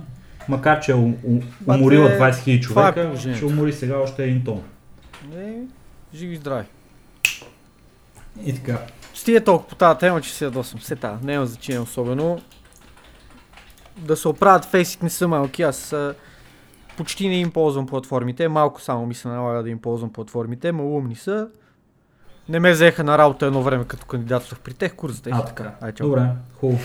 [0.48, 3.36] макар че е у- у- Бате, уморила 20 000 това е човека, положението.
[3.38, 4.62] ще умори сега още един тон.
[5.36, 5.52] Е,
[6.14, 6.66] живи здрави.
[8.44, 8.78] И така.
[9.20, 10.80] Стига толкова по тази тема, че се ядосвам.
[10.80, 12.40] Все тази, няма значение особено.
[13.96, 15.94] Да се оправят фейсите не са малки, аз
[16.96, 21.14] почти не им ползвам платформите, малко само ми се налага да им ползвам платформите, малумни
[21.14, 21.48] са.
[22.48, 25.22] Не ме взеха на работа едно време, като кандидатствах при тех курс.
[25.30, 25.74] А, така.
[25.80, 26.08] Ай, чао.
[26.08, 26.28] Добре,
[26.60, 26.78] хубаво.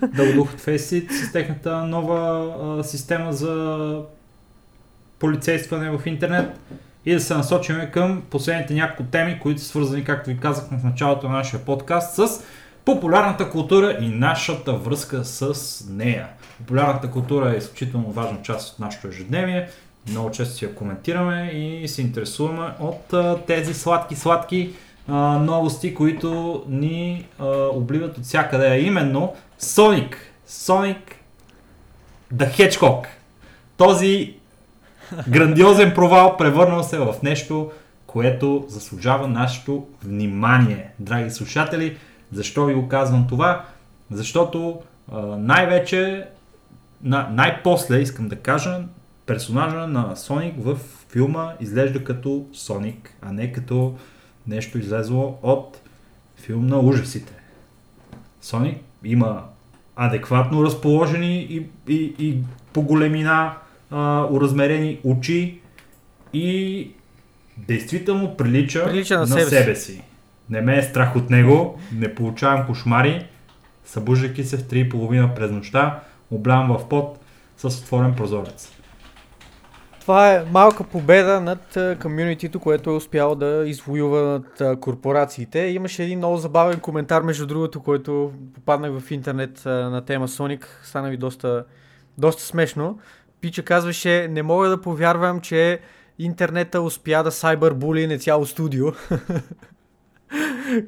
[0.00, 4.02] да Faceit с техната нова а, система за
[5.18, 6.60] полицействане в интернет
[7.06, 10.84] и да се насочиме към последните няколко теми, които са свързани, както ви казахме в
[10.84, 12.42] началото на нашия подкаст, с
[12.84, 16.28] популярната култура и нашата връзка с нея.
[16.58, 19.68] Популярната култура е изключително важна част от нашето ежедневие.
[20.10, 23.14] Много често си я коментираме и се интересуваме от
[23.46, 24.70] тези сладки-сладки
[25.40, 27.26] новости, които ни
[27.72, 30.14] обливат от всякъде, а именно Sonic.
[30.48, 31.00] Sonic
[32.34, 33.06] the Hedgehog.
[33.76, 34.34] Този
[35.28, 37.70] грандиозен провал превърнал се в нещо,
[38.06, 40.90] което заслужава нашето внимание.
[40.98, 41.96] Драги слушатели,
[42.32, 43.64] защо ви го казвам това?
[44.10, 44.80] Защото
[45.12, 46.28] а, най-вече,
[47.02, 48.78] на, най-после искам да кажа,
[49.26, 50.78] персонажа на Соник в
[51.08, 53.94] филма изглежда като Соник, а не като
[54.46, 55.80] нещо излезло от
[56.36, 57.32] филм на ужасите.
[58.42, 59.44] Соник има
[59.96, 62.38] адекватно разположени и, и, и
[62.72, 63.52] по големина
[63.90, 65.60] а, уразмерени очи
[66.32, 66.90] и
[67.56, 70.02] действително прилича, Прилича на на себе себе, си.
[70.50, 73.26] Не ме е страх от него, не получавам кошмари,
[73.84, 76.00] събуждайки се в 3.30 през нощта,
[76.30, 77.18] облявам в пот
[77.56, 78.72] с отворен прозорец.
[80.00, 85.58] Това е малка победа над комюнитито, което е успяло да извоюва над корпорациите.
[85.58, 90.64] Имаше един много забавен коментар, между другото, който попаднах в интернет на тема Sonic.
[90.82, 91.64] Стана ви доста,
[92.18, 92.98] доста смешно.
[93.40, 95.80] Пича казваше, не мога да повярвам, че
[96.18, 98.86] интернета успя да сайбърбули не цяло студио.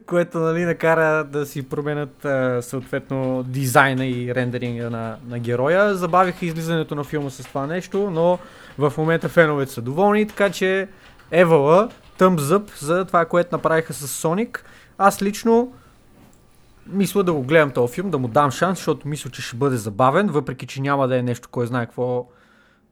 [0.06, 2.26] което нали, накара да си променят
[2.64, 5.94] съответно дизайна и рендеринга на, на героя.
[5.94, 8.38] Забавиха излизането на филма с това нещо, но
[8.78, 10.88] в момента феновете са доволни, така че
[11.30, 11.88] Евала,
[12.18, 14.58] up за това, което направиха с Sonic.
[14.98, 15.72] Аз лично
[16.86, 19.76] мисля да го гледам този филм, да му дам шанс, защото мисля, че ще бъде
[19.76, 22.26] забавен, въпреки че няма да е нещо, кой знае какво,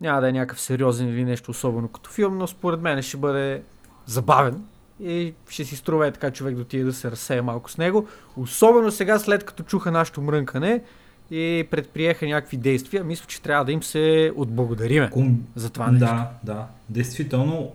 [0.00, 3.62] няма да е някакъв сериозен или нещо особено като филм, но според мен ще бъде
[4.06, 4.64] забавен
[5.02, 8.08] и ще си струва е така човек да отиде да се разсея малко с него.
[8.36, 10.82] Особено сега, след като чуха нашето мрънкане
[11.30, 15.44] и предприеха някакви действия, мисля, че трябва да им се отблагодариме Ком...
[15.54, 16.06] за това нещо.
[16.06, 16.66] Да, да.
[16.88, 17.72] Действително,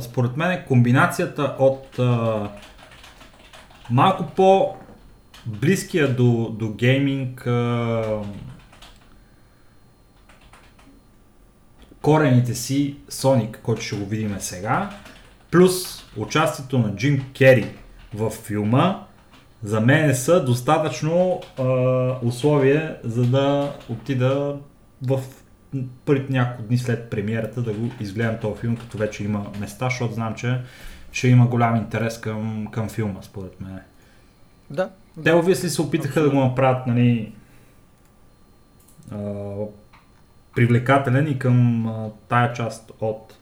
[0.00, 2.50] според мен комбинацията от а,
[3.90, 4.74] малко по
[5.46, 8.22] близкия до, до гейминг а,
[12.02, 14.90] корените си Соник, който ще го видим сега,
[15.50, 17.74] плюс участието на Джим Кери
[18.14, 19.06] в филма,
[19.62, 21.62] за мен са достатъчно а,
[22.22, 24.56] условие, за да отида
[25.02, 25.20] в
[26.04, 30.14] първите няколко дни след премиерата да го изгледам този филм, като вече има места, защото
[30.14, 30.60] знам, че
[31.12, 33.80] ще има голям интерес към, към филма, според мен.
[34.70, 34.90] Да.
[35.24, 37.32] Те обвисли се опитаха да го направят, нали,
[39.10, 39.18] а,
[40.54, 43.34] привлекателен и към а, тая част от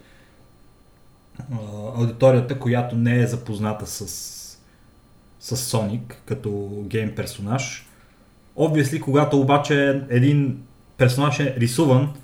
[1.38, 1.54] а,
[1.96, 4.06] аудиторията, която не е запозната с,
[5.40, 7.86] с Соник като гейм персонаж.
[8.56, 10.62] Obviously, когато обаче един
[10.96, 12.14] персонаж е рисуван,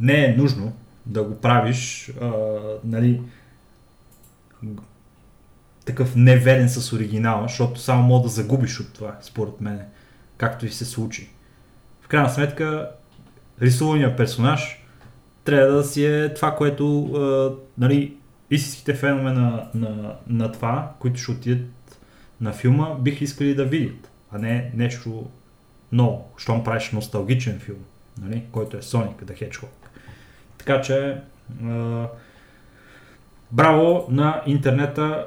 [0.00, 0.72] не е нужно
[1.06, 2.32] да го правиш а,
[2.84, 3.22] нали,
[5.84, 9.80] такъв неверен с оригинала, защото само мога да загубиш от това, според мен,
[10.36, 11.30] както и се случи.
[12.00, 12.90] В крайна сметка,
[13.60, 14.82] рисувания персонаж
[15.44, 18.14] трябва да си е това, което а, нали,
[18.50, 21.98] истинските фенове на, на, на това, които ще отидат
[22.40, 25.26] на филма, бих искали да видят, а не нещо
[25.92, 27.78] ново, щом правиш носталгичен филм,
[28.22, 29.68] нали, който е Sonic the Hedgehog.
[30.58, 31.20] Така че,
[31.64, 32.06] а,
[33.50, 35.26] браво на интернета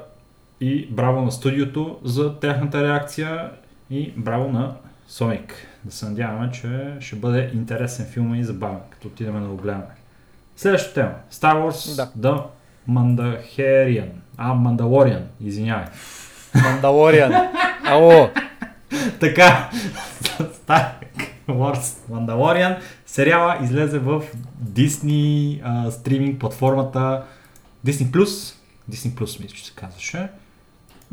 [0.60, 3.50] и браво на студиото за тяхната реакция
[3.90, 4.76] и браво на
[5.10, 5.52] Sonic.
[5.86, 9.84] Да се надяваме, че ще бъде интересен филм и забавен, като отидем да го гледаме.
[10.56, 11.12] Следващата тема.
[11.32, 12.10] Star Wars Да.
[12.18, 12.42] The
[12.88, 14.08] Mandalorian.
[14.36, 15.84] А, Mandalorian, извинявай.
[16.54, 17.32] Мандалориан.
[17.84, 18.30] Ало.
[19.20, 19.70] Така,
[20.38, 20.86] Star
[21.48, 24.22] Wars Mandalorian сериала излезе в
[24.64, 27.22] Disney а, стриминг платформата
[27.86, 28.54] Disney Plus.
[28.90, 30.28] Disney Plus мисля, че се казваше.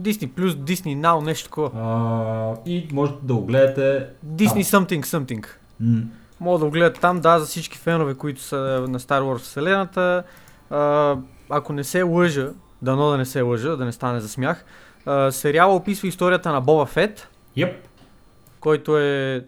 [0.02, 1.72] Disney плюс Disney Now, нещо такова.
[1.76, 4.08] А, и можете да го гледате.
[4.28, 5.48] Disney something something.
[5.80, 6.02] М,
[6.40, 8.56] Мога да го гледат там, да, за всички фенове, които са
[8.90, 10.24] на Star Wars вселената.
[10.70, 11.16] А,
[11.50, 12.50] ако не се лъжа,
[12.82, 14.66] дано да не се лъжа, да не стане за смях,
[15.06, 17.74] а, сериала описва историята на Боба Фет, Yep.
[18.60, 19.46] който е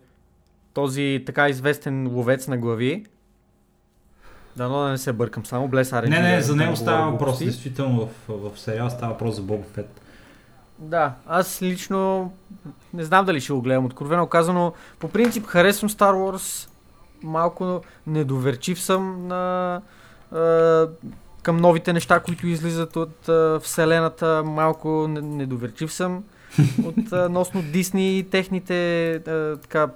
[0.73, 3.05] този така известен ловец на глави.
[4.55, 6.09] Дано да не се бъркам само, Блес Арен.
[6.09, 7.39] Не, не, за него става въпрос.
[7.39, 10.01] Действително в, в сериал става въпрос за Боба Фет.
[10.79, 12.31] Да, аз лично
[12.93, 13.85] не знам дали ще го гледам.
[13.85, 16.69] Откровено казано, по принцип харесвам Star Wars.
[17.23, 19.81] Малко недоверчив съм на,
[20.31, 20.87] а,
[21.43, 24.43] към новите неща, които излизат от а, вселената.
[24.45, 26.23] Малко не- недоверчив съм
[26.85, 29.87] от а, носно Дисни и техните а, така,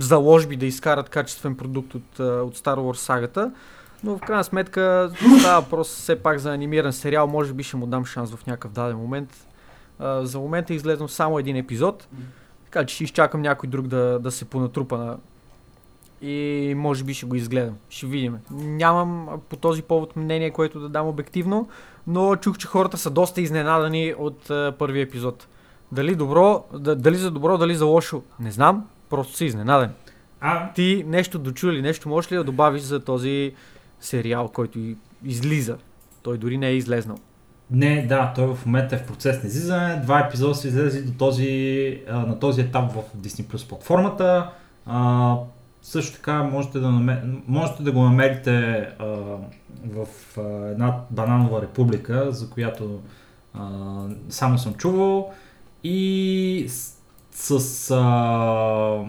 [0.00, 3.52] заложби да изкарат качествен продукт от, от Star Wars сагата.
[4.04, 5.10] Но в крайна сметка
[5.40, 7.26] става въпрос все пак за анимиран сериал.
[7.26, 9.46] Може би ще му дам шанс в някакъв даден момент.
[9.98, 12.06] А, за момента е излезнал само един епизод,
[12.64, 15.16] така че ще изчакам някой друг да, да се понатрупа на...
[16.28, 17.74] и може би ще го изгледам.
[17.88, 18.38] Ще видим.
[18.50, 21.68] Нямам по този повод мнение, което да дам обективно,
[22.06, 25.46] но чух, че хората са доста изненадани от а, първия епизод.
[25.92, 29.90] Дали добро, да, дали за добро, дали за лошо, не знам, просто са изненаден.
[30.40, 33.54] А, Ти нещо дочу или нещо можеш ли да добавиш за този
[34.00, 34.78] сериал, който
[35.24, 35.76] излиза?
[36.22, 37.18] Той дори не е излезнал.
[37.74, 40.00] Не, да, той в момента е в процес на излизане.
[40.02, 44.50] Два епизода са излезли до този, на този етап в Disney Plus платформата.
[44.86, 45.36] А,
[45.82, 47.22] също така можете да, намер...
[47.48, 49.06] можете да го намерите а,
[49.86, 50.06] в
[50.38, 53.00] а, една бананова република, за която
[53.54, 53.68] а,
[54.28, 55.32] само съм чувал.
[55.84, 59.04] И с, с а,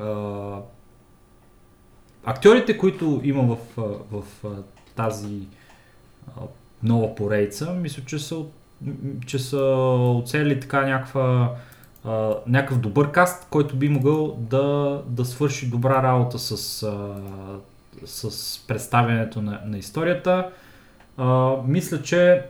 [0.00, 0.60] а,
[2.24, 3.58] актьорите, които има в,
[4.10, 4.48] в а,
[4.96, 5.40] тази
[6.86, 8.36] нова поредица, мисля, че са,
[9.26, 9.58] че са
[10.16, 11.54] оцели така някаква,
[12.04, 17.14] а, някакъв добър каст, който би могъл да, да свърши добра работа с, а,
[18.04, 20.50] с представянето на, на историята.
[21.16, 22.42] А, мисля, че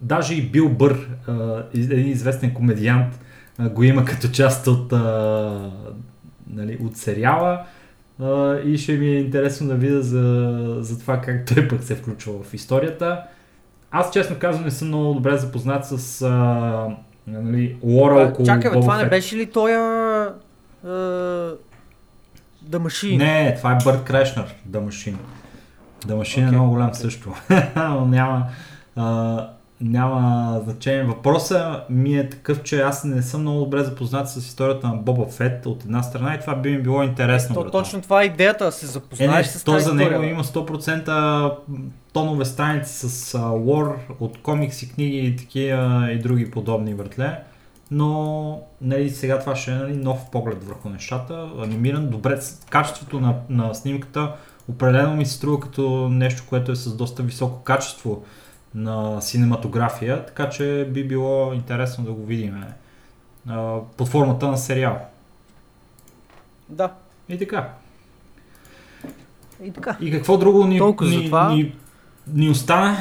[0.00, 3.20] даже и Бил Бър, а, един известен комедиант,
[3.58, 5.70] а, го има като част от, а,
[6.50, 7.64] нали, от сериала.
[8.22, 11.94] А, и ще ми е интересно да видя за, за това как той пък се
[11.94, 13.22] включва в историята.
[13.90, 16.86] Аз честно казвам не съм много добре запознат с а,
[17.26, 20.32] нали, лора около Чакай, бе, това не беше ли той а,
[20.84, 20.88] а,
[22.70, 23.16] The Machine?
[23.18, 25.16] Не, това е Бърт Крешнер, The Machine.
[26.06, 26.58] The Machine е Окей.
[26.58, 27.32] много голям също.
[27.76, 28.46] Но няма,
[28.96, 29.46] а,
[29.80, 31.02] няма значение.
[31.04, 35.26] Въпросът ми е такъв, че аз не съм много добре запознат с историята на Боба
[35.26, 37.54] Фет от една страна и това би ми било интересно.
[37.54, 37.72] То, брат.
[37.72, 40.18] точно това е идеята, да се Е, не, запознаеш с то тази за история.
[40.20, 41.50] него има 100%
[42.18, 47.42] тонове страници с а, лор от комикси, книги и такива и други подобни въртле.
[47.90, 51.50] Но нали, сега това ще е нали, нов поглед върху нещата.
[51.58, 52.38] Анимиран, добре,
[52.70, 54.32] качеството на, на снимката
[54.68, 58.24] определено ми се струва като нещо, което е с доста високо качество
[58.74, 62.64] на синематография, така че би било интересно да го видим
[63.48, 64.98] а, под формата на сериал.
[66.68, 66.92] Да.
[67.28, 67.68] И така.
[69.62, 69.96] И така.
[70.00, 71.48] И какво друго ни, Толкова за ни, това.
[71.48, 71.74] ни,
[72.32, 72.96] ни остана?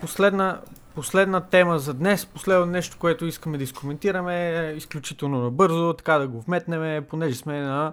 [0.00, 0.60] Последна,
[0.94, 6.28] последна тема за днес, последно нещо, което искаме да изкоментираме, е изключително набързо, така да
[6.28, 7.92] го вметнем, понеже сме на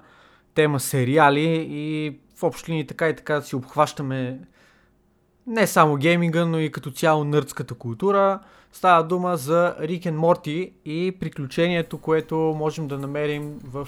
[0.56, 4.40] тема сериали и в общи линии така и така си обхващаме
[5.48, 8.40] не само гейминга, но и като цяло нърдската култура.
[8.72, 13.88] Става дума за Рик and Морти и приключението, което можем да намерим в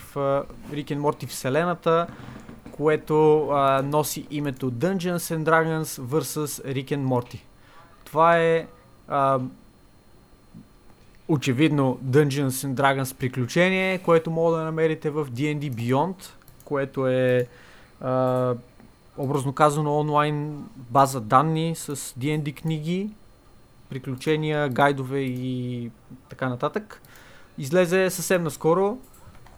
[0.73, 2.07] Рик and Морти вселената,
[2.82, 6.74] което а, носи името Dungeons and Dragons vs.
[6.74, 7.40] Rick and Morty.
[8.06, 8.68] Това е
[9.08, 9.40] а,
[11.28, 16.16] очевидно Dungeons and Dragons приключение, което мога да намерите в D&D Beyond,
[16.66, 17.48] което е
[18.02, 18.53] а,
[19.18, 23.10] образно казано онлайн база данни с D&D книги,
[23.90, 25.91] приключения, гайдове и
[26.30, 27.02] така нататък.
[27.58, 28.98] Излезе съвсем наскоро,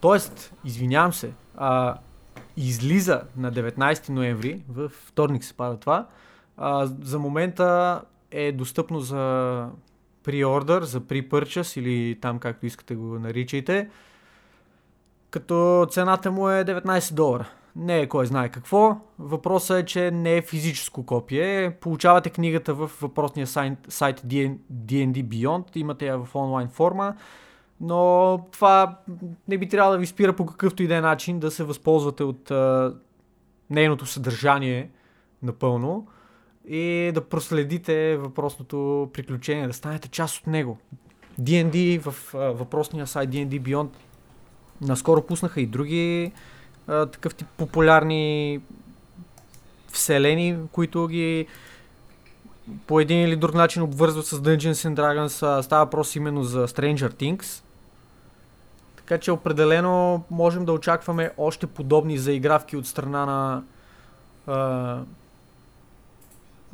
[0.02, 0.20] т.е.
[0.66, 1.95] извинявам се, а,
[2.58, 6.08] излиза на 19 ноември, в вторник се пада това.
[6.58, 8.02] А, за момента
[8.32, 9.68] е достъпно за
[10.24, 13.90] преордър, за pre-purchase или там както искате го наричайте.
[15.30, 17.50] Като цената му е 19 долара.
[17.76, 18.98] Не е кой знае какво.
[19.20, 21.78] Въпросът е, че не е физическо копие.
[21.82, 25.78] Получавате книгата в въпросния сайт, сайт D&D Beyond.
[25.78, 27.16] Имате я в онлайн форма.
[27.86, 29.00] Но това
[29.48, 32.24] не би трябвало да ви спира по какъвто и да е начин да се възползвате
[32.24, 32.94] от а,
[33.70, 34.90] нейното съдържание
[35.42, 36.08] напълно
[36.68, 40.78] и да проследите въпросното приключение, да станете част от него.
[41.42, 43.90] D&D в а, въпросния сайт D&D Beyond
[44.82, 46.32] наскоро пуснаха и други
[46.88, 48.60] а, такъв тип популярни
[49.88, 51.48] вселени, които ги
[52.88, 55.62] по един или друг начин обвързват с Dungeons and Dragons.
[55.62, 57.62] Става въпрос именно за Stranger Things.
[59.14, 63.64] Така че определено можем да очакваме още подобни заигравки от страна на
[64.48, 65.03] uh,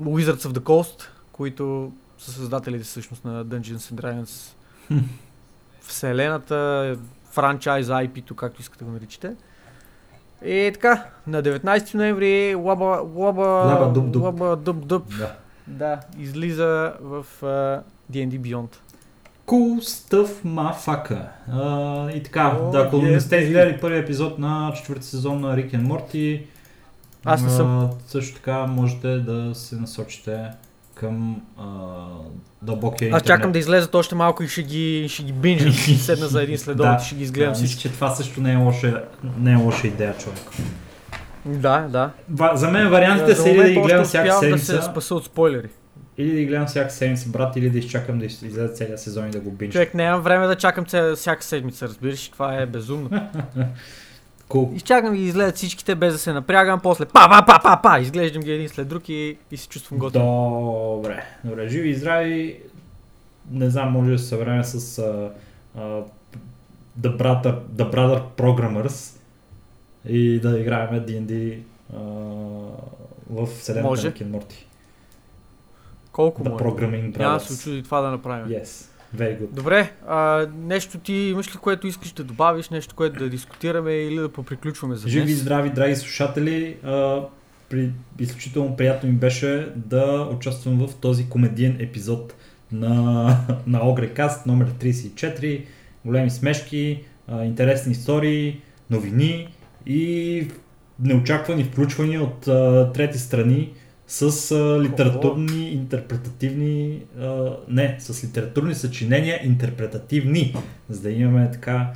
[0.01, 4.53] Wizards of the Coast, които са създателите всъщност на Dungeons and Dragons
[5.81, 6.97] вселената,
[7.31, 9.35] франчайз, IP-то, както искате го наричате.
[10.45, 14.23] И така, на 19 ноември Лаба, Лаба, Лаба Дуб Дуб.
[14.23, 15.35] Лаба Дуб Дуб Да.
[15.67, 18.88] да, излиза в uh, D&D Beyond.
[19.49, 20.29] Cool stuff.
[21.49, 23.41] Uh, и така, О, да, ако не yes, сте baby.
[23.41, 26.41] изгледали първи епизод на четвърти сезон на Rick and Morty,
[27.25, 27.89] Аз не съм.
[28.07, 30.45] също така можете да се насочите
[30.95, 31.63] към а,
[32.61, 33.25] дълбокия Аз интернет.
[33.25, 35.71] чакам да излезат още малко и ще ги, ще ги бинжа.
[35.71, 37.75] Ще седна за един следобед Да, и ще ги изгледам да, всички.
[37.77, 39.03] мисля, че това също не е лоша,
[39.39, 40.39] не е лоша идея, човек.
[41.45, 42.11] Да, да.
[42.57, 45.15] За мен вариантите За са или да ги гледам всяка успявам да седмица, се спаса
[45.15, 45.69] от спойлери.
[46.19, 49.27] Или да ги гледам всяка седмица, брат, или да изчакам да из- излезе целият сезон
[49.27, 49.73] и да го бинча.
[49.73, 53.09] Човек, нямам време да чакам ця- всяка седмица, разбираш, това е безумно.
[54.49, 54.75] Cool.
[54.75, 58.41] Изчакам ги излезат всичките без да се напрягам, после па па па па па, изглеждам
[58.41, 60.21] ги един след друг и, и се чувствам готов.
[60.95, 62.59] Добре, добре, живи и здрави.
[63.51, 65.31] Не знам, може да се съберем с а,
[65.75, 65.81] а,
[66.99, 69.15] The, Brother, The Brother Programmers
[70.05, 71.57] и да играем D&D
[71.89, 71.97] а,
[73.29, 74.65] в вселената на Ken Morty.
[76.19, 76.59] Колко The му е?
[76.59, 77.59] Programming Няма да се Brothers.
[77.59, 78.45] очуди това да направим.
[78.45, 78.85] Yes,
[79.15, 79.51] very good.
[79.51, 84.15] Добре, а, нещо ти имаш ли, което искаш да добавиш, нещо, което да дискутираме или
[84.15, 85.39] да поприключваме за Живи и днес?
[85.39, 86.77] здрави, драги слушатели.
[86.83, 87.21] А,
[87.69, 92.33] при, изключително приятно ми беше да участвам в този комедиен епизод
[92.71, 93.37] на,
[93.67, 95.65] на Огрекаст номер 34.
[96.05, 99.47] Големи смешки, а, интересни истории, новини
[99.85, 100.47] и
[100.99, 103.73] неочаквани включвания от а, трети страни
[104.09, 110.55] с а, литературни, интерпретативни, а, не, с литературни съчинения, интерпретативни,
[110.89, 111.93] за да имаме така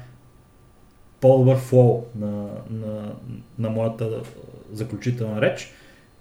[1.22, 3.14] по-добър флоу на, на,
[3.60, 4.22] на моята
[4.72, 5.72] заключителна реч.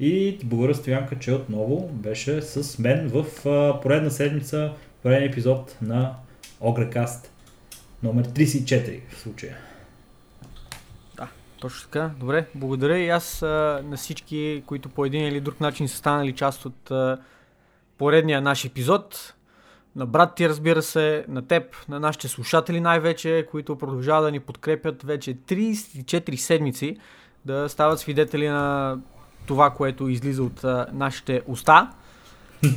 [0.01, 5.77] И ти благодаря, Стоянка, че отново беше с мен в а, поредна седмица, пореден епизод
[5.83, 6.15] на
[6.61, 7.31] Огрекаст
[8.03, 9.57] номер 34 в случая.
[11.63, 12.11] Точно така.
[12.21, 16.33] Добре, благодаря и аз а, на всички, които по един или друг начин са станали
[16.33, 17.19] част от а,
[17.99, 19.35] поредния наш епизод.
[19.97, 24.41] На брат ти, разбира се, на теб, на нашите слушатели най-вече, които продължават да ни
[24.41, 26.97] подкрепят вече 34 седмици,
[27.45, 28.99] да стават свидетели на
[29.47, 31.91] това, което излиза от а, нашите уста.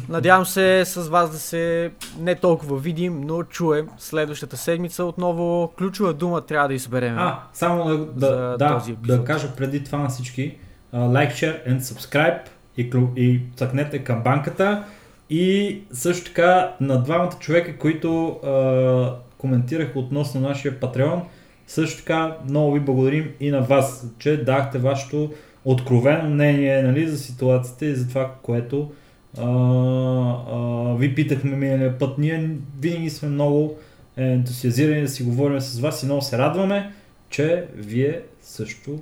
[0.09, 5.73] Надявам се с вас да се не толкова видим, но чуем следващата седмица отново.
[5.77, 7.17] Ключова дума трябва да изберем.
[7.17, 10.57] А, само да, да, да, да кажа преди това на всички.
[10.93, 12.39] Like, share and subscribe
[12.77, 14.83] и, и цъкнете към банката.
[15.29, 21.21] И също така на двамата човека, които а, коментираха относно нашия Патреон,
[21.67, 25.31] също така много ви благодарим и на вас, че дахте вашето
[25.65, 28.91] откровено мнение нали, за ситуацията и за това, което
[29.37, 32.17] а, а, ви питахме миналия път.
[32.17, 32.49] Ние
[32.79, 33.77] винаги сме много
[34.17, 36.91] ентусиазирани да си говорим с вас и много се радваме,
[37.29, 39.01] че вие също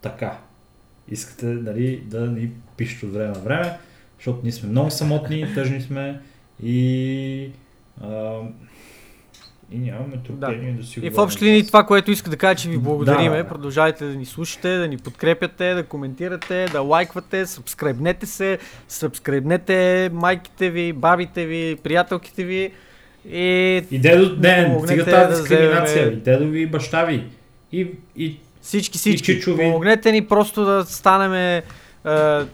[0.00, 0.38] така.
[1.10, 3.78] Искате нали, да ни пишете от време на време,
[4.18, 6.20] защото ние сме много самотни, тъжни сме
[6.62, 7.50] и,
[8.00, 8.40] а,
[9.72, 10.78] и нямаме търпение да.
[10.78, 13.36] да си И в общи линии това, което иска да кажа, че ви благодариме.
[13.36, 13.48] Да, да.
[13.48, 20.70] Продължавайте да ни слушате, да ни подкрепяте, да коментирате, да лайквате, сабскрайбнете се, сабскрайбнете майките
[20.70, 22.70] ви, бабите ви, приятелките ви.
[23.30, 26.02] И И дедо, Да не, стига тази да дискриминация.
[26.02, 27.24] вземем- И дедо ви, и баща ви.
[27.72, 27.86] И,
[28.16, 29.32] и всички, всички.
[29.32, 29.56] ви.
[29.56, 30.84] Помогнете ни просто да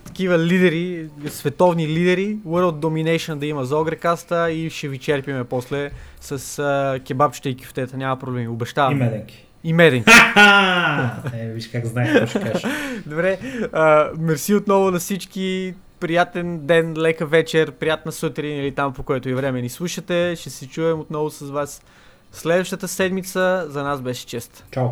[0.05, 5.91] такива лидери, световни лидери, World Domination да има за Огрекаста и ще ви черпиме после
[6.21, 8.93] с а, кебабчета и кюфтета, няма проблеми, обещавам.
[8.93, 9.47] и меденки.
[9.65, 10.13] И меденки.
[11.35, 12.63] Е, виж как знаеш какво ще кажеш.
[13.07, 13.39] Добре,
[13.73, 15.75] а, мерси отново на всички.
[16.01, 20.35] Приятен ден, лека вечер, приятна сутрин или там по което и време ни слушате.
[20.37, 21.83] Ще се чуем отново с вас
[22.33, 23.67] следващата седмица.
[23.69, 24.65] За нас беше чест.
[24.71, 24.89] Чао!